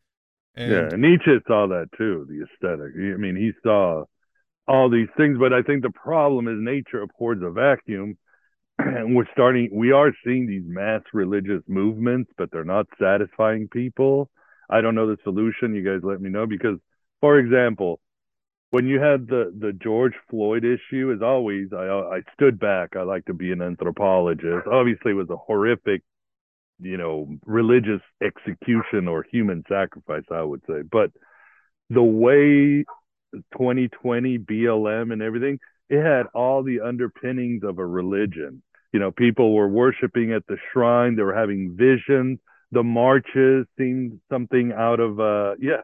And 0.56 0.72
yeah, 0.72 0.90
Nietzsche 0.98 1.38
saw 1.48 1.66
that 1.68 1.90
too, 1.98 2.28
the 2.30 2.44
aesthetic. 2.44 2.94
I 2.96 3.18
mean, 3.18 3.36
he 3.36 3.54
saw 3.64 4.06
all 4.68 4.90
these 4.90 5.10
things, 5.18 5.38
but 5.38 5.54
I 5.54 5.62
think 5.62 5.84
the 5.84 5.90
problem 5.90 6.48
is 6.48 6.56
nature 6.58 7.02
abhors 7.02 7.42
a 7.42 7.52
vacuum. 7.52 8.18
And 8.80 9.16
we're 9.16 9.32
starting, 9.32 9.70
we 9.72 9.92
are 9.92 10.12
seeing 10.26 10.48
these 10.48 10.64
mass 10.66 11.02
religious 11.14 11.62
movements, 11.68 12.32
but 12.38 12.50
they're 12.52 12.64
not 12.64 12.88
satisfying 13.00 13.68
people. 13.68 14.30
I 14.70 14.82
don't 14.82 14.96
know 14.96 15.08
the 15.08 15.18
solution. 15.24 15.76
You 15.76 15.84
guys 15.84 16.02
let 16.04 16.20
me 16.20 16.30
know 16.30 16.48
because, 16.48 16.80
for 17.22 17.38
example, 17.38 18.00
when 18.72 18.88
you 18.88 19.00
had 19.00 19.28
the 19.28 19.54
the 19.56 19.72
George 19.72 20.16
Floyd 20.32 20.66
issue, 20.66 21.14
as 21.16 21.22
always, 21.22 21.68
I 21.72 21.86
I 21.86 22.22
stood 22.34 22.60
back. 22.60 22.96
I 22.96 23.04
like 23.04 23.26
to 23.26 23.34
be 23.34 23.52
an 23.52 23.62
anthropologist. 23.62 24.66
Obviously, 24.66 25.12
it 25.12 25.16
was 25.16 25.30
a 25.30 25.38
horrific, 25.38 26.02
you 26.80 26.98
know, 26.98 27.28
religious 27.46 28.02
execution 28.24 29.08
or 29.08 29.24
human 29.32 29.64
sacrifice, 29.70 30.24
I 30.32 30.42
would 30.42 30.62
say. 30.68 30.82
But 30.82 31.12
the 31.92 32.02
way 32.02 32.86
2020 33.54 34.40
BLM 34.40 35.12
and 35.12 35.22
everything, 35.22 35.60
it 35.90 36.02
had 36.02 36.28
all 36.34 36.64
the 36.64 36.82
underpinnings 36.82 37.64
of 37.64 37.80
a 37.80 37.86
religion. 37.86 38.62
You 38.92 39.00
know, 39.00 39.12
people 39.12 39.54
were 39.54 39.68
worshiping 39.68 40.34
at 40.34 40.46
the 40.48 40.58
shrine. 40.72 41.16
They 41.16 41.24
were 41.24 41.36
having 41.36 41.76
visions. 41.76 42.40
The 42.72 42.84
marches 42.84 43.68
seemed 43.78 44.20
something 44.30 44.72
out 44.72 45.00
of 45.00 45.20
a 45.20 45.56
yeah 45.60 45.82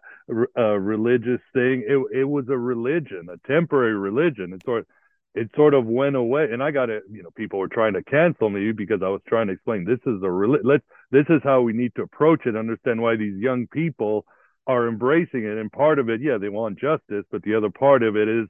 a 0.56 0.80
religious 0.80 1.42
thing. 1.54 1.84
It 1.88 2.20
it 2.20 2.24
was 2.24 2.50
a 2.50 2.58
religion, 2.58 3.28
a 3.32 3.38
temporary 3.48 3.96
religion. 3.96 4.54
It 4.54 4.64
sort 4.66 4.88
it 5.36 5.50
sort 5.56 5.74
of 5.74 5.86
went 5.86 6.16
away, 6.16 6.48
and 6.52 6.62
I 6.64 6.72
got 6.72 6.90
it. 6.90 7.04
You 7.12 7.24
know, 7.24 7.30
people 7.36 7.60
were 7.60 7.68
trying 7.68 7.94
to 7.94 8.04
cancel 8.04 8.50
me 8.50 8.72
because 8.72 9.02
I 9.04 9.10
was 9.10 9.22
trying 9.28 9.48
to 9.48 9.54
explain 9.54 9.86
this 9.86 10.00
is 10.00 10.22
a 10.24 10.28
reli- 10.28 10.64
let's 10.64 10.84
this 11.12 11.26
is 11.30 11.42
how 11.44 11.62
we 11.62 11.74
need 11.74 11.94
to 11.96 12.02
approach 12.04 12.46
it. 12.46 12.56
Understand 12.56 13.02
why 13.02 13.16
these 13.16 13.38
young 13.40 13.68
people 13.68 14.26
are 14.70 14.88
embracing 14.88 15.44
it, 15.46 15.58
and 15.58 15.72
part 15.72 15.98
of 15.98 16.10
it, 16.10 16.22
yeah, 16.22 16.38
they 16.38 16.48
want 16.48 16.80
justice, 16.80 17.26
but 17.32 17.42
the 17.42 17.56
other 17.56 17.72
part 17.72 18.04
of 18.04 18.16
it 18.16 18.28
is 18.28 18.48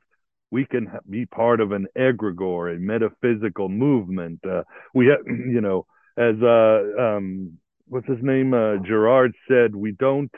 we 0.52 0.66
can 0.66 0.92
be 1.10 1.26
part 1.26 1.62
of 1.62 1.72
an 1.72 1.88
egregore, 1.98 2.76
a 2.76 2.78
metaphysical 2.78 3.70
movement. 3.70 4.42
Uh, 4.46 4.64
we 4.94 5.08
have, 5.08 5.20
you 5.26 5.62
know, 5.62 5.86
as 6.18 6.36
uh, 6.44 7.02
um, 7.02 7.58
what's 7.88 8.06
his 8.06 8.22
name, 8.22 8.54
uh, 8.54 8.76
Girard 8.86 9.34
said, 9.48 9.74
we 9.74 9.94
don't 9.94 10.32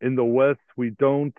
in 0.00 0.14
the 0.14 0.24
West, 0.24 0.60
we 0.76 0.90
don't 0.90 1.36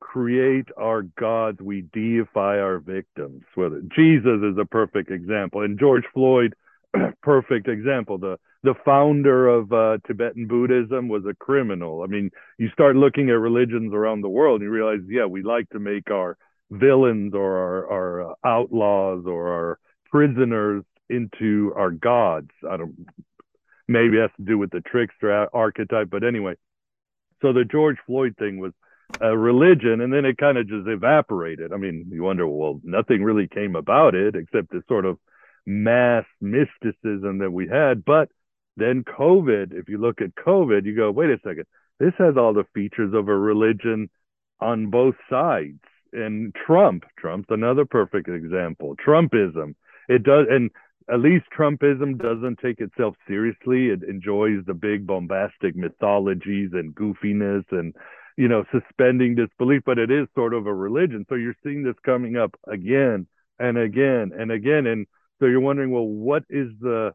create 0.00 0.66
our 0.76 1.02
gods, 1.02 1.60
we 1.60 1.82
deify 1.82 2.58
our 2.58 2.80
victims. 2.80 3.44
Whether 3.54 3.82
Jesus 3.94 4.40
is 4.42 4.58
a 4.60 4.64
perfect 4.64 5.12
example, 5.12 5.62
and 5.62 5.78
George 5.78 6.04
Floyd, 6.12 6.54
perfect 7.22 7.68
example. 7.68 8.18
The 8.18 8.38
the 8.66 8.74
founder 8.84 9.48
of 9.48 9.72
uh, 9.72 9.98
Tibetan 10.08 10.48
Buddhism 10.48 11.08
was 11.08 11.22
a 11.24 11.34
criminal. 11.34 12.02
I 12.02 12.06
mean, 12.06 12.30
you 12.58 12.68
start 12.70 12.96
looking 12.96 13.30
at 13.30 13.38
religions 13.38 13.94
around 13.94 14.22
the 14.22 14.28
world, 14.28 14.60
and 14.60 14.68
you 14.68 14.72
realize, 14.72 15.06
yeah, 15.08 15.24
we 15.24 15.42
like 15.42 15.70
to 15.70 15.78
make 15.78 16.10
our 16.10 16.36
villains 16.72 17.32
or 17.32 17.56
our, 17.56 17.92
our 17.92 18.30
uh, 18.30 18.34
outlaws 18.44 19.24
or 19.24 19.48
our 19.48 19.78
prisoners 20.10 20.82
into 21.08 21.72
our 21.76 21.92
gods. 21.92 22.50
I 22.68 22.76
don't. 22.76 23.06
Maybe 23.86 24.16
it 24.16 24.22
has 24.22 24.30
to 24.38 24.42
do 24.42 24.58
with 24.58 24.70
the 24.70 24.80
trickster 24.80 25.46
archetype, 25.54 26.10
but 26.10 26.24
anyway. 26.24 26.54
So 27.42 27.52
the 27.52 27.64
George 27.64 27.98
Floyd 28.04 28.34
thing 28.36 28.58
was 28.58 28.72
a 29.20 29.38
religion, 29.38 30.00
and 30.00 30.12
then 30.12 30.24
it 30.24 30.38
kind 30.38 30.58
of 30.58 30.66
just 30.66 30.88
evaporated. 30.88 31.72
I 31.72 31.76
mean, 31.76 32.10
you 32.10 32.24
wonder, 32.24 32.48
well, 32.48 32.80
nothing 32.82 33.22
really 33.22 33.46
came 33.46 33.76
about 33.76 34.16
it 34.16 34.34
except 34.34 34.72
this 34.72 34.82
sort 34.88 35.04
of 35.04 35.18
mass 35.64 36.24
mysticism 36.40 37.38
that 37.38 37.52
we 37.52 37.68
had. 37.68 38.04
But 38.04 38.28
then 38.76 39.04
COVID, 39.04 39.72
if 39.72 39.88
you 39.88 39.98
look 39.98 40.20
at 40.20 40.34
COVID, 40.34 40.84
you 40.84 40.94
go, 40.94 41.10
wait 41.10 41.30
a 41.30 41.38
second, 41.38 41.64
this 41.98 42.12
has 42.18 42.36
all 42.36 42.52
the 42.52 42.66
features 42.74 43.14
of 43.14 43.28
a 43.28 43.36
religion 43.36 44.10
on 44.60 44.90
both 44.90 45.14
sides. 45.30 45.80
And 46.12 46.54
Trump, 46.54 47.04
Trump's 47.18 47.48
another 47.50 47.84
perfect 47.84 48.28
example. 48.28 48.94
Trumpism, 48.96 49.74
it 50.08 50.22
does, 50.22 50.46
and 50.50 50.70
at 51.10 51.20
least 51.20 51.46
Trumpism 51.56 52.18
doesn't 52.18 52.58
take 52.58 52.80
itself 52.80 53.16
seriously. 53.26 53.88
It 53.88 54.02
enjoys 54.02 54.64
the 54.66 54.74
big 54.74 55.06
bombastic 55.06 55.76
mythologies 55.76 56.70
and 56.72 56.94
goofiness 56.94 57.64
and 57.70 57.94
you 58.36 58.48
know 58.48 58.64
suspending 58.72 59.34
disbelief, 59.34 59.82
but 59.84 59.98
it 59.98 60.10
is 60.10 60.26
sort 60.34 60.54
of 60.54 60.66
a 60.66 60.74
religion. 60.74 61.24
So 61.28 61.34
you're 61.34 61.56
seeing 61.62 61.82
this 61.82 61.96
coming 62.04 62.36
up 62.36 62.54
again 62.66 63.26
and 63.58 63.78
again 63.78 64.32
and 64.36 64.50
again, 64.50 64.86
and 64.86 65.06
so 65.38 65.46
you're 65.46 65.60
wondering, 65.60 65.90
well, 65.90 66.06
what 66.06 66.44
is 66.48 66.68
the 66.80 67.12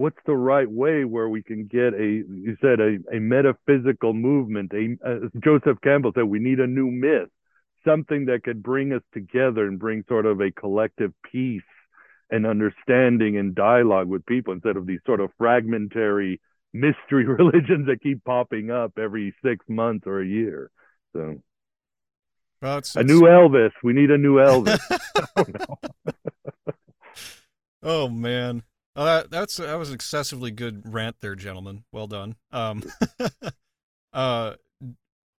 what's 0.00 0.16
the 0.24 0.34
right 0.34 0.70
way 0.70 1.04
where 1.04 1.28
we 1.28 1.42
can 1.42 1.66
get 1.66 1.92
a 1.92 2.24
you 2.46 2.56
said 2.62 2.80
a, 2.80 2.96
a 3.14 3.20
metaphysical 3.20 4.14
movement 4.14 4.72
a 4.72 4.96
as 5.06 5.30
joseph 5.44 5.78
campbell 5.82 6.10
said 6.14 6.24
we 6.24 6.38
need 6.38 6.58
a 6.58 6.66
new 6.66 6.90
myth 6.90 7.28
something 7.84 8.24
that 8.24 8.42
could 8.42 8.62
bring 8.62 8.94
us 8.94 9.02
together 9.12 9.66
and 9.66 9.78
bring 9.78 10.02
sort 10.08 10.24
of 10.24 10.40
a 10.40 10.50
collective 10.52 11.12
peace 11.30 11.60
and 12.30 12.46
understanding 12.46 13.36
and 13.36 13.54
dialogue 13.54 14.08
with 14.08 14.24
people 14.24 14.54
instead 14.54 14.78
of 14.78 14.86
these 14.86 15.00
sort 15.04 15.20
of 15.20 15.30
fragmentary 15.36 16.40
mystery 16.72 17.24
religions 17.40 17.86
that 17.86 18.00
keep 18.02 18.24
popping 18.24 18.70
up 18.70 18.92
every 18.98 19.34
six 19.44 19.66
months 19.68 20.06
or 20.06 20.20
a 20.20 20.26
year. 20.26 20.70
So 21.12 21.42
well, 22.62 22.78
it's, 22.78 22.94
a 22.94 23.00
it's- 23.00 23.10
new 23.10 23.22
elvis. 23.22 23.72
We 23.82 23.92
need 23.92 24.10
a 24.10 24.18
new 24.18 24.36
elvis. 24.36 24.78
Oh 27.82 28.08
man. 28.08 28.62
Oh, 28.96 29.04
that 29.04 29.30
that's 29.30 29.56
that 29.56 29.78
was 29.78 29.90
an 29.90 29.94
excessively 29.94 30.50
good 30.50 30.82
rant 30.92 31.16
there, 31.20 31.36
gentlemen. 31.36 31.84
Well 31.92 32.06
done. 32.06 32.36
Um, 32.50 32.82
uh, 34.12 34.54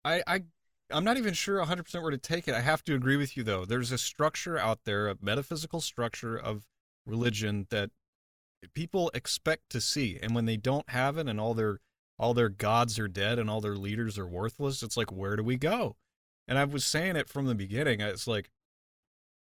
I 0.06 0.24
I 0.26 0.44
I'm 0.92 1.04
not 1.04 1.18
even 1.18 1.34
sure 1.34 1.64
100% 1.64 2.02
where 2.02 2.12
to 2.12 2.18
take 2.18 2.48
it. 2.48 2.54
I 2.54 2.62
have 2.62 2.84
to 2.86 2.96
agree 2.96 3.18
with 3.18 3.38
you 3.38 3.44
though. 3.44 3.66
There's 3.66 3.92
a 3.92 3.98
structure 3.98 4.58
out 4.58 4.80
there, 4.86 5.08
a 5.08 5.16
metaphysical 5.22 5.82
structure 5.82 6.38
of 6.38 6.66
religion 7.06 7.68
that 7.70 7.92
people 8.74 9.12
expect 9.14 9.70
to 9.72 9.82
see, 9.82 10.20
and 10.22 10.36
when 10.36 10.46
they 10.46 10.58
don't 10.58 10.90
have 10.90 11.18
it, 11.18 11.28
and 11.28 11.40
all 11.40 11.54
their 11.54 11.80
all 12.18 12.34
their 12.34 12.50
gods 12.50 13.00
are 13.00 13.08
dead 13.08 13.40
and 13.40 13.50
all 13.50 13.62
their 13.62 13.76
leaders 13.76 14.18
are 14.18 14.28
worthless, 14.28 14.84
it's 14.84 14.98
like 14.98 15.12
where 15.12 15.36
do 15.36 15.44
we 15.44 15.58
go? 15.58 15.98
And 16.48 16.58
I 16.58 16.66
was 16.66 16.86
saying 16.86 17.16
it 17.16 17.30
from 17.30 17.48
the 17.48 17.56
beginning. 17.56 18.02
It's 18.02 18.28
like 18.28 18.50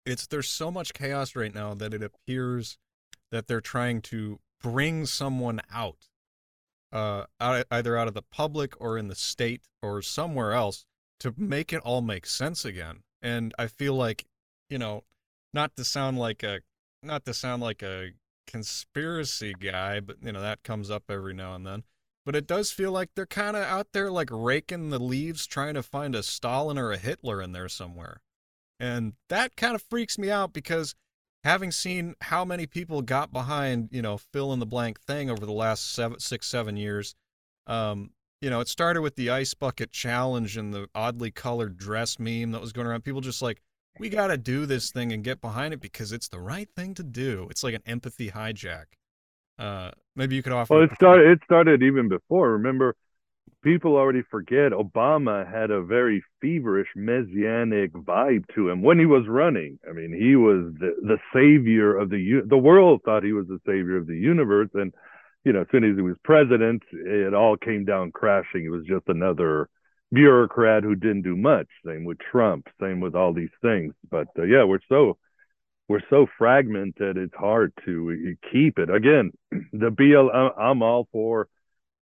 it's 0.05 0.27
there's 0.27 0.49
so 0.49 0.71
much 0.71 0.93
chaos 0.93 1.35
right 1.35 1.53
now 1.53 1.73
that 1.73 1.93
it 1.93 2.03
appears 2.03 2.77
that 3.32 3.47
they're 3.47 3.61
trying 3.61 4.01
to 4.01 4.39
bring 4.61 5.05
someone 5.05 5.61
out, 5.71 6.09
uh, 6.91 7.25
out, 7.39 7.65
either 7.69 7.97
out 7.97 8.07
of 8.07 8.13
the 8.13 8.21
public 8.21 8.80
or 8.80 8.97
in 8.97 9.07
the 9.07 9.15
state 9.15 9.61
or 9.82 10.01
somewhere 10.01 10.53
else 10.53 10.86
to 11.19 11.34
make 11.38 11.73
it 11.73 11.82
all 11.84 12.01
make 12.01 12.25
sense 12.25 12.65
again. 12.65 13.03
And 13.21 13.53
I 13.57 13.67
feel 13.67 13.93
like, 13.93 14.25
you 14.69 14.78
know, 14.78 15.03
not 15.53 15.75
to 15.75 15.84
sound 15.84 16.17
like 16.19 16.43
a, 16.43 16.61
not 17.03 17.25
to 17.25 17.34
sound 17.34 17.61
like 17.61 17.84
a 17.84 18.11
conspiracy 18.47 19.53
guy, 19.53 19.99
but 19.99 20.15
you 20.21 20.32
know 20.32 20.39
that 20.39 20.63
comes 20.63 20.89
up 20.89 21.03
every 21.09 21.34
now 21.34 21.53
and 21.53 21.65
then. 21.65 21.84
but 22.28 22.36
it 22.36 22.45
does 22.45 22.71
feel 22.71 22.91
like 22.91 23.09
they're 23.15 23.25
kind 23.25 23.55
of 23.55 23.63
out 23.63 23.88
there 23.93 24.11
like 24.11 24.28
raking 24.30 24.89
the 24.89 24.99
leaves 24.99 25.47
trying 25.47 25.73
to 25.75 25.82
find 25.82 26.13
a 26.13 26.21
Stalin 26.21 26.78
or 26.78 26.91
a 26.91 26.97
Hitler 26.97 27.41
in 27.41 27.53
there 27.53 27.69
somewhere. 27.69 28.19
And 28.82 29.13
that 29.30 29.55
kind 29.55 29.75
of 29.75 29.82
freaks 29.82 30.17
me 30.17 30.30
out 30.30 30.51
because 30.51 30.93
having 31.43 31.71
seen 31.71 32.15
how 32.21 32.43
many 32.43 32.65
people 32.65 33.01
got 33.01 33.31
behind, 33.31 33.89
you 33.91 34.01
know, 34.01 34.17
fill 34.17 34.53
in 34.53 34.59
the 34.59 34.65
blank 34.65 34.99
thing 35.01 35.29
over 35.29 35.45
the 35.45 35.51
last 35.51 35.93
seven, 35.93 36.19
six, 36.19 36.47
seven 36.47 36.77
years, 36.77 37.15
um, 37.67 38.11
you 38.41 38.49
know, 38.49 38.59
it 38.59 38.67
started 38.67 39.01
with 39.01 39.15
the 39.15 39.29
ice 39.29 39.53
bucket 39.53 39.91
challenge 39.91 40.57
and 40.57 40.73
the 40.73 40.88
oddly 40.93 41.31
colored 41.31 41.77
dress 41.77 42.19
meme 42.19 42.51
that 42.51 42.61
was 42.61 42.71
going 42.71 42.88
around. 42.88 43.03
People 43.03 43.21
just 43.21 43.41
like, 43.41 43.61
we 43.99 44.09
got 44.09 44.27
to 44.27 44.38
do 44.38 44.65
this 44.65 44.91
thing 44.91 45.11
and 45.11 45.23
get 45.23 45.41
behind 45.41 45.73
it 45.73 45.81
because 45.81 46.11
it's 46.11 46.27
the 46.27 46.39
right 46.39 46.69
thing 46.75 46.93
to 46.95 47.03
do. 47.03 47.47
It's 47.49 47.63
like 47.63 47.73
an 47.73 47.81
empathy 47.85 48.29
hijack. 48.29 48.85
Uh, 49.57 49.89
maybe 50.15 50.35
you 50.35 50.43
could 50.43 50.53
offer. 50.53 50.75
Well, 50.75 50.83
it 50.83 50.91
started. 50.93 51.27
It 51.31 51.39
started 51.43 51.81
even 51.81 52.07
before. 52.09 52.51
Remember, 52.51 52.95
people 53.63 53.95
already 53.95 54.23
forget 54.29 54.71
Obama 54.71 55.49
had 55.49 55.71
a 55.71 55.81
very 55.81 56.23
feverish 56.41 56.87
messianic 56.95 57.91
vibe 57.93 58.45
to 58.55 58.69
him 58.69 58.81
when 58.81 58.99
he 58.99 59.05
was 59.05 59.27
running. 59.27 59.79
I 59.87 59.93
mean, 59.93 60.13
he 60.13 60.35
was 60.35 60.73
the, 60.79 60.95
the 61.01 61.17
savior 61.33 61.97
of 61.97 62.09
the 62.09 62.41
the 62.47 62.57
world 62.57 63.01
thought 63.03 63.23
he 63.23 63.33
was 63.33 63.47
the 63.47 63.59
savior 63.65 63.97
of 63.97 64.07
the 64.07 64.17
universe, 64.17 64.69
and 64.73 64.93
you 65.43 65.53
know, 65.53 65.61
as 65.61 65.67
soon 65.71 65.83
as 65.83 65.95
he 65.95 66.01
was 66.01 66.17
president, 66.23 66.83
it 66.91 67.33
all 67.33 67.57
came 67.57 67.85
down 67.85 68.11
crashing. 68.11 68.65
It 68.65 68.69
was 68.69 68.85
just 68.85 69.07
another 69.07 69.69
bureaucrat 70.11 70.83
who 70.83 70.95
didn't 70.95 71.23
do 71.23 71.35
much. 71.35 71.67
Same 71.85 72.05
with 72.05 72.17
Trump. 72.19 72.67
Same 72.81 72.99
with 72.99 73.15
all 73.15 73.33
these 73.33 73.53
things. 73.61 73.93
But 74.09 74.27
uh, 74.37 74.43
yeah, 74.43 74.63
we're 74.63 74.79
so 74.89 75.17
we're 75.87 76.01
so 76.09 76.27
fragmented. 76.37 77.17
It's 77.17 77.35
hard 77.35 77.71
to 77.85 78.35
keep 78.51 78.77
it. 78.77 78.89
Again, 78.89 79.31
the 79.73 79.89
BL. 79.89 80.29
I'm 80.59 80.81
all 80.81 81.07
for 81.11 81.47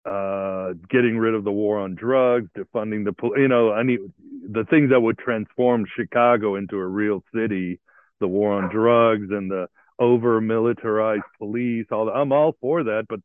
uh, 0.04 0.72
getting 0.88 1.18
rid 1.18 1.34
of 1.34 1.44
the 1.44 1.52
war 1.52 1.78
on 1.78 1.94
drugs, 1.94 2.48
defunding 2.56 3.04
the 3.04 3.12
police—you 3.12 3.48
know 3.48 3.80
need 3.82 4.00
the 4.50 4.64
things 4.64 4.90
that 4.90 5.00
would 5.00 5.18
transform 5.18 5.86
Chicago 5.96 6.56
into 6.56 6.76
a 6.76 6.86
real 6.86 7.22
city. 7.34 7.80
The 8.20 8.28
war 8.28 8.52
on 8.52 8.70
drugs 8.70 9.28
and 9.30 9.50
the 9.50 9.68
over 9.98 10.40
militarized 10.40 11.24
police. 11.38 11.86
All 11.90 12.06
that. 12.06 12.12
I'm 12.12 12.32
all 12.32 12.56
for 12.60 12.84
that, 12.84 13.06
but 13.08 13.20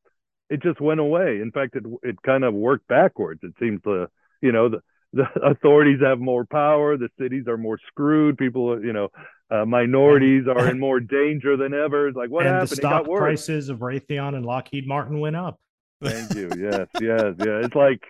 it 0.49 0.61
just 0.61 0.82
went 0.82 0.99
away. 0.99 1.39
In 1.41 1.51
fact, 1.51 1.75
it 1.75 1.84
it 2.03 2.21
kind 2.23 2.43
of 2.43 2.53
worked 2.53 2.88
backwards. 2.88 3.41
It 3.43 3.53
seems 3.59 3.82
to 3.84 4.07
you 4.41 4.51
know 4.51 4.69
the 4.69 4.82
the 5.13 5.25
authorities 5.43 5.99
have 6.01 6.19
more 6.19 6.45
power 6.45 6.97
the 6.97 7.09
cities 7.19 7.47
are 7.47 7.57
more 7.57 7.80
screwed 7.88 8.38
people 8.38 8.84
you 8.84 8.93
know 8.93 9.09
uh, 9.49 9.65
minorities 9.65 10.43
and, 10.47 10.57
are 10.57 10.69
in 10.69 10.80
more 10.88 10.99
danger 10.99 11.55
than 11.57 11.73
ever 11.73 12.07
it's 12.09 12.17
like 12.17 12.30
what 12.30 12.45
and 12.45 12.55
happened 12.55 12.69
the 12.69 12.75
stock 12.75 13.05
prices 13.05 13.69
of 13.69 13.80
raytheon 13.80 14.36
and 14.36 14.45
lockheed 14.45 14.88
martin 14.88 15.19
went 15.19 15.36
up 15.36 15.59
thank 16.02 16.34
you. 16.36 16.50
Yes 16.58 16.88
yes 17.00 17.36
yeah. 17.39 17.62
It's 17.64 17.76
like 17.76 18.02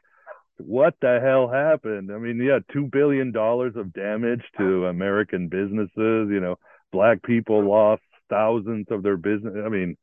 what 0.57 0.95
the 1.01 1.19
hell 1.21 1.47
happened? 1.47 2.11
I 2.11 2.17
mean 2.17 2.41
yeah 2.41 2.59
two 2.73 2.89
billion 2.91 3.31
dollars 3.31 3.75
of 3.75 3.93
damage 3.93 4.43
to 4.57 4.85
american 4.87 5.47
businesses 5.49 6.29
you 6.29 6.39
know 6.39 6.55
black 6.91 7.21
people 7.23 7.67
lost 7.67 8.01
thousands 8.29 8.87
of 8.91 9.03
their 9.03 9.17
business 9.17 9.53
i 9.65 9.69
mean 9.69 9.95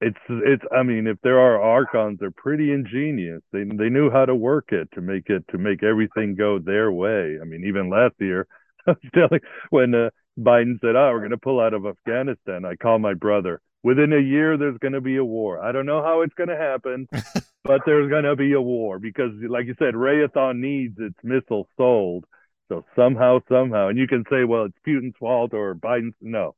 it's 0.00 0.18
it's 0.28 0.64
i 0.76 0.82
mean 0.82 1.06
if 1.06 1.16
there 1.22 1.38
are 1.38 1.62
archons 1.62 2.18
they're 2.18 2.30
pretty 2.32 2.72
ingenious. 2.72 3.40
They 3.52 3.64
they 3.64 3.88
knew 3.88 4.10
how 4.10 4.24
to 4.24 4.34
work 4.34 4.72
it 4.72 4.88
to 4.94 5.00
make 5.00 5.30
it 5.30 5.44
to 5.50 5.58
make 5.58 5.82
everything 5.82 6.34
go 6.34 6.58
their 6.58 6.90
way. 6.90 7.38
I 7.40 7.44
mean 7.44 7.64
even 7.66 7.88
last 7.88 8.14
year 8.18 8.46
i 8.86 8.90
was 8.92 9.10
telling 9.14 9.40
when 9.70 9.94
uh, 9.94 10.10
biden 10.38 10.80
said 10.80 10.96
oh 10.96 11.10
we're 11.12 11.18
going 11.18 11.30
to 11.30 11.36
pull 11.36 11.60
out 11.60 11.74
of 11.74 11.86
afghanistan 11.86 12.64
i 12.64 12.74
called 12.74 13.02
my 13.02 13.14
brother 13.14 13.60
within 13.82 14.12
a 14.12 14.20
year 14.20 14.56
there's 14.56 14.78
going 14.78 14.92
to 14.92 15.00
be 15.00 15.16
a 15.16 15.24
war 15.24 15.60
i 15.60 15.72
don't 15.72 15.86
know 15.86 16.02
how 16.02 16.22
it's 16.22 16.34
going 16.34 16.48
to 16.48 16.56
happen 16.56 17.08
but 17.64 17.80
there's 17.86 18.10
going 18.10 18.24
to 18.24 18.36
be 18.36 18.52
a 18.52 18.60
war 18.60 18.98
because 18.98 19.32
like 19.48 19.66
you 19.66 19.74
said 19.78 19.94
raytheon 19.94 20.58
needs 20.58 20.96
its 20.98 21.18
missiles 21.22 21.66
sold 21.76 22.24
so 22.68 22.84
somehow 22.96 23.38
somehow 23.48 23.88
and 23.88 23.98
you 23.98 24.06
can 24.06 24.24
say 24.30 24.44
well 24.44 24.64
it's 24.64 24.78
putin's 24.86 25.16
fault 25.18 25.52
or 25.52 25.74
biden's 25.74 26.14
no 26.20 26.54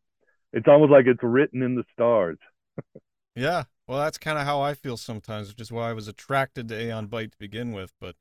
it's 0.53 0.69
almost 0.69 0.93
like 0.93 1.07
it's 1.07 1.23
written 1.23 1.63
in 1.63 1.75
the 1.75 1.85
stars 1.93 2.39
Yeah, 3.37 3.65
well, 3.89 3.99
that's 3.99 4.19
kind 4.19 4.39
of 4.39 4.45
how 4.45 4.61
I 4.61 4.75
feel 4.75 4.97
sometimes, 4.97 5.49
which 5.49 5.61
is 5.61 5.73
why 5.73 5.91
I 5.91 5.93
was 5.93 6.09
attracted 6.09 6.69
to 6.69 6.81
Aeon 6.81 7.09
Byte 7.09 7.33
to 7.33 7.39
begin 7.39 7.73
with. 7.73 7.93
But 8.01 8.15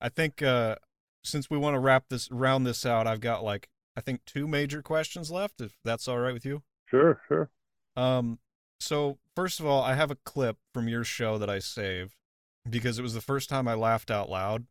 I 0.00 0.08
think 0.08 0.40
uh, 0.40 0.76
since 1.24 1.50
we 1.50 1.58
want 1.58 1.74
to 1.74 1.80
wrap 1.80 2.04
this, 2.08 2.30
round 2.30 2.66
this 2.66 2.86
out, 2.86 3.06
I've 3.06 3.20
got 3.20 3.42
like 3.42 3.68
I 3.96 4.00
think 4.00 4.24
two 4.24 4.46
major 4.46 4.80
questions 4.80 5.30
left. 5.30 5.60
If 5.60 5.76
that's 5.84 6.06
all 6.06 6.18
right 6.18 6.32
with 6.32 6.44
you. 6.44 6.62
Sure, 6.86 7.20
sure. 7.26 7.50
Um, 7.96 8.38
so 8.80 9.18
first 9.36 9.60
of 9.60 9.66
all, 9.66 9.82
I 9.82 9.94
have 9.94 10.10
a 10.10 10.16
clip 10.16 10.56
from 10.74 10.88
your 10.88 11.04
show 11.04 11.38
that 11.38 11.50
I 11.50 11.58
saved 11.58 12.14
because 12.68 12.98
it 12.98 13.02
was 13.02 13.14
the 13.14 13.20
first 13.20 13.48
time 13.48 13.68
I 13.68 13.74
laughed 13.74 14.10
out 14.10 14.30
loud. 14.30 14.66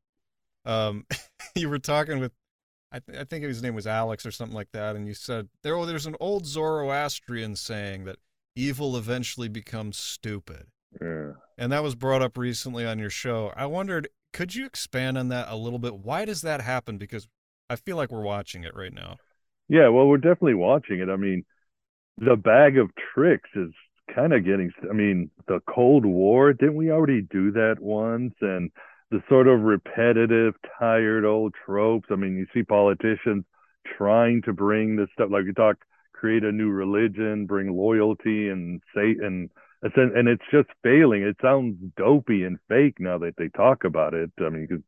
Um, 0.65 1.05
you 1.55 1.69
were 1.69 1.79
talking 1.79 2.19
with, 2.19 2.33
I, 2.91 2.99
th- 2.99 3.17
I 3.17 3.23
think 3.23 3.45
his 3.45 3.63
name 3.63 3.75
was 3.75 3.87
Alex 3.87 4.25
or 4.25 4.31
something 4.31 4.55
like 4.55 4.71
that, 4.73 4.95
and 4.95 5.07
you 5.07 5.13
said 5.13 5.49
there, 5.63 5.75
oh, 5.75 5.85
there's 5.85 6.05
an 6.05 6.17
old 6.19 6.45
Zoroastrian 6.45 7.55
saying 7.55 8.05
that 8.05 8.17
evil 8.55 8.97
eventually 8.97 9.47
becomes 9.47 9.97
stupid. 9.97 10.67
Yeah. 10.99 11.31
And 11.57 11.71
that 11.71 11.83
was 11.83 11.95
brought 11.95 12.21
up 12.21 12.37
recently 12.37 12.85
on 12.85 12.99
your 12.99 13.09
show. 13.09 13.53
I 13.55 13.65
wondered, 13.65 14.09
could 14.33 14.55
you 14.55 14.65
expand 14.65 15.17
on 15.17 15.29
that 15.29 15.47
a 15.49 15.55
little 15.55 15.79
bit? 15.79 15.95
Why 15.95 16.25
does 16.25 16.41
that 16.41 16.61
happen? 16.61 16.97
Because 16.97 17.27
I 17.69 17.77
feel 17.77 17.95
like 17.95 18.11
we're 18.11 18.23
watching 18.23 18.63
it 18.63 18.75
right 18.75 18.93
now. 18.93 19.17
Yeah, 19.69 19.87
well, 19.87 20.07
we're 20.07 20.17
definitely 20.17 20.55
watching 20.55 20.99
it. 20.99 21.07
I 21.07 21.15
mean, 21.15 21.45
the 22.17 22.35
bag 22.35 22.77
of 22.77 22.91
tricks 23.13 23.49
is 23.55 23.71
kind 24.13 24.33
of 24.33 24.45
getting, 24.45 24.71
I 24.89 24.93
mean, 24.93 25.31
the 25.47 25.61
Cold 25.67 26.05
War, 26.05 26.53
didn't 26.53 26.75
we 26.75 26.91
already 26.91 27.21
do 27.21 27.51
that 27.53 27.77
once? 27.79 28.33
And 28.41 28.71
the 29.09 29.21
sort 29.27 29.47
of 29.47 29.61
repetitive, 29.61 30.55
tired 30.79 31.25
old 31.25 31.53
tropes. 31.65 32.09
I 32.11 32.15
mean, 32.15 32.37
you 32.37 32.47
see 32.53 32.63
politicians 32.63 33.45
trying 33.97 34.41
to 34.43 34.53
bring 34.53 34.95
this 34.95 35.09
stuff, 35.13 35.29
like 35.31 35.45
you 35.45 35.53
talk 35.53 35.77
create 36.13 36.43
a 36.43 36.51
new 36.51 36.69
religion, 36.69 37.47
bring 37.47 37.75
loyalty 37.75 38.49
and 38.49 38.81
say 38.95 39.15
and 39.21 39.49
and 39.81 40.27
it's 40.27 40.43
just 40.51 40.69
failing. 40.83 41.23
It 41.23 41.37
sounds 41.41 41.75
dopey 41.97 42.43
and 42.43 42.59
fake 42.69 42.99
now 42.99 43.17
that 43.17 43.35
they 43.37 43.47
talk 43.49 43.83
about 43.83 44.13
it. 44.13 44.31
I 44.39 44.49
mean, 44.49 44.67
because 44.69 44.83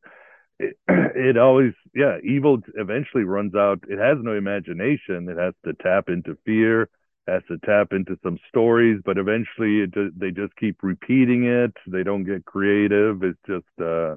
it, 0.60 0.78
it 0.88 1.38
always, 1.38 1.74
yeah, 1.96 2.18
evil 2.24 2.60
eventually 2.76 3.24
runs 3.24 3.56
out. 3.56 3.84
It 3.90 3.98
has 3.98 4.18
no 4.22 4.36
imagination. 4.38 5.28
It 5.28 5.38
has 5.38 5.56
to 5.66 5.74
tap 5.82 6.10
into 6.10 6.38
fear, 6.46 6.90
has 7.28 7.42
to 7.48 7.58
tap 7.66 7.88
into 7.92 8.18
some 8.24 8.38
stories, 8.50 9.02
but 9.06 9.18
eventually 9.18 9.82
it 9.82 10.20
they 10.20 10.32
just 10.32 10.56
keep 10.58 10.78
repeating 10.84 11.46
it. 11.46 11.74
They 11.88 12.04
don't 12.04 12.24
get 12.24 12.46
creative. 12.46 13.24
It's 13.24 13.40
just, 13.48 13.82
uh, 13.82 14.16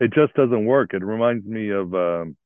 it 0.00 0.12
just 0.12 0.34
doesn't 0.34 0.66
work. 0.66 0.94
It 0.94 1.04
reminds 1.04 1.46
me 1.46 1.70
of, 1.70 1.94
um, 1.94 2.36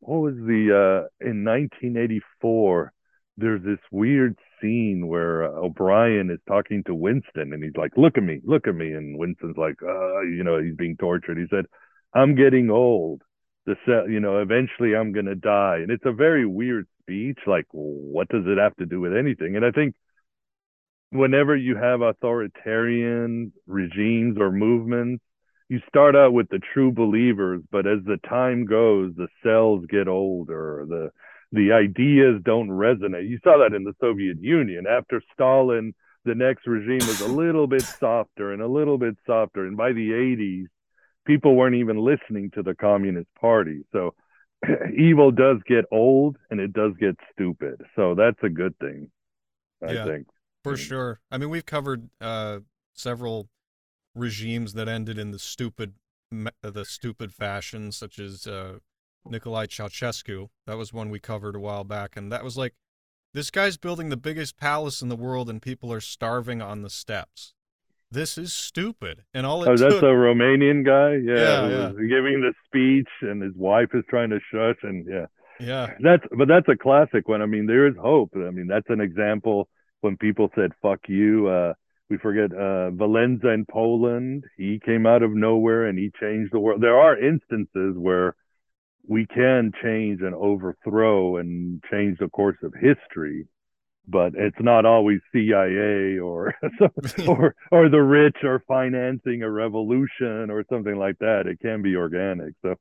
what 0.00 0.18
was 0.18 0.34
the, 0.34 0.70
uh, 0.72 1.26
in 1.26 1.44
1984, 1.44 2.92
there's 3.38 3.62
this 3.62 3.78
weird 3.90 4.36
scene 4.60 5.06
where 5.06 5.44
uh, 5.44 5.60
O'Brien 5.60 6.30
is 6.30 6.40
talking 6.46 6.82
to 6.84 6.94
Winston 6.94 7.52
and 7.52 7.62
he's 7.62 7.76
like, 7.76 7.92
"Look 7.96 8.18
at 8.18 8.22
me, 8.24 8.40
look 8.44 8.66
at 8.66 8.74
me," 8.74 8.92
and 8.92 9.16
Winston's 9.16 9.56
like, 9.56 9.76
"Uh, 9.82 10.22
you 10.22 10.42
know, 10.44 10.60
he's 10.60 10.74
being 10.74 10.96
tortured." 10.96 11.38
He 11.38 11.46
said, 11.48 11.66
"I'm 12.12 12.34
getting 12.34 12.68
old. 12.70 13.22
The 13.68 13.76
set, 13.84 14.10
you 14.10 14.18
know, 14.18 14.38
eventually 14.38 14.96
I'm 14.96 15.12
gonna 15.12 15.34
die." 15.34 15.80
And 15.82 15.90
it's 15.90 16.06
a 16.06 16.12
very 16.12 16.46
weird 16.46 16.86
speech. 17.02 17.38
Like, 17.46 17.66
what 17.72 18.28
does 18.28 18.46
it 18.46 18.56
have 18.56 18.74
to 18.76 18.86
do 18.86 18.98
with 18.98 19.14
anything? 19.14 19.56
And 19.56 19.64
I 19.64 19.70
think 19.70 19.94
whenever 21.10 21.54
you 21.54 21.76
have 21.76 22.00
authoritarian 22.00 23.52
regimes 23.66 24.38
or 24.38 24.50
movements, 24.50 25.22
you 25.68 25.80
start 25.86 26.16
out 26.16 26.32
with 26.32 26.48
the 26.48 26.60
true 26.72 26.92
believers, 26.92 27.62
but 27.70 27.86
as 27.86 28.02
the 28.04 28.16
time 28.26 28.64
goes, 28.64 29.14
the 29.16 29.28
cells 29.42 29.84
get 29.86 30.08
older. 30.08 30.86
The 30.88 31.10
the 31.52 31.72
ideas 31.72 32.40
don't 32.42 32.68
resonate. 32.68 33.28
You 33.28 33.38
saw 33.44 33.58
that 33.58 33.74
in 33.74 33.84
the 33.84 33.94
Soviet 34.00 34.38
Union. 34.40 34.86
After 34.86 35.22
Stalin, 35.34 35.94
the 36.24 36.34
next 36.34 36.66
regime 36.66 37.06
was 37.06 37.20
a 37.20 37.28
little 37.28 37.66
bit 37.66 37.82
softer 37.82 38.52
and 38.52 38.62
a 38.62 38.66
little 38.66 38.98
bit 38.98 39.16
softer. 39.26 39.66
And 39.66 39.76
by 39.76 39.92
the 39.92 40.12
80s, 40.12 40.68
people 41.28 41.54
weren't 41.54 41.76
even 41.76 41.98
listening 41.98 42.50
to 42.54 42.62
the 42.62 42.74
Communist 42.74 43.28
Party. 43.38 43.84
So 43.92 44.14
evil 44.98 45.30
does 45.30 45.58
get 45.68 45.84
old 45.92 46.36
and 46.50 46.58
it 46.58 46.72
does 46.72 46.92
get 46.98 47.16
stupid. 47.32 47.82
So 47.94 48.14
that's 48.16 48.42
a 48.42 48.48
good 48.48 48.76
thing, 48.78 49.10
I 49.86 49.92
yeah, 49.92 50.04
think. 50.06 50.26
For 50.64 50.76
sure. 50.76 51.20
I 51.30 51.38
mean, 51.38 51.50
we've 51.50 51.66
covered 51.66 52.08
uh, 52.20 52.60
several 52.94 53.48
regimes 54.14 54.72
that 54.72 54.88
ended 54.88 55.18
in 55.18 55.30
the 55.30 55.38
stupid 55.38 55.94
the 56.62 56.84
stupid 56.84 57.32
fashion, 57.32 57.90
such 57.90 58.18
as 58.18 58.46
uh, 58.46 58.78
Nicolae 59.26 59.66
Ceausescu. 59.66 60.48
That 60.66 60.76
was 60.76 60.92
one 60.92 61.08
we 61.08 61.20
covered 61.20 61.56
a 61.56 61.60
while 61.60 61.84
back, 61.84 62.18
and 62.18 62.30
that 62.30 62.44
was 62.44 62.58
like, 62.58 62.74
this 63.32 63.50
guy's 63.50 63.78
building 63.78 64.10
the 64.10 64.16
biggest 64.18 64.58
palace 64.58 65.00
in 65.00 65.08
the 65.08 65.16
world, 65.16 65.48
and 65.48 65.62
people 65.62 65.90
are 65.90 66.02
starving 66.02 66.60
on 66.60 66.82
the 66.82 66.90
steps. 66.90 67.54
This 68.10 68.38
is 68.38 68.52
stupid, 68.52 69.24
and 69.34 69.44
all 69.44 69.62
it 69.64 69.68
oh, 69.68 69.76
took... 69.76 69.90
that's 69.90 70.02
a 70.02 70.06
Romanian 70.06 70.84
guy, 70.84 71.16
yeah, 71.16 71.68
yeah, 71.68 71.68
yeah. 71.68 71.88
giving 72.08 72.40
the 72.40 72.54
speech, 72.66 73.08
and 73.20 73.42
his 73.42 73.54
wife 73.54 73.90
is 73.92 74.04
trying 74.08 74.30
to 74.30 74.40
shush, 74.50 74.78
and 74.82 75.06
yeah, 75.06 75.26
yeah, 75.60 75.94
that's 76.00 76.24
but 76.36 76.48
that's 76.48 76.68
a 76.68 76.76
classic 76.76 77.28
one. 77.28 77.42
I 77.42 77.46
mean, 77.46 77.66
there 77.66 77.86
is 77.86 77.94
hope. 78.00 78.30
I 78.34 78.50
mean, 78.50 78.66
that's 78.66 78.88
an 78.88 79.00
example 79.00 79.68
when 80.00 80.16
people 80.16 80.50
said 80.54 80.72
"fuck 80.80 81.00
you." 81.08 81.48
Uh, 81.48 81.74
we 82.08 82.16
forget 82.16 82.52
uh, 82.52 82.90
Walesa 82.90 83.52
in 83.52 83.66
Poland. 83.70 84.44
He 84.56 84.80
came 84.82 85.06
out 85.06 85.22
of 85.22 85.30
nowhere 85.32 85.86
and 85.86 85.98
he 85.98 86.10
changed 86.18 86.52
the 86.52 86.60
world. 86.60 86.80
There 86.80 86.98
are 86.98 87.18
instances 87.18 87.96
where 87.96 88.34
we 89.06 89.26
can 89.26 89.72
change 89.82 90.20
and 90.22 90.34
overthrow 90.34 91.36
and 91.36 91.82
change 91.90 92.18
the 92.18 92.28
course 92.28 92.56
of 92.62 92.72
history, 92.74 93.46
but 94.08 94.32
it's 94.34 94.56
not 94.60 94.86
always 94.86 95.20
CIA 95.32 96.18
or 96.18 96.54
or 97.28 97.54
or 97.70 97.88
the 97.88 98.02
rich 98.02 98.36
are 98.44 98.62
financing 98.66 99.42
a 99.42 99.50
revolution 99.50 100.50
or 100.50 100.64
something 100.70 100.96
like 100.96 101.18
that. 101.18 101.46
It 101.46 101.60
can 101.60 101.82
be 101.82 101.96
organic, 101.96 102.54
so 102.62 102.74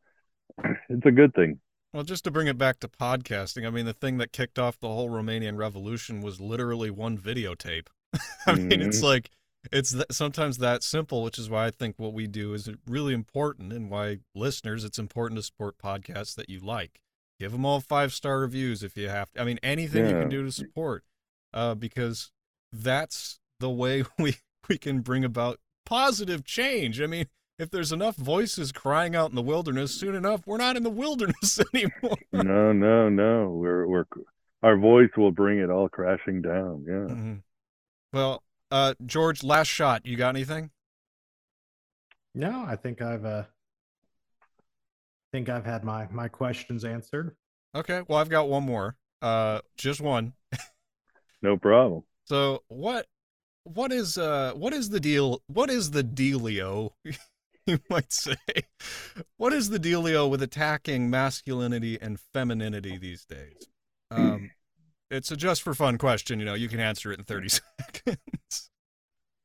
it's 0.90 1.06
a 1.06 1.12
good 1.12 1.34
thing. 1.34 1.60
Well, 1.94 2.04
just 2.04 2.24
to 2.26 2.32
bring 2.32 2.48
it 2.48 2.58
back 2.58 2.80
to 2.82 2.88
podcasting, 2.88 3.66
I 3.66 3.70
mean, 3.70 3.86
the 3.86 3.94
thing 3.94 4.18
that 4.18 4.34
kicked 4.34 4.60
off 4.60 4.80
the 4.80 4.90
whole 4.90 5.10
Romanian 5.10 5.58
revolution 5.58 6.22
was 6.22 6.42
literally 6.42 6.92
one 6.92 7.18
videotape. 7.18 7.88
I 8.46 8.54
mean, 8.54 8.70
mm-hmm. 8.70 8.82
it's 8.90 9.02
like 9.02 9.30
it's 9.72 9.94
th- 9.94 10.06
sometimes 10.12 10.58
that 10.58 10.84
simple, 10.84 11.24
which 11.24 11.38
is 11.40 11.50
why 11.50 11.66
I 11.66 11.72
think 11.72 11.96
what 11.98 12.14
we 12.14 12.28
do 12.28 12.54
is 12.54 12.70
really 12.88 13.14
important, 13.14 13.74
and 13.74 13.90
why 13.90 14.20
listeners, 14.36 14.84
it's 14.84 15.00
important 15.00 15.38
to 15.40 15.44
support 15.44 15.78
podcasts 15.78 16.36
that 16.36 16.50
you 16.50 16.60
like. 16.60 17.02
Give 17.40 17.52
them 17.52 17.66
all 17.66 17.80
five 17.80 18.14
star 18.14 18.40
reviews 18.40 18.84
if 18.84 18.98
you 18.98 19.10
have 19.10 19.32
to. 19.34 19.42
I 19.42 19.46
mean, 19.46 19.60
anything 19.62 20.06
yeah. 20.06 20.12
you 20.12 20.20
can 20.22 20.30
do 20.30 20.44
to 20.44 20.52
support, 20.52 21.04
uh, 21.58 21.74
because 21.74 22.32
that's 22.72 23.39
the 23.60 23.70
way 23.70 24.03
we 24.20 24.36
we 24.70 24.78
can 24.78 25.01
bring 25.01 25.26
about 25.26 25.60
positive 25.86 26.45
change. 26.45 27.01
I 27.01 27.08
mean, 27.08 27.26
if 27.58 27.72
there's 27.72 27.91
enough 27.91 28.16
voices 28.16 28.72
crying 28.72 29.16
out 29.16 29.32
in 29.32 29.36
the 29.36 29.41
wilderness, 29.41 29.91
soon 29.91 30.14
enough 30.14 30.45
we're 30.45 30.58
not 30.58 30.78
in 30.78 30.84
the 30.84 30.89
wilderness 31.03 31.60
anymore. 31.74 32.18
no, 32.32 32.72
no, 32.72 33.10
no. 33.10 33.49
We're 33.49 33.88
we're 33.88 34.05
our 34.62 34.78
voice 34.78 35.10
will 35.18 35.32
bring 35.32 35.60
it 35.60 35.70
all 35.70 35.89
crashing 35.89 36.41
down. 36.41 36.86
Yeah. 36.88 37.14
Mm-hmm. 37.14 37.34
Well, 38.14 38.43
uh, 38.72 38.93
George, 39.05 39.43
last 39.43 39.68
shot. 39.68 40.05
You 40.05 40.16
got 40.16 40.36
anything? 40.36 40.72
No, 42.36 42.66
I 42.68 42.76
think 42.76 43.01
I've 43.01 43.26
uh, 43.26 43.43
think 45.32 45.49
I've 45.49 45.66
had 45.66 45.84
my 45.84 46.08
my 46.12 46.28
questions 46.28 46.86
answered. 46.86 47.36
Okay. 47.74 48.03
Well, 48.08 48.20
I've 48.20 48.30
got 48.30 48.47
one 48.47 48.64
more. 48.64 48.95
Uh, 49.22 49.62
just 49.76 50.01
one. 50.01 50.34
No 51.42 51.58
problem. 51.58 52.04
So 52.26 52.64
what 52.68 53.08
what 53.64 53.92
is 53.92 54.18
uh 54.18 54.54
what 54.56 54.74
is 54.74 54.90
the 54.90 55.00
deal? 55.00 55.42
What 55.48 55.70
is 55.70 55.92
the 55.92 56.04
dealio? 56.04 56.92
you 57.68 57.80
might 57.90 58.12
say. 58.12 58.36
What 59.36 59.54
is 59.54 59.70
the 59.70 59.80
dealio 59.80 60.30
with 60.30 60.42
attacking 60.42 61.10
masculinity 61.10 62.00
and 62.02 62.20
femininity 62.20 62.98
these 62.98 63.26
days? 63.26 63.68
Um, 64.10 64.52
it's 65.12 65.32
a 65.32 65.36
just 65.36 65.62
for 65.62 65.74
fun 65.74 65.98
question. 65.98 66.40
You 66.40 66.46
know, 66.46 66.54
you 66.54 66.70
can 66.70 66.80
answer 66.80 67.12
it 67.12 67.20
in 67.20 67.26
30 67.26 67.50
seconds. 67.50 68.72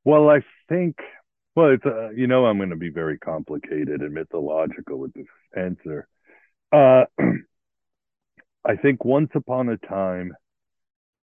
Well, 0.05 0.29
I 0.29 0.41
think, 0.69 0.97
well, 1.55 1.71
it's, 1.71 1.85
uh, 1.85 2.11
you 2.11 2.27
know, 2.27 2.47
I'm 2.47 2.59
going 2.59 2.71
to 2.71 2.77
be 2.77 2.91
very 2.91 3.19
complicated 3.19 4.01
and 4.01 4.15
mythological 4.15 4.99
with 4.99 5.13
this 5.13 5.27
answer. 5.57 6.09
Uh, 6.73 7.05
I 8.65 8.77
think 8.77 9.05
once 9.05 9.31
upon 9.35 9.69
a 9.69 9.77
time, 9.77 10.33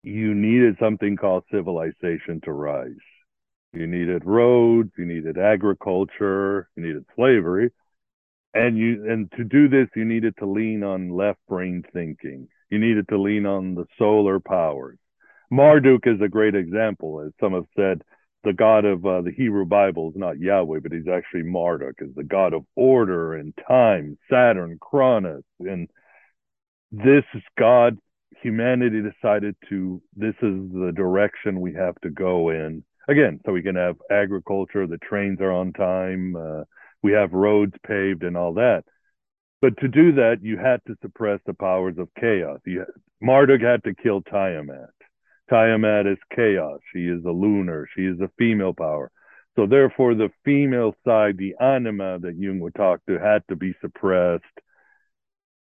you 0.05 0.35
needed 0.35 0.77
something 0.79 1.17
called 1.17 1.43
civilization 1.51 2.39
to 2.43 2.51
rise. 2.51 2.91
You 3.73 3.87
needed 3.87 4.23
roads, 4.23 4.91
you 4.97 5.05
needed 5.05 5.37
agriculture, 5.37 6.69
you 6.75 6.83
needed 6.83 7.05
slavery. 7.15 7.71
And 8.53 8.77
you 8.77 9.11
and 9.11 9.31
to 9.33 9.43
do 9.43 9.67
this, 9.67 9.87
you 9.95 10.05
needed 10.05 10.35
to 10.37 10.45
lean 10.45 10.83
on 10.83 11.09
left 11.09 11.39
brain 11.49 11.83
thinking 11.91 12.47
you 12.69 12.79
needed 12.79 13.07
to 13.09 13.21
lean 13.21 13.45
on 13.45 13.75
the 13.75 13.85
solar 13.97 14.39
powers. 14.39 14.97
Marduk 15.51 16.07
is 16.07 16.21
a 16.21 16.29
great 16.29 16.55
example, 16.55 17.21
as 17.21 17.31
some 17.39 17.53
have 17.53 17.65
said. 17.75 18.01
The 18.43 18.53
god 18.53 18.85
of 18.85 19.03
uh, 19.05 19.21
the 19.21 19.31
Hebrew 19.31 19.65
Bible 19.65 20.09
is 20.11 20.15
not 20.15 20.39
Yahweh, 20.39 20.79
but 20.83 20.91
he's 20.91 21.07
actually 21.07 21.43
Marduk, 21.43 21.95
is 21.99 22.13
the 22.15 22.23
god 22.23 22.53
of 22.53 22.63
order 22.75 23.33
and 23.33 23.53
time, 23.67 24.19
Saturn, 24.29 24.77
Cronus, 24.79 25.43
and 25.59 25.89
this 26.91 27.23
is 27.33 27.41
God. 27.57 27.97
Humanity 28.45 29.01
decided 29.01 29.55
to. 29.69 29.99
This 30.15 30.35
is 30.35 30.71
the 30.71 30.93
direction 30.95 31.61
we 31.61 31.73
have 31.73 31.95
to 32.03 32.11
go 32.11 32.49
in. 32.51 32.83
Again, 33.07 33.39
so 33.43 33.51
we 33.51 33.63
can 33.63 33.75
have 33.75 33.95
agriculture. 34.11 34.85
The 34.85 34.99
trains 34.99 35.41
are 35.41 35.51
on 35.51 35.73
time. 35.73 36.35
Uh, 36.35 36.63
we 37.01 37.13
have 37.13 37.33
roads 37.33 37.73
paved 37.87 38.21
and 38.21 38.37
all 38.37 38.53
that. 38.53 38.83
But 39.61 39.77
to 39.77 39.87
do 39.87 40.11
that, 40.11 40.43
you 40.43 40.59
had 40.59 40.79
to 40.85 40.95
suppress 41.01 41.39
the 41.47 41.55
powers 41.55 41.95
of 41.97 42.09
chaos. 42.21 42.59
You, 42.67 42.85
Marduk 43.19 43.61
had 43.61 43.83
to 43.85 43.95
kill 43.95 44.21
Tiamat. 44.21 44.93
Tiamat 45.49 46.05
is 46.05 46.19
chaos. 46.35 46.81
She 46.93 47.07
is 47.07 47.25
a 47.25 47.31
lunar. 47.31 47.87
She 47.95 48.03
is 48.03 48.19
a 48.19 48.29
female 48.37 48.75
power. 48.75 49.09
So 49.55 49.65
therefore, 49.65 50.13
the 50.13 50.29
female 50.43 50.93
side, 51.03 51.37
the 51.39 51.55
anima 51.59 52.19
that 52.19 52.37
Jung 52.37 52.59
would 52.59 52.75
talk 52.75 52.99
to, 53.07 53.17
had 53.17 53.41
to 53.49 53.55
be 53.55 53.73
suppressed. 53.81 54.43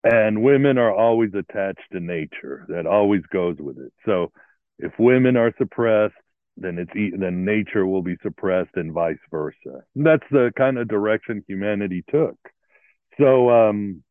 And 0.05 0.43
women 0.43 0.77
are 0.77 0.95
always 0.95 1.31
attached 1.35 1.91
to 1.93 2.01
nature. 2.01 2.67
That 2.69 2.87
always 2.87 3.23
goes 3.33 3.57
with 3.59 3.79
it. 3.79 3.93
So 4.05 4.33
if 4.79 4.93
women 4.99 5.37
are 5.37 5.53
suppressed, 5.57 6.15
then 6.57 6.79
it's 6.79 6.93
then 7.19 7.45
nature 7.45 7.87
will 7.87 8.03
be 8.03 8.17
suppressed, 8.23 8.77
and 8.77 8.93
vice 8.93 9.19
versa. 9.31 9.83
And 9.97 10.07
that's 10.07 10.27
the 10.31 10.53
kind 10.57 10.79
of 10.79 10.89
direction 10.89 11.43
humanity 11.49 12.05
took. 12.09 12.37
So 13.19 13.51
um, 13.51 14.05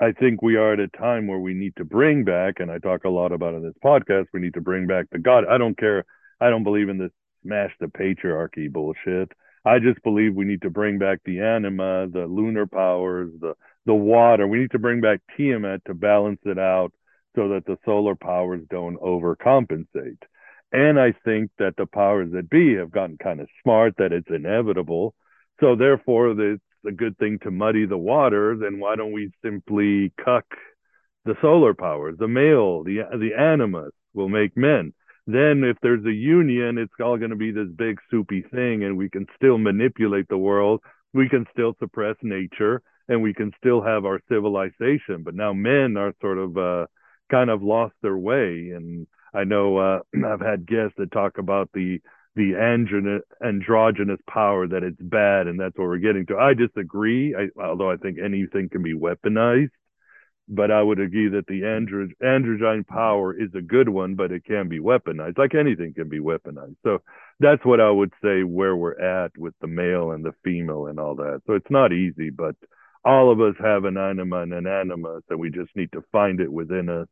I 0.00 0.12
think 0.12 0.42
we 0.42 0.56
are 0.56 0.72
at 0.72 0.80
a 0.80 0.88
time 0.88 1.26
where 1.26 1.38
we 1.38 1.54
need 1.54 1.76
to 1.76 1.84
bring 1.84 2.24
back, 2.24 2.58
and 2.58 2.70
I 2.70 2.78
talk 2.78 3.04
a 3.04 3.08
lot 3.10 3.32
about 3.32 3.54
in 3.54 3.62
this 3.62 3.74
podcast, 3.84 4.26
we 4.32 4.40
need 4.40 4.54
to 4.54 4.60
bring 4.60 4.86
back 4.86 5.06
the 5.10 5.18
God. 5.18 5.44
I 5.48 5.56
don't 5.58 5.78
care. 5.78 6.04
I 6.40 6.50
don't 6.50 6.64
believe 6.64 6.88
in 6.88 6.98
this 6.98 7.12
smash 7.42 7.72
the 7.78 7.86
patriarchy 7.86 8.70
bullshit. 8.70 9.30
I 9.64 9.78
just 9.78 10.02
believe 10.02 10.34
we 10.34 10.44
need 10.44 10.62
to 10.62 10.70
bring 10.70 10.98
back 10.98 11.20
the 11.24 11.40
anima, 11.40 12.08
the 12.08 12.26
lunar 12.26 12.66
powers, 12.66 13.30
the 13.40 13.54
the 13.86 13.94
water. 13.94 14.46
We 14.46 14.60
need 14.60 14.72
to 14.72 14.78
bring 14.78 15.00
back 15.00 15.20
Tiamat 15.36 15.84
to 15.86 15.94
balance 15.94 16.40
it 16.44 16.58
out 16.58 16.92
so 17.36 17.48
that 17.50 17.66
the 17.66 17.76
solar 17.84 18.14
powers 18.14 18.62
don't 18.70 19.00
overcompensate. 19.00 20.22
And 20.72 20.98
I 20.98 21.14
think 21.24 21.50
that 21.58 21.76
the 21.76 21.86
powers 21.86 22.32
that 22.32 22.50
be 22.50 22.74
have 22.76 22.90
gotten 22.90 23.18
kind 23.18 23.40
of 23.40 23.48
smart 23.62 23.94
that 23.98 24.12
it's 24.12 24.28
inevitable. 24.28 25.14
So 25.60 25.76
therefore, 25.76 26.30
it's 26.40 26.62
a 26.86 26.92
good 26.92 27.16
thing 27.18 27.38
to 27.42 27.50
muddy 27.50 27.86
the 27.86 27.98
water, 27.98 28.56
then 28.56 28.78
why 28.80 28.96
don't 28.96 29.12
we 29.12 29.32
simply 29.42 30.12
cuck 30.22 30.44
the 31.24 31.34
solar 31.40 31.74
powers, 31.74 32.16
the 32.18 32.28
male, 32.28 32.84
the 32.84 32.98
the 33.18 33.34
animus 33.38 33.92
will 34.12 34.28
make 34.28 34.56
men. 34.56 34.92
Then 35.26 35.64
if 35.64 35.78
there's 35.80 36.04
a 36.04 36.12
union, 36.12 36.76
it's 36.76 36.92
all 37.00 37.16
going 37.16 37.30
to 37.30 37.36
be 37.36 37.50
this 37.50 37.68
big 37.74 37.98
soupy 38.10 38.42
thing, 38.42 38.84
and 38.84 38.98
we 38.98 39.08
can 39.08 39.26
still 39.36 39.56
manipulate 39.56 40.28
the 40.28 40.36
world. 40.36 40.82
We 41.14 41.28
can 41.28 41.46
still 41.50 41.74
suppress 41.78 42.16
nature, 42.22 42.82
and 43.08 43.22
we 43.22 43.34
can 43.34 43.52
still 43.58 43.82
have 43.82 44.04
our 44.04 44.20
civilization. 44.28 45.22
But 45.22 45.34
now 45.34 45.52
men 45.52 45.96
are 45.96 46.14
sort 46.20 46.38
of 46.38 46.56
uh, 46.56 46.86
kind 47.30 47.50
of 47.50 47.62
lost 47.62 47.94
their 48.02 48.16
way, 48.16 48.72
and 48.74 49.06
I 49.34 49.44
know 49.44 49.76
uh, 49.78 50.00
I've 50.26 50.40
had 50.40 50.66
guests 50.66 50.94
that 50.98 51.12
talk 51.12 51.38
about 51.38 51.70
the 51.74 52.00
the 52.36 52.56
androgynous 53.44 54.20
power 54.28 54.66
that 54.66 54.82
it's 54.82 55.00
bad 55.00 55.46
and 55.46 55.58
that's 55.58 55.78
what 55.78 55.86
we're 55.86 55.98
getting 55.98 56.26
to. 56.26 56.36
I 56.36 56.54
disagree, 56.54 57.34
I, 57.34 57.48
although 57.62 57.90
I 57.90 57.96
think 57.96 58.18
anything 58.18 58.68
can 58.68 58.82
be 58.82 58.94
weaponized. 58.94 59.70
But 60.46 60.70
I 60.70 60.82
would 60.82 61.00
agree 61.00 61.28
that 61.28 61.46
the 61.46 61.62
andro- 61.62 62.12
androgyne 62.22 62.86
power 62.86 63.32
is 63.32 63.54
a 63.54 63.62
good 63.62 63.88
one, 63.88 64.14
but 64.14 64.30
it 64.30 64.44
can 64.44 64.68
be 64.68 64.78
weaponized, 64.78 65.38
like 65.38 65.54
anything 65.54 65.94
can 65.94 66.10
be 66.10 66.18
weaponized. 66.18 66.76
So 66.82 66.98
that's 67.40 67.64
what 67.64 67.80
I 67.80 67.90
would 67.90 68.12
say 68.22 68.42
where 68.42 68.76
we're 68.76 69.00
at 69.00 69.30
with 69.38 69.54
the 69.62 69.66
male 69.66 70.10
and 70.10 70.22
the 70.22 70.34
female 70.42 70.88
and 70.88 71.00
all 71.00 71.14
that. 71.14 71.40
So 71.46 71.54
it's 71.54 71.70
not 71.70 71.94
easy, 71.94 72.28
but 72.28 72.56
all 73.04 73.30
of 73.30 73.40
us 73.40 73.54
have 73.60 73.84
an 73.84 73.96
anima 73.96 74.42
and 74.42 74.52
an 74.52 74.66
animus, 74.66 75.22
and 75.28 75.38
we 75.38 75.50
just 75.50 75.74
need 75.76 75.92
to 75.92 76.02
find 76.10 76.40
it 76.40 76.52
within 76.52 76.88
us 76.88 77.08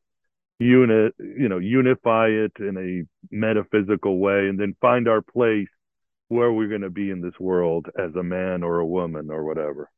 unit, 0.58 1.14
you 1.18 1.48
know, 1.48 1.58
unify 1.58 2.28
it 2.28 2.52
in 2.58 2.76
a 2.78 3.34
metaphysical 3.34 4.18
way, 4.18 4.48
and 4.48 4.58
then 4.58 4.76
find 4.80 5.08
our 5.08 5.22
place 5.22 5.68
where 6.28 6.52
we're 6.52 6.68
going 6.68 6.82
to 6.82 6.90
be 6.90 7.10
in 7.10 7.20
this 7.20 7.38
world 7.38 7.86
as 7.98 8.14
a 8.14 8.22
man 8.22 8.62
or 8.62 8.78
a 8.78 8.86
woman 8.86 9.30
or 9.30 9.44
whatever. 9.44 9.90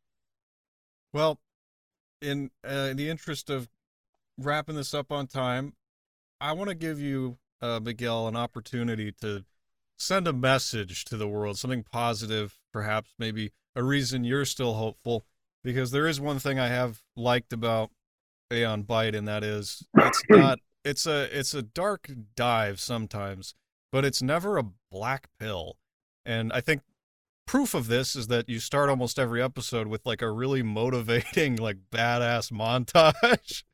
Well, 1.13 1.39
in, 2.21 2.51
uh, 2.67 2.89
in 2.91 2.97
the 2.97 3.09
interest 3.09 3.51
of 3.51 3.69
wrapping 4.39 4.75
this 4.75 4.95
up 4.95 5.13
on 5.13 5.27
time, 5.27 5.75
I 6.41 6.53
want 6.53 6.71
to 6.71 6.75
give 6.75 6.99
you, 6.99 7.39
uh, 7.61 7.79
Miguel, 7.81 8.27
an 8.27 8.35
opportunity 8.35 9.13
to 9.21 9.45
send 9.97 10.27
a 10.27 10.33
message 10.33 11.05
to 11.05 11.17
the 11.17 11.29
world, 11.29 11.59
something 11.59 11.85
positive, 11.85 12.59
perhaps 12.73 13.15
maybe 13.19 13.53
a 13.77 13.83
reason 13.85 14.25
you're 14.25 14.45
still 14.45 14.75
hopeful. 14.75 15.25
Because 15.65 15.91
there 15.91 16.07
is 16.07 16.21
one 16.21 16.39
thing 16.39 16.61
I 16.61 16.69
have 16.69 17.03
liked 17.17 17.53
about 17.53 17.91
Aeon 18.53 18.85
Byte, 18.85 19.17
and 19.17 19.27
that 19.27 19.43
is 19.43 19.85
it's 19.97 20.23
not 20.29 20.59
it's 20.85 21.07
a 21.07 21.37
it's 21.37 21.55
a 21.55 21.63
dark 21.63 22.11
dive 22.37 22.79
sometimes, 22.79 23.55
but 23.91 24.05
it's 24.05 24.23
never 24.23 24.59
a 24.59 24.67
black 24.91 25.29
pill. 25.41 25.77
And 26.25 26.53
I 26.53 26.61
think 26.61 26.83
proof 27.47 27.75
of 27.75 27.89
this 27.89 28.15
is 28.15 28.29
that 28.29 28.49
you 28.49 28.59
start 28.59 28.89
almost 28.89 29.19
every 29.19 29.43
episode 29.43 29.87
with 29.87 30.05
like 30.07 30.23
a 30.23 30.31
really 30.31 30.63
motivating, 30.81 31.57
like 31.57 31.79
badass 31.91 32.53
montage. 32.53 33.65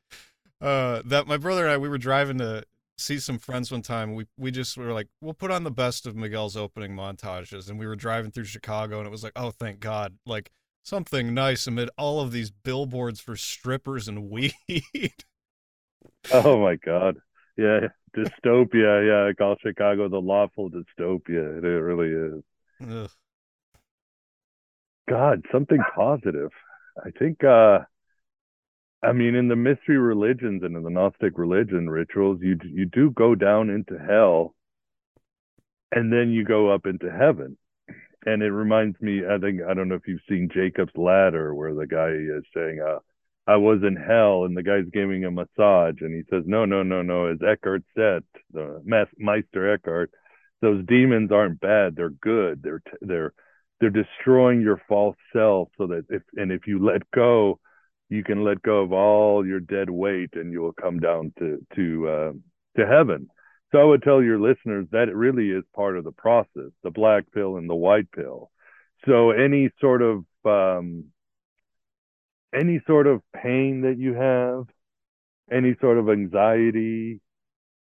Uh, 0.61 1.01
that 1.03 1.25
my 1.25 1.37
brother 1.37 1.63
and 1.63 1.71
I 1.71 1.77
we 1.77 1.89
were 1.89 1.97
driving 1.97 2.37
to 2.37 2.63
see 2.95 3.17
some 3.17 3.39
friends 3.39 3.71
one 3.71 3.81
time. 3.81 4.13
We 4.13 4.27
we 4.37 4.51
just 4.51 4.77
were 4.77 4.93
like, 4.93 5.07
we'll 5.19 5.33
put 5.33 5.49
on 5.49 5.63
the 5.63 5.71
best 5.71 6.05
of 6.05 6.15
Miguel's 6.15 6.55
opening 6.55 6.91
montages, 6.95 7.67
and 7.67 7.79
we 7.79 7.87
were 7.87 7.95
driving 7.95 8.29
through 8.29 8.43
Chicago, 8.43 8.99
and 8.99 9.07
it 9.07 9.09
was 9.09 9.23
like, 9.23 9.33
oh, 9.35 9.49
thank 9.49 9.79
God, 9.79 10.19
like 10.23 10.51
something 10.83 11.33
nice 11.33 11.67
amid 11.67 11.89
all 11.97 12.21
of 12.21 12.31
these 12.31 12.51
billboards 12.51 13.19
for 13.19 13.35
strippers 13.35 14.07
and 14.07 14.29
weed. 14.29 14.53
oh 16.33 16.61
my 16.61 16.75
God, 16.75 17.17
yeah, 17.57 17.87
dystopia, 18.15 19.07
yeah. 19.07 19.29
I 19.29 19.33
call 19.37 19.55
Chicago 19.61 20.09
the 20.09 20.19
lawful 20.19 20.69
dystopia. 20.69 21.63
It 21.63 21.67
really 21.67 22.37
is. 22.37 22.43
Ugh. 22.89 23.09
God, 25.09 25.45
something 25.51 25.81
positive. 25.95 26.51
I 27.03 27.11
think 27.11 27.43
uh 27.43 27.79
I 29.03 29.13
mean, 29.13 29.33
in 29.33 29.47
the 29.47 29.55
mystery 29.55 29.97
religions 29.97 30.61
and 30.63 30.75
in 30.75 30.83
the 30.83 30.89
Gnostic 30.89 31.37
religion 31.37 31.89
rituals, 31.89 32.39
you 32.41 32.57
you 32.63 32.85
do 32.85 33.09
go 33.11 33.33
down 33.33 33.69
into 33.69 33.97
hell, 33.97 34.53
and 35.91 36.13
then 36.13 36.29
you 36.29 36.43
go 36.45 36.69
up 36.69 36.85
into 36.85 37.11
heaven. 37.11 37.57
And 38.25 38.43
it 38.43 38.51
reminds 38.51 38.99
me, 39.01 39.23
I 39.25 39.37
think 39.39 39.61
I 39.67 39.73
don't 39.73 39.89
know 39.89 39.95
if 39.95 40.07
you've 40.07 40.21
seen 40.29 40.49
Jacob's 40.53 40.95
Ladder, 40.95 41.55
where 41.55 41.73
the 41.73 41.87
guy 41.87 42.09
is 42.09 42.43
saying, 42.53 42.79
uh, 42.79 42.99
"I 43.47 43.57
was 43.57 43.83
in 43.83 43.95
hell," 43.95 44.45
and 44.45 44.55
the 44.55 44.63
guy's 44.63 44.89
giving 44.93 45.25
a 45.25 45.31
massage, 45.31 46.01
and 46.01 46.13
he 46.13 46.23
says, 46.29 46.43
"No, 46.45 46.65
no, 46.65 46.83
no, 46.83 47.01
no." 47.01 47.27
As 47.27 47.41
Eckhart 47.41 47.83
said, 47.95 48.23
the 48.51 48.81
Meister 49.17 49.73
Eckhart, 49.73 50.11
those 50.61 50.85
demons 50.85 51.31
aren't 51.31 51.59
bad; 51.59 51.95
they're 51.95 52.09
good. 52.09 52.61
They're 52.61 52.83
they're 53.01 53.33
they're 53.79 53.89
destroying 53.89 54.61
your 54.61 54.81
false 54.87 55.17
self, 55.33 55.69
so 55.77 55.87
that 55.87 56.05
if 56.09 56.21
and 56.35 56.51
if 56.51 56.67
you 56.67 56.83
let 56.83 57.09
go 57.11 57.59
you 58.11 58.23
can 58.25 58.43
let 58.43 58.61
go 58.61 58.81
of 58.81 58.91
all 58.91 59.47
your 59.47 59.61
dead 59.61 59.89
weight 59.89 60.31
and 60.33 60.51
you 60.51 60.61
will 60.61 60.73
come 60.73 60.99
down 60.99 61.31
to 61.39 61.65
to 61.75 62.09
uh, 62.09 62.31
to 62.77 62.85
heaven. 62.85 63.27
So 63.71 63.79
I 63.79 63.83
would 63.83 64.03
tell 64.03 64.21
your 64.21 64.39
listeners 64.39 64.87
that 64.91 65.07
it 65.07 65.15
really 65.15 65.49
is 65.49 65.63
part 65.73 65.97
of 65.97 66.03
the 66.03 66.11
process, 66.11 66.71
the 66.83 66.91
black 66.91 67.31
pill 67.33 67.55
and 67.57 67.69
the 67.69 67.75
white 67.75 68.11
pill. 68.11 68.51
So 69.05 69.31
any 69.31 69.69
sort 69.79 70.01
of 70.01 70.25
um, 70.45 71.05
any 72.53 72.81
sort 72.85 73.07
of 73.07 73.21
pain 73.33 73.81
that 73.81 73.97
you 73.97 74.13
have, 74.13 74.65
any 75.51 75.75
sort 75.79 75.97
of 75.97 76.09
anxiety, 76.09 77.21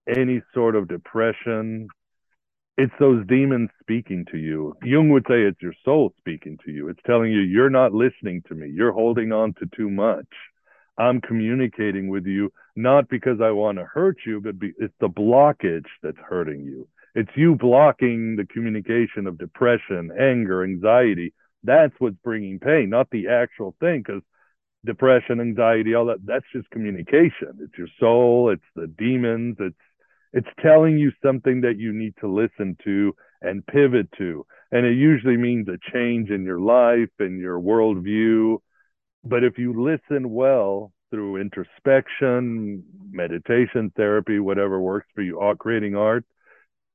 any 0.07 0.41
sort 0.53 0.75
of 0.75 0.87
depression, 0.87 1.87
it's 2.77 2.93
those 2.99 3.25
demons 3.27 3.69
speaking 3.79 4.25
to 4.31 4.37
you. 4.37 4.75
Jung 4.83 5.09
would 5.09 5.25
say 5.27 5.41
it's 5.41 5.61
your 5.61 5.73
soul 5.83 6.13
speaking 6.17 6.57
to 6.65 6.71
you. 6.71 6.89
It's 6.89 6.99
telling 7.05 7.31
you, 7.31 7.39
you're 7.39 7.69
not 7.69 7.93
listening 7.93 8.43
to 8.47 8.55
me. 8.55 8.69
You're 8.69 8.93
holding 8.93 9.31
on 9.31 9.53
to 9.55 9.65
too 9.75 9.89
much. 9.89 10.27
I'm 10.97 11.21
communicating 11.21 12.09
with 12.09 12.25
you, 12.25 12.51
not 12.75 13.09
because 13.09 13.39
I 13.41 13.51
want 13.51 13.77
to 13.77 13.85
hurt 13.85 14.17
you, 14.25 14.41
but 14.41 14.59
be, 14.59 14.73
it's 14.77 14.93
the 14.99 15.09
blockage 15.09 15.87
that's 16.03 16.17
hurting 16.17 16.63
you. 16.63 16.87
It's 17.15 17.31
you 17.35 17.55
blocking 17.55 18.35
the 18.35 18.45
communication 18.45 19.27
of 19.27 19.37
depression, 19.37 20.11
anger, 20.17 20.63
anxiety. 20.63 21.33
That's 21.63 21.93
what's 21.99 22.15
bringing 22.23 22.59
pain, 22.59 22.89
not 22.89 23.09
the 23.11 23.27
actual 23.27 23.75
thing, 23.79 24.03
because 24.05 24.21
depression, 24.85 25.39
anxiety, 25.39 25.93
all 25.93 26.05
that, 26.05 26.25
that's 26.25 26.45
just 26.53 26.69
communication. 26.69 27.59
It's 27.59 27.77
your 27.77 27.89
soul, 27.99 28.49
it's 28.49 28.63
the 28.75 28.87
demons, 28.87 29.57
it's 29.59 29.75
it's 30.33 30.47
telling 30.63 30.97
you 30.97 31.11
something 31.21 31.61
that 31.61 31.77
you 31.77 31.91
need 31.91 32.13
to 32.21 32.27
listen 32.27 32.77
to 32.85 33.13
and 33.41 33.65
pivot 33.67 34.07
to. 34.17 34.45
And 34.71 34.85
it 34.85 34.95
usually 34.95 35.35
means 35.35 35.67
a 35.67 35.77
change 35.91 36.29
in 36.29 36.45
your 36.45 36.59
life 36.59 37.09
and 37.19 37.39
your 37.39 37.59
worldview. 37.59 38.59
But 39.23 39.43
if 39.43 39.57
you 39.57 39.83
listen 39.83 40.31
well 40.31 40.91
through 41.09 41.37
introspection, 41.37 42.83
meditation, 43.11 43.91
therapy, 43.95 44.39
whatever 44.39 44.79
works 44.79 45.07
for 45.13 45.21
you, 45.21 45.39
creating 45.59 45.95
art, 45.95 46.25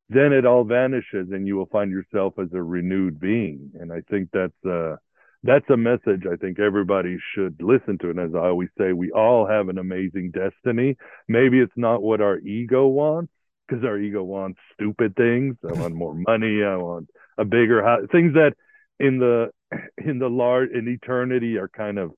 then 0.08 0.32
it 0.32 0.46
all 0.46 0.64
vanishes 0.64 1.28
and 1.32 1.46
you 1.46 1.56
will 1.56 1.66
find 1.66 1.90
yourself 1.90 2.34
as 2.38 2.48
a 2.52 2.62
renewed 2.62 3.20
being. 3.20 3.70
And 3.78 3.92
I 3.92 4.02
think 4.08 4.30
that's 4.32 4.64
uh, 4.64 4.96
that's 5.42 5.68
a 5.70 5.76
message 5.76 6.24
I 6.30 6.36
think 6.36 6.58
everybody 6.58 7.18
should 7.34 7.60
listen 7.60 7.98
to. 7.98 8.10
And 8.10 8.18
as 8.18 8.34
I 8.34 8.46
always 8.46 8.70
say, 8.78 8.92
we 8.92 9.12
all 9.12 9.46
have 9.46 9.68
an 9.68 9.78
amazing 9.78 10.32
destiny. 10.32 10.96
Maybe 11.28 11.60
it's 11.60 11.76
not 11.76 12.02
what 12.02 12.20
our 12.20 12.38
ego 12.38 12.86
wants, 12.86 13.32
because 13.66 13.84
our 13.84 13.98
ego 13.98 14.22
wants 14.22 14.58
stupid 14.74 15.14
things. 15.16 15.56
I 15.68 15.72
want 15.78 15.94
more 15.94 16.14
money. 16.14 16.62
I 16.64 16.76
want 16.76 17.08
a 17.38 17.44
bigger 17.44 17.84
house. 17.84 18.02
Things 18.10 18.34
that 18.34 18.54
in 18.98 19.18
the 19.18 19.50
in 20.04 20.18
the 20.18 20.28
large 20.28 20.70
in 20.70 20.88
eternity 20.88 21.56
are 21.58 21.68
kind 21.68 21.98
of 21.98 22.12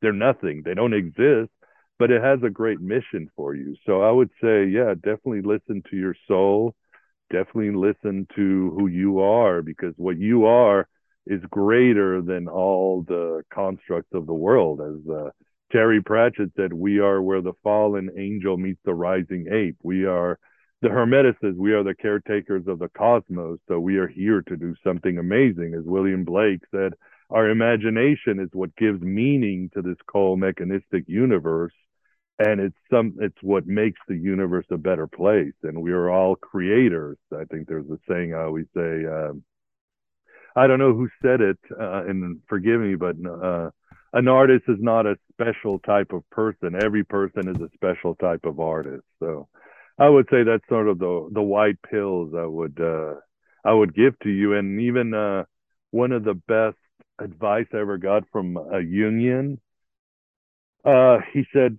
they're 0.00 0.12
nothing. 0.12 0.62
They 0.64 0.74
don't 0.74 0.94
exist, 0.94 1.50
but 1.98 2.10
it 2.10 2.22
has 2.22 2.40
a 2.42 2.50
great 2.50 2.80
mission 2.80 3.30
for 3.36 3.54
you. 3.54 3.76
So 3.86 4.02
I 4.02 4.10
would 4.10 4.30
say, 4.42 4.66
yeah, 4.66 4.94
definitely 4.94 5.42
listen 5.42 5.82
to 5.90 5.96
your 5.96 6.16
soul. 6.26 6.74
Definitely 7.30 7.70
listen 7.70 8.26
to 8.34 8.74
who 8.76 8.88
you 8.88 9.20
are 9.20 9.62
because 9.62 9.94
what 9.96 10.18
you 10.18 10.46
are 10.46 10.88
is 11.26 11.40
greater 11.50 12.20
than 12.20 12.48
all 12.48 13.04
the 13.06 13.42
constructs 13.54 14.10
of 14.12 14.26
the 14.26 14.34
world. 14.34 14.80
As 14.80 15.08
uh, 15.08 15.30
Terry 15.70 16.02
Pratchett 16.02 16.50
said, 16.56 16.72
we 16.72 16.98
are 16.98 17.22
where 17.22 17.40
the 17.40 17.54
fallen 17.62 18.10
angel 18.18 18.56
meets 18.56 18.80
the 18.84 18.92
rising 18.92 19.46
ape. 19.50 19.76
We 19.82 20.04
are 20.04 20.38
the 20.82 20.88
Hermeticists, 20.88 21.56
we 21.56 21.72
are 21.72 21.84
the 21.84 21.94
caretakers 21.94 22.66
of 22.66 22.80
the 22.80 22.88
cosmos. 22.88 23.60
So 23.68 23.78
we 23.78 23.98
are 23.98 24.08
here 24.08 24.42
to 24.42 24.56
do 24.56 24.74
something 24.84 25.16
amazing. 25.16 25.74
As 25.74 25.84
William 25.84 26.24
Blake 26.24 26.60
said, 26.72 26.94
our 27.30 27.48
imagination 27.48 28.40
is 28.40 28.48
what 28.52 28.74
gives 28.76 29.00
meaning 29.00 29.70
to 29.74 29.80
this 29.80 29.96
cold 30.06 30.40
mechanistic 30.40 31.04
universe. 31.06 31.72
And 32.40 32.60
it's 32.60 32.76
some 32.90 33.14
it's 33.20 33.40
what 33.42 33.66
makes 33.66 34.00
the 34.08 34.16
universe 34.16 34.66
a 34.70 34.76
better 34.76 35.06
place. 35.06 35.54
And 35.62 35.80
we 35.80 35.92
are 35.92 36.10
all 36.10 36.34
creators. 36.34 37.16
I 37.32 37.44
think 37.44 37.68
there's 37.68 37.88
a 37.88 37.98
saying 38.08 38.34
I 38.34 38.42
always 38.42 38.66
say, 38.74 39.06
um, 39.06 39.44
I 40.56 40.66
don't 40.66 40.80
know 40.80 40.94
who 40.94 41.08
said 41.22 41.40
it, 41.40 41.58
uh, 41.80 42.04
and 42.04 42.40
forgive 42.48 42.80
me, 42.80 42.96
but 42.96 43.16
uh, 43.24 43.70
an 44.12 44.28
artist 44.28 44.64
is 44.68 44.78
not 44.80 45.06
a 45.06 45.16
special 45.30 45.78
type 45.78 46.12
of 46.12 46.28
person. 46.30 46.74
Every 46.74 47.04
person 47.04 47.48
is 47.48 47.62
a 47.62 47.70
special 47.74 48.16
type 48.16 48.44
of 48.44 48.58
artist. 48.58 49.04
So 49.20 49.48
I 49.98 50.08
would 50.08 50.26
say 50.30 50.42
that's 50.42 50.66
sort 50.68 50.88
of 50.88 50.98
the 50.98 51.28
the 51.32 51.42
white 51.42 51.80
pills 51.82 52.34
I 52.36 52.46
would 52.46 52.80
uh, 52.80 53.14
I 53.64 53.72
would 53.72 53.94
give 53.94 54.18
to 54.20 54.30
you, 54.30 54.54
and 54.54 54.80
even 54.80 55.14
uh, 55.14 55.44
one 55.90 56.12
of 56.12 56.24
the 56.24 56.34
best 56.34 56.76
advice 57.18 57.66
I 57.72 57.78
ever 57.78 57.98
got 57.98 58.24
from 58.32 58.56
a 58.56 58.80
Jungian. 58.80 59.58
Uh, 60.84 61.18
he 61.32 61.44
said, 61.52 61.78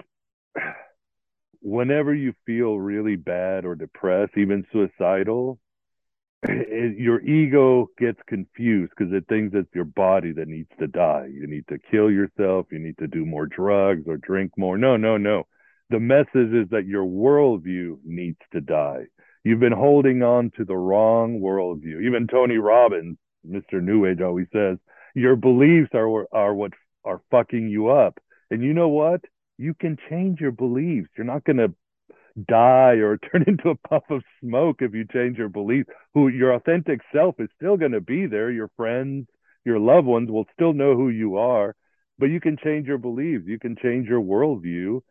whenever 1.62 2.14
you 2.14 2.34
feel 2.46 2.80
really 2.80 3.16
bad 3.18 3.66
or 3.66 3.76
depressed, 3.76 4.38
even 4.38 4.66
suicidal, 4.72 5.60
it, 6.44 6.98
your 6.98 7.22
ego 7.22 7.88
gets 7.98 8.20
confused 8.28 8.94
because 8.98 9.14
it 9.14 9.26
thinks 9.28 9.56
it's 9.56 9.74
your 9.74 9.86
body 9.86 10.32
that 10.34 10.48
needs 10.48 10.70
to 10.80 10.88
die. 10.88 11.28
You 11.32 11.48
need 11.48 11.68
to 11.70 11.80
kill 11.92 12.12
yourself. 12.12 12.68
You 12.72 12.80
need 12.80 12.98
to 13.00 13.08
do 13.08 13.26
more 13.26 13.46
drugs 13.46 14.04
or 14.08 14.18
drink 14.18 14.52
more. 14.58 14.78
No, 14.78 14.98
no, 14.98 15.18
no. 15.18 15.48
The 15.94 16.00
message 16.00 16.52
is 16.56 16.70
that 16.72 16.88
your 16.88 17.06
worldview 17.06 18.00
needs 18.04 18.40
to 18.52 18.62
die. 18.62 19.04
You've 19.44 19.60
been 19.60 19.72
holding 19.72 20.24
on 20.24 20.50
to 20.58 20.66
the 20.66 20.76
wrong 20.76 21.40
worldview. 21.40 22.04
Even 22.08 22.26
Tony 22.26 22.58
Robbins, 22.58 23.16
Mr. 23.48 23.80
New 23.80 24.08
Age, 24.08 24.20
always 24.20 24.48
says 24.52 24.80
your 25.14 25.36
beliefs 25.36 25.92
are 25.94 26.26
are 26.34 26.56
what 26.56 26.72
are 27.06 27.22
fucking 27.30 27.70
you 27.70 27.90
up. 27.90 28.18
And 28.50 28.64
you 28.64 28.74
know 28.74 28.88
what? 28.88 29.22
You 29.60 29.76
can 29.76 30.00
change 30.10 30.40
your 30.40 30.50
beliefs. 30.50 31.10
You're 31.16 31.28
not 31.28 31.44
going 31.44 31.58
to 31.58 31.76
die 32.44 32.96
or 32.96 33.18
turn 33.32 33.44
into 33.46 33.70
a 33.70 33.88
puff 33.88 34.02
of 34.10 34.24
smoke 34.44 34.78
if 34.80 34.96
you 34.96 35.06
change 35.06 35.38
your 35.38 35.50
beliefs. 35.50 35.90
Who 36.16 36.28
your 36.28 36.56
authentic 36.56 37.02
self 37.14 37.36
is 37.38 37.50
still 37.56 37.78
going 37.78 37.92
to 37.92 38.02
be 38.02 38.26
there. 38.26 38.50
Your 38.50 38.72
friends, 38.78 39.28
your 39.64 39.78
loved 39.78 40.08
ones 40.08 40.32
will 40.32 40.48
still 40.54 40.74
know 40.74 40.96
who 40.96 41.10
you 41.10 41.38
are, 41.38 41.76
but 42.18 42.32
you 42.32 42.40
can 42.40 42.58
change 42.58 42.88
your 42.88 42.98
beliefs. 42.98 43.44
You 43.46 43.60
can 43.60 43.76
change 43.76 44.08
your 44.08 44.22
worldview, 44.24 45.02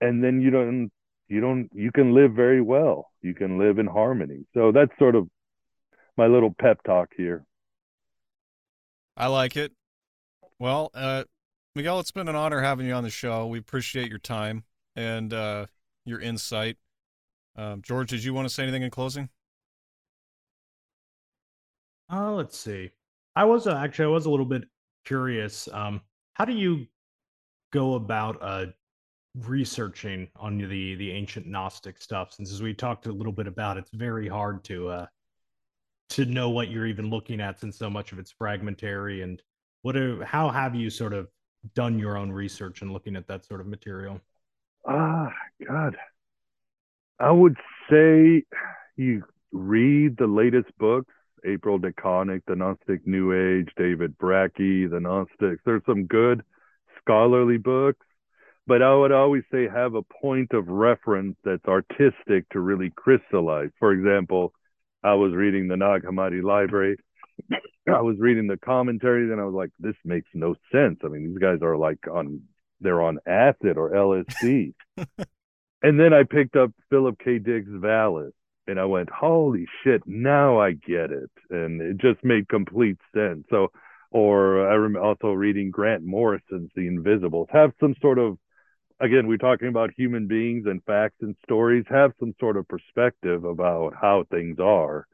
and 0.00 0.22
then 0.22 0.40
you 0.40 0.50
don't 0.50 0.90
you 1.28 1.40
don't 1.40 1.68
you 1.74 1.90
can 1.92 2.14
live 2.14 2.32
very 2.32 2.60
well. 2.60 3.10
You 3.22 3.34
can 3.34 3.58
live 3.58 3.78
in 3.78 3.86
harmony. 3.86 4.46
So 4.54 4.72
that's 4.72 4.92
sort 4.98 5.14
of 5.14 5.28
my 6.16 6.26
little 6.26 6.54
pep 6.58 6.82
talk 6.84 7.10
here. 7.16 7.44
I 9.16 9.28
like 9.28 9.56
it. 9.56 9.72
Well, 10.58 10.90
uh, 10.94 11.24
Miguel, 11.74 12.00
it's 12.00 12.10
been 12.10 12.28
an 12.28 12.36
honor 12.36 12.60
having 12.60 12.86
you 12.86 12.92
on 12.92 13.04
the 13.04 13.10
show. 13.10 13.46
We 13.46 13.58
appreciate 13.58 14.08
your 14.08 14.18
time 14.18 14.64
and 14.94 15.32
uh, 15.32 15.66
your 16.04 16.20
insight. 16.20 16.76
Um, 17.56 17.82
George, 17.82 18.10
did 18.10 18.24
you 18.24 18.34
want 18.34 18.48
to 18.48 18.54
say 18.54 18.62
anything 18.62 18.82
in 18.82 18.90
closing? 18.90 19.28
Uh, 22.10 22.32
let's 22.32 22.56
see. 22.56 22.90
I 23.34 23.44
was 23.44 23.66
uh, 23.66 23.74
actually 23.76 24.06
I 24.06 24.08
was 24.08 24.26
a 24.26 24.30
little 24.30 24.46
bit 24.46 24.64
curious. 25.04 25.68
Um, 25.72 26.00
how 26.34 26.44
do 26.44 26.52
you 26.52 26.86
go 27.72 27.94
about 27.94 28.38
uh, 28.40 28.66
researching 29.36 30.28
on 30.36 30.58
the 30.58 30.94
the 30.94 31.10
ancient 31.10 31.46
Gnostic 31.46 32.00
stuff? 32.00 32.32
Since 32.32 32.52
as 32.52 32.62
we 32.62 32.74
talked 32.74 33.06
a 33.06 33.12
little 33.12 33.32
bit 33.32 33.46
about, 33.46 33.76
it's 33.76 33.90
very 33.92 34.28
hard 34.28 34.64
to 34.64 34.88
uh, 34.88 35.06
to 36.10 36.24
know 36.24 36.50
what 36.50 36.70
you're 36.70 36.86
even 36.86 37.10
looking 37.10 37.40
at, 37.40 37.60
since 37.60 37.78
so 37.78 37.90
much 37.90 38.12
of 38.12 38.18
it's 38.18 38.32
fragmentary. 38.32 39.22
And 39.22 39.42
what? 39.82 39.96
Are, 39.96 40.24
how 40.24 40.48
have 40.48 40.74
you 40.74 40.90
sort 40.90 41.12
of 41.12 41.28
done 41.74 41.98
your 41.98 42.16
own 42.16 42.30
research 42.30 42.82
and 42.82 42.92
looking 42.92 43.16
at 43.16 43.26
that 43.28 43.44
sort 43.44 43.60
of 43.60 43.66
material? 43.66 44.20
Ah, 44.86 45.32
God. 45.66 45.96
I 47.18 47.30
would 47.30 47.56
say 47.90 48.44
you 48.96 49.24
read 49.52 50.16
the 50.18 50.26
latest 50.26 50.68
books 50.78 51.12
April 51.44 51.78
DeConick, 51.78 52.42
The 52.46 52.56
Gnostic 52.56 53.06
New 53.06 53.32
Age, 53.32 53.72
David 53.76 54.18
Brakke, 54.18 54.90
The 54.90 55.00
Gnostics. 55.00 55.62
There's 55.64 55.82
some 55.86 56.06
good 56.06 56.42
scholarly 57.00 57.56
books, 57.56 58.05
but 58.66 58.82
I 58.82 58.94
would 58.94 59.12
always 59.12 59.44
say 59.52 59.68
have 59.68 59.94
a 59.94 60.02
point 60.02 60.52
of 60.52 60.68
reference 60.68 61.36
that's 61.44 61.64
artistic 61.66 62.48
to 62.50 62.60
really 62.60 62.90
crystallize. 62.94 63.70
For 63.78 63.92
example, 63.92 64.52
I 65.02 65.14
was 65.14 65.32
reading 65.34 65.68
the 65.68 65.76
Nag 65.76 66.02
Hammadi 66.02 66.42
Library. 66.42 66.96
I 67.52 68.00
was 68.00 68.16
reading 68.18 68.48
the 68.48 68.56
commentaries 68.56 69.30
and 69.30 69.40
I 69.40 69.44
was 69.44 69.54
like, 69.54 69.70
this 69.78 69.94
makes 70.04 70.28
no 70.34 70.56
sense. 70.72 70.98
I 71.04 71.08
mean, 71.08 71.28
these 71.28 71.38
guys 71.38 71.58
are 71.62 71.76
like 71.76 72.08
on, 72.12 72.42
they're 72.80 73.02
on 73.02 73.18
acid 73.26 73.76
or 73.76 73.90
LSD. 73.90 74.74
and 75.82 76.00
then 76.00 76.12
I 76.12 76.24
picked 76.24 76.56
up 76.56 76.72
Philip 76.90 77.18
K. 77.22 77.38
Dick's 77.38 77.68
Valis 77.68 78.32
and 78.66 78.80
I 78.80 78.84
went, 78.84 79.10
holy 79.10 79.66
shit, 79.84 80.02
now 80.06 80.60
I 80.60 80.72
get 80.72 81.12
it. 81.12 81.30
And 81.50 81.80
it 81.80 81.98
just 81.98 82.24
made 82.24 82.48
complete 82.48 82.98
sense. 83.14 83.44
So, 83.50 83.68
or 84.10 84.68
I 84.68 84.74
remember 84.74 85.06
also 85.06 85.28
reading 85.28 85.70
Grant 85.70 86.02
Morrison's 86.04 86.70
The 86.74 86.88
Invisibles, 86.88 87.48
have 87.52 87.72
some 87.78 87.94
sort 88.00 88.18
of, 88.18 88.38
again, 89.00 89.26
we're 89.26 89.36
talking 89.36 89.68
about 89.68 89.90
human 89.96 90.26
beings 90.26 90.66
and 90.66 90.82
facts 90.84 91.16
and 91.20 91.36
stories, 91.44 91.84
have 91.88 92.12
some 92.18 92.34
sort 92.40 92.56
of 92.56 92.66
perspective 92.68 93.44
about 93.44 93.94
how 94.00 94.24
things 94.30 94.58
are. 94.60 95.06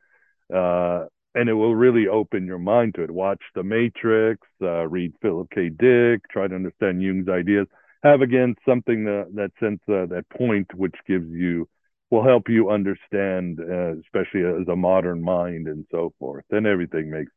Uh, 0.53 1.07
and 1.35 1.49
it 1.49 1.55
will 1.55 1.75
really 1.75 2.09
open 2.09 2.47
your 2.47 2.59
mind 2.59 2.95
to 2.95 3.03
it. 3.03 3.11
Watch 3.11 3.43
The 3.55 3.63
Matrix, 3.63 4.47
uh, 4.61 4.87
read 4.87 5.15
Philip 5.23 5.49
K. 5.51 5.71
Dick, 5.71 6.21
try 6.31 6.47
to 6.47 6.55
understand 6.55 7.03
Jung's 7.03 7.29
ideas. 7.29 7.67
Have 8.03 8.21
again 8.21 8.55
something 8.69 9.05
that 9.05 9.29
that 9.35 9.53
sense 9.61 9.81
uh, 9.89 10.07
that 10.07 10.25
point 10.37 10.75
which 10.75 10.97
gives 11.07 11.31
you 11.31 11.69
will 12.11 12.25
help 12.25 12.49
you 12.49 12.69
understand, 12.71 13.61
uh, 13.61 13.95
especially 14.01 14.43
as 14.43 14.69
a 14.69 14.77
modern 14.77 15.23
mind 15.23 15.69
and 15.69 15.87
so 15.91 16.13
forth. 16.19 16.45
Then 16.51 16.67
everything 16.67 17.11
makes 17.11 17.33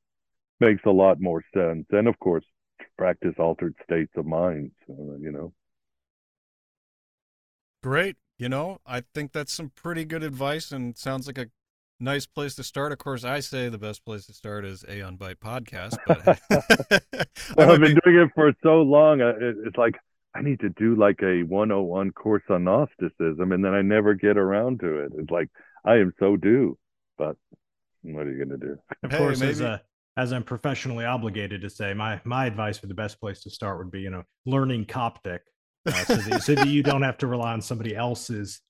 makes 0.59 0.81
a 0.85 0.91
lot 0.91 1.22
more 1.22 1.43
sense. 1.53 1.85
And 1.91 2.07
of 2.07 2.19
course, 2.19 2.43
practice 2.97 3.35
altered 3.38 3.76
states 3.84 4.11
of 4.17 4.26
mind. 4.26 4.72
You 4.88 5.31
know. 5.31 5.53
Great. 7.85 8.15
You 8.39 8.49
know, 8.49 8.79
I 8.83 9.03
think 9.13 9.31
that's 9.31 9.53
some 9.53 9.69
pretty 9.75 10.05
good 10.05 10.23
advice 10.23 10.71
and 10.71 10.97
sounds 10.97 11.27
like 11.27 11.37
a 11.37 11.45
nice 11.99 12.25
place 12.25 12.55
to 12.55 12.63
start. 12.63 12.91
Of 12.91 12.97
course, 12.97 13.23
I 13.23 13.41
say 13.41 13.69
the 13.69 13.77
best 13.77 14.03
place 14.03 14.25
to 14.25 14.33
start 14.33 14.65
is 14.65 14.83
Aeon 14.89 15.19
Byte 15.19 15.35
podcast. 15.35 15.95
But 16.07 16.39
well, 17.55 17.71
I've 17.71 17.79
been 17.79 17.99
doing 18.03 18.15
it 18.25 18.31
for 18.33 18.51
so 18.63 18.81
long. 18.81 19.21
It's 19.21 19.77
like 19.77 19.93
I 20.33 20.41
need 20.41 20.61
to 20.61 20.69
do 20.69 20.95
like 20.95 21.21
a 21.21 21.43
101 21.43 22.11
course 22.13 22.41
on 22.49 22.63
Gnosticism, 22.63 23.51
and 23.51 23.63
then 23.63 23.75
I 23.75 23.83
never 23.83 24.15
get 24.15 24.35
around 24.35 24.79
to 24.79 25.01
it. 25.01 25.11
It's 25.19 25.29
like 25.29 25.49
I 25.85 25.97
am 25.97 26.11
so 26.19 26.37
due, 26.37 26.79
but 27.19 27.37
what 28.01 28.25
are 28.25 28.31
you 28.31 28.43
going 28.43 28.59
to 28.59 28.65
do? 28.65 28.79
Of 29.03 29.11
hey, 29.11 29.17
course, 29.19 29.39
maybe. 29.41 29.51
as 29.51 29.61
a 29.61 29.81
as 30.17 30.33
I'm 30.33 30.43
professionally 30.43 31.05
obligated 31.05 31.61
to 31.61 31.69
say, 31.69 31.93
my 31.93 32.19
my 32.23 32.47
advice 32.47 32.79
for 32.79 32.87
the 32.87 32.95
best 32.95 33.19
place 33.19 33.43
to 33.43 33.51
start 33.51 33.77
would 33.77 33.91
be, 33.91 34.01
you 34.01 34.09
know, 34.09 34.23
learning 34.47 34.85
Coptic, 34.85 35.41
uh, 35.85 35.91
so, 36.05 36.15
that, 36.15 36.43
so 36.43 36.55
that 36.55 36.67
you 36.67 36.83
don't 36.83 37.03
have 37.03 37.17
to 37.19 37.27
rely 37.27 37.53
on 37.53 37.61
somebody 37.61 37.95
else's 37.95 38.61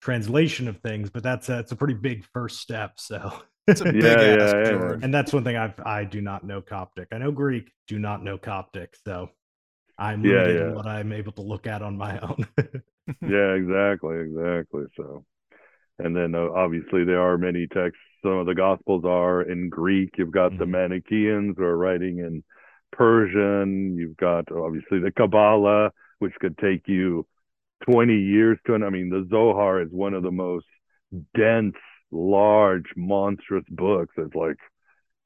translation 0.00 0.68
of 0.68 0.78
things. 0.78 1.10
But 1.10 1.22
that's 1.22 1.48
a, 1.48 1.52
that's 1.52 1.72
a 1.72 1.76
pretty 1.76 1.94
big 1.94 2.24
first 2.32 2.60
step. 2.60 2.98
So. 2.98 3.32
It's 3.68 3.80
a 3.80 3.84
big 3.92 4.02
yeah, 4.02 4.10
ass, 4.10 4.52
yeah, 4.54 4.70
yeah. 4.70 4.96
And 5.02 5.14
that's 5.14 5.32
one 5.32 5.44
thing 5.44 5.56
I've 5.56 5.78
I 5.84 6.04
do 6.04 6.20
not 6.20 6.44
know 6.44 6.60
Coptic. 6.60 7.08
I 7.12 7.18
know 7.18 7.30
Greek, 7.30 7.70
do 7.86 7.98
not 7.98 8.24
know 8.24 8.36
Coptic. 8.36 8.96
So 9.04 9.30
I'm 9.98 10.22
limited 10.22 10.54
yeah, 10.54 10.60
yeah. 10.60 10.68
in 10.68 10.74
what 10.74 10.86
I'm 10.86 11.12
able 11.12 11.32
to 11.32 11.42
look 11.42 11.66
at 11.66 11.82
on 11.82 11.96
my 11.96 12.18
own. 12.18 12.46
yeah, 13.22 13.52
exactly, 13.54 14.18
exactly. 14.18 14.84
So, 14.96 15.24
and 15.98 16.16
then 16.16 16.34
uh, 16.34 16.48
obviously 16.54 17.04
there 17.04 17.20
are 17.20 17.38
many 17.38 17.66
texts. 17.68 18.00
Some 18.22 18.32
of 18.32 18.46
the 18.46 18.54
Gospels 18.54 19.04
are 19.04 19.42
in 19.42 19.68
Greek. 19.68 20.14
You've 20.18 20.32
got 20.32 20.50
mm-hmm. 20.50 20.58
the 20.58 20.66
Manichaeans 20.66 21.56
who 21.56 21.64
are 21.64 21.76
writing 21.76 22.18
in 22.18 22.42
Persian. 22.92 23.96
You've 23.96 24.16
got 24.16 24.50
obviously 24.50 25.00
the 25.00 25.12
Kabbalah, 25.12 25.90
which 26.22 26.34
could 26.40 26.56
take 26.58 26.86
you 26.86 27.26
20 27.90 28.14
years 28.14 28.56
to. 28.66 28.74
I 28.74 28.90
mean, 28.90 29.10
the 29.10 29.26
Zohar 29.28 29.82
is 29.82 29.88
one 29.90 30.14
of 30.14 30.22
the 30.22 30.30
most 30.30 30.66
dense, 31.36 31.74
large, 32.12 32.86
monstrous 32.96 33.64
books. 33.68 34.14
It's 34.16 34.34
like 34.34 34.56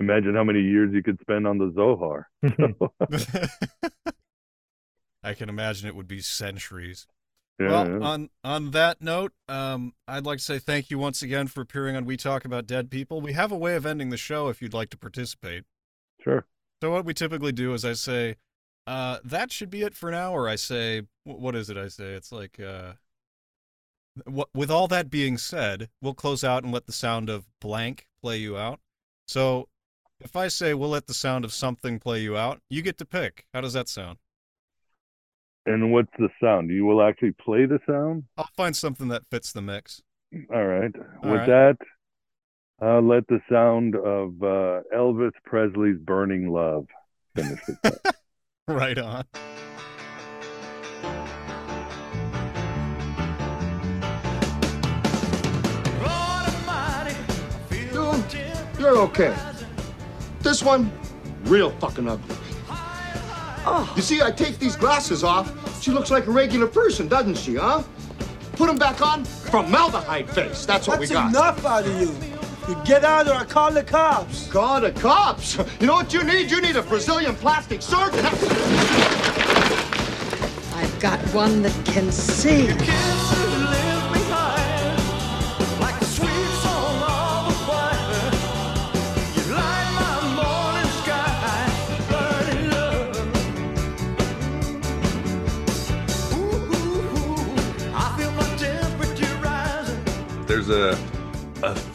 imagine 0.01 0.35
how 0.35 0.45
many 0.45 0.63
years 0.63 0.95
you 0.95 1.03
could 1.03 1.21
spend 1.21 1.47
on 1.47 1.59
the 1.59 1.71
Zohar. 1.75 2.29
I 5.23 5.35
can 5.35 5.51
imagine 5.51 5.87
it 5.87 5.95
would 5.95 6.09
be 6.09 6.21
centuries. 6.21 7.07
Yeah, 7.61 7.69
well, 7.69 7.89
yeah. 7.89 8.07
on 8.07 8.31
on 8.43 8.71
that 8.71 9.03
note, 9.03 9.33
um, 9.49 9.93
I'd 10.09 10.25
like 10.25 10.39
to 10.39 10.45
say 10.45 10.59
thank 10.59 10.91
you 10.91 10.99
once 10.99 11.23
again 11.23 11.47
for 11.47 11.61
appearing 11.61 11.95
on 11.95 12.07
We 12.07 12.17
Talk 12.17 12.47
About 12.47 12.67
Dead 12.67 12.91
People. 12.91 13.21
We 13.21 13.35
have 13.35 13.53
a 13.53 13.57
way 13.57 13.77
of 13.77 13.85
ending 13.85 14.09
the 14.09 14.17
show 14.17 14.49
if 14.49 14.63
you'd 14.63 14.75
like 14.75 14.91
to 14.91 14.99
participate. 14.99 15.65
Sure. 16.23 16.47
So 16.83 16.91
what 16.91 17.05
we 17.05 17.13
typically 17.15 17.53
do 17.53 17.75
is 17.75 17.85
I 17.85 17.93
say, 17.95 18.37
uh, 18.87 19.19
that 19.25 19.51
should 19.51 19.71
be 19.71 19.83
it 19.83 19.95
for 19.95 20.11
now, 20.11 20.33
or 20.33 20.49
I 20.49 20.57
say, 20.57 21.03
what 21.25 21.55
is 21.55 21.71
it? 21.71 21.77
I 21.77 21.89
say 21.89 22.13
it's 22.13 22.31
like, 22.31 22.61
uh, 22.61 22.93
what, 24.25 24.49
with 24.55 24.71
all 24.71 24.89
that 24.89 25.11
being 25.11 25.37
said, 25.39 25.89
we'll 26.01 26.15
close 26.15 26.45
out 26.45 26.63
and 26.63 26.73
let 26.73 26.87
the 26.87 26.93
sound 26.93 27.29
of 27.29 27.47
blank 27.61 28.07
play 28.23 28.37
you 28.39 28.57
out. 28.57 28.81
So 29.27 29.69
if 30.21 30.37
I 30.37 30.49
say 30.49 30.73
we'll 30.75 30.89
let 30.89 31.07
the 31.07 31.15
sound 31.15 31.45
of 31.45 31.53
something 31.53 31.99
play 31.99 32.21
you 32.21 32.37
out, 32.37 32.61
you 32.71 32.83
get 32.83 32.99
to 32.99 33.05
pick. 33.05 33.47
How 33.53 33.61
does 33.61 33.73
that 33.75 33.89
sound? 33.89 34.19
And 35.67 35.93
what's 35.93 36.13
the 36.19 36.29
sound? 36.41 36.71
You 36.71 36.87
will 36.87 37.03
actually 37.03 37.33
play 37.33 37.67
the 37.67 37.81
sound? 37.87 38.25
I'll 38.37 38.49
find 38.57 38.77
something 38.77 39.09
that 39.09 39.27
fits 39.31 39.53
the 39.53 39.63
mix. 39.63 40.01
All 40.53 40.65
right. 40.65 40.93
All 41.25 41.31
With 41.31 41.41
right. 41.41 41.47
that, 41.47 41.77
uh, 42.81 43.01
let 43.01 43.27
the 43.27 43.41
sound 43.51 43.97
of 43.97 44.43
uh, 44.43 44.83
Elvis 44.95 45.33
Presley's 45.45 45.99
Burning 45.99 46.51
Love 46.51 46.87
finish 47.35 47.61
it. 47.69 48.01
right 48.69 48.99
on. 48.99 49.25
Dude, 57.71 58.25
you're 58.79 58.99
okay. 58.99 59.37
This 60.41 60.63
one, 60.65 60.91
real 61.45 61.71
fucking 61.79 62.09
ugly. 62.09 62.37
Oh. 63.69 63.93
You 63.95 64.03
see, 64.03 64.21
I 64.23 64.31
take 64.33 64.59
these 64.59 64.75
glasses 64.75 65.23
off. 65.23 65.53
She 65.83 65.91
looks 65.93 66.11
like 66.11 66.27
a 66.27 66.31
regular 66.33 66.67
person, 66.67 67.07
doesn't 67.07 67.37
she, 67.37 67.55
huh? 67.55 67.83
Put 68.53 68.67
them 68.67 68.79
back 68.79 69.01
on. 69.01 69.25
Formaldehyde 69.25 70.29
face. 70.31 70.67
That's 70.67 70.89
what 70.89 70.99
That's 70.99 71.11
we 71.11 71.15
got. 71.15 71.31
enough 71.31 71.65
out 71.65 71.87
of 71.87 72.01
you. 72.01 72.36
You 72.69 72.75
get 72.85 73.05
out 73.05 73.29
or 73.29 73.35
I 73.35 73.45
call 73.45 73.71
the 73.71 73.85
cops. 73.85 74.51
Call 74.51 74.81
the 74.81 74.91
cops? 74.91 75.57
You 75.81 75.87
know 75.87 75.95
what 75.95 76.13
you 76.13 76.25
need? 76.25 76.51
You 76.51 76.61
need 76.61 76.75
a 76.75 76.83
Brazilian 76.83 77.37
plastic 77.37 77.81
surgeon. 77.81 78.25
I've 80.75 80.99
got 81.01 81.21
one 81.33 81.63
that 81.63 81.87
can 81.87 82.11
see. 82.11 82.67
there's 100.47 100.71
a 100.71 100.97
a 100.97 101.06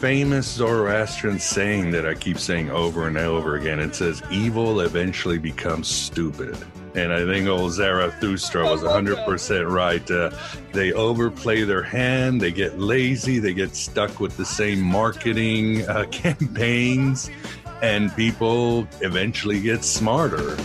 famous 0.02 0.48
Zoroastrian 0.48 1.38
saying 1.38 1.92
that 1.92 2.04
I 2.04 2.14
keep 2.14 2.36
saying 2.36 2.72
over 2.72 3.06
and 3.06 3.16
over 3.16 3.54
again. 3.54 3.78
It 3.78 3.94
says, 3.94 4.20
"Evil 4.32 4.80
eventually 4.80 5.38
becomes 5.38 5.86
stupid." 5.86 6.56
And 6.96 7.12
I 7.12 7.24
think 7.24 7.46
old 7.46 7.70
Zarathustra 7.70 8.64
was 8.64 8.82
100% 8.82 9.70
right. 9.70 10.10
Uh, 10.10 10.30
they 10.72 10.92
overplay 10.92 11.62
their 11.62 11.84
hand, 11.84 12.40
they 12.40 12.50
get 12.50 12.80
lazy, 12.80 13.38
they 13.38 13.54
get 13.54 13.76
stuck 13.76 14.18
with 14.18 14.36
the 14.36 14.44
same 14.44 14.80
marketing 14.80 15.88
uh, 15.88 16.06
campaigns, 16.10 17.30
and 17.80 18.14
people 18.16 18.88
eventually 19.02 19.60
get 19.60 19.84
smarter. 19.84 20.56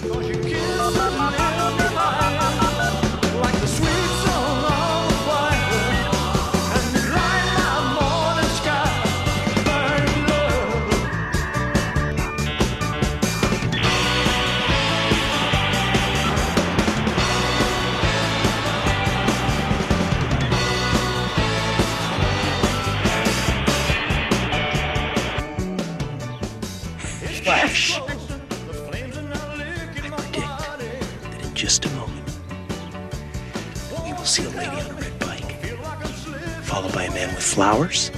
Flowers, 37.67 38.11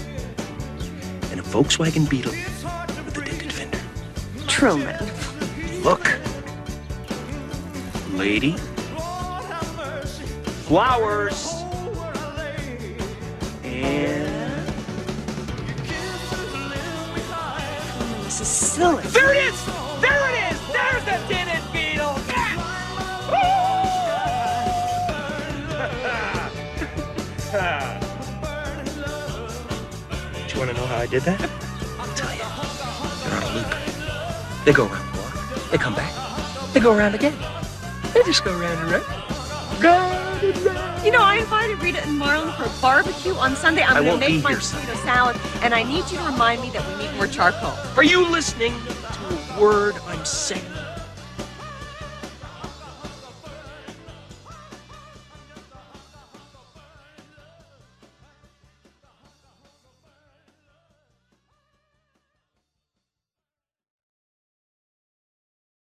and 1.31 1.39
a 1.39 1.43
Volkswagen 1.43 2.07
Beetle 2.07 2.31
with 2.31 3.17
a 3.17 3.21
dented 3.25 3.51
fender. 3.51 3.79
Truman. 4.47 4.95
Look. 5.81 6.19
Lady. 8.11 8.57
Flowers. 10.67 11.48
I 30.99 31.05
did 31.05 31.21
that? 31.23 31.39
I'll 31.97 32.13
tell 32.13 32.33
you. 32.33 32.43
They're 33.23 33.37
on 33.37 33.43
a 33.43 33.55
loop. 33.55 34.65
They 34.65 34.73
go 34.73 34.85
around 34.85 35.05
the 35.05 35.17
block. 35.17 35.71
They 35.71 35.77
come 35.77 35.95
back. 35.95 36.73
They 36.73 36.81
go 36.81 36.91
around 36.91 37.15
again. 37.15 37.37
They 38.13 38.21
just 38.23 38.43
go 38.43 38.51
around 38.59 38.77
and 38.79 38.91
around. 38.91 39.05
Round 39.81 40.43
and 40.43 40.65
round. 40.65 41.05
You 41.05 41.11
know, 41.11 41.21
I 41.21 41.37
invited 41.37 41.81
Rita 41.81 42.03
and 42.03 42.19
Marlon 42.19 42.53
for 42.57 42.65
a 42.65 42.81
barbecue 42.81 43.33
on 43.35 43.55
Sunday. 43.55 43.81
I'm 43.81 44.03
going 44.03 44.19
to 44.19 44.29
make 44.29 44.43
my 44.43 44.53
potato 44.53 44.93
salad, 45.05 45.37
and 45.61 45.73
I 45.73 45.83
need 45.83 46.03
you 46.11 46.17
to 46.17 46.23
remind 46.25 46.61
me 46.61 46.69
that 46.71 46.85
we 46.85 47.05
need 47.05 47.15
more 47.15 47.27
charcoal. 47.27 47.71
Are 47.95 48.03
you 48.03 48.27
listening 48.29 48.73
to 48.73 49.55
a 49.55 49.61
word 49.61 49.95
I'm 50.05 50.25
saying? 50.25 50.61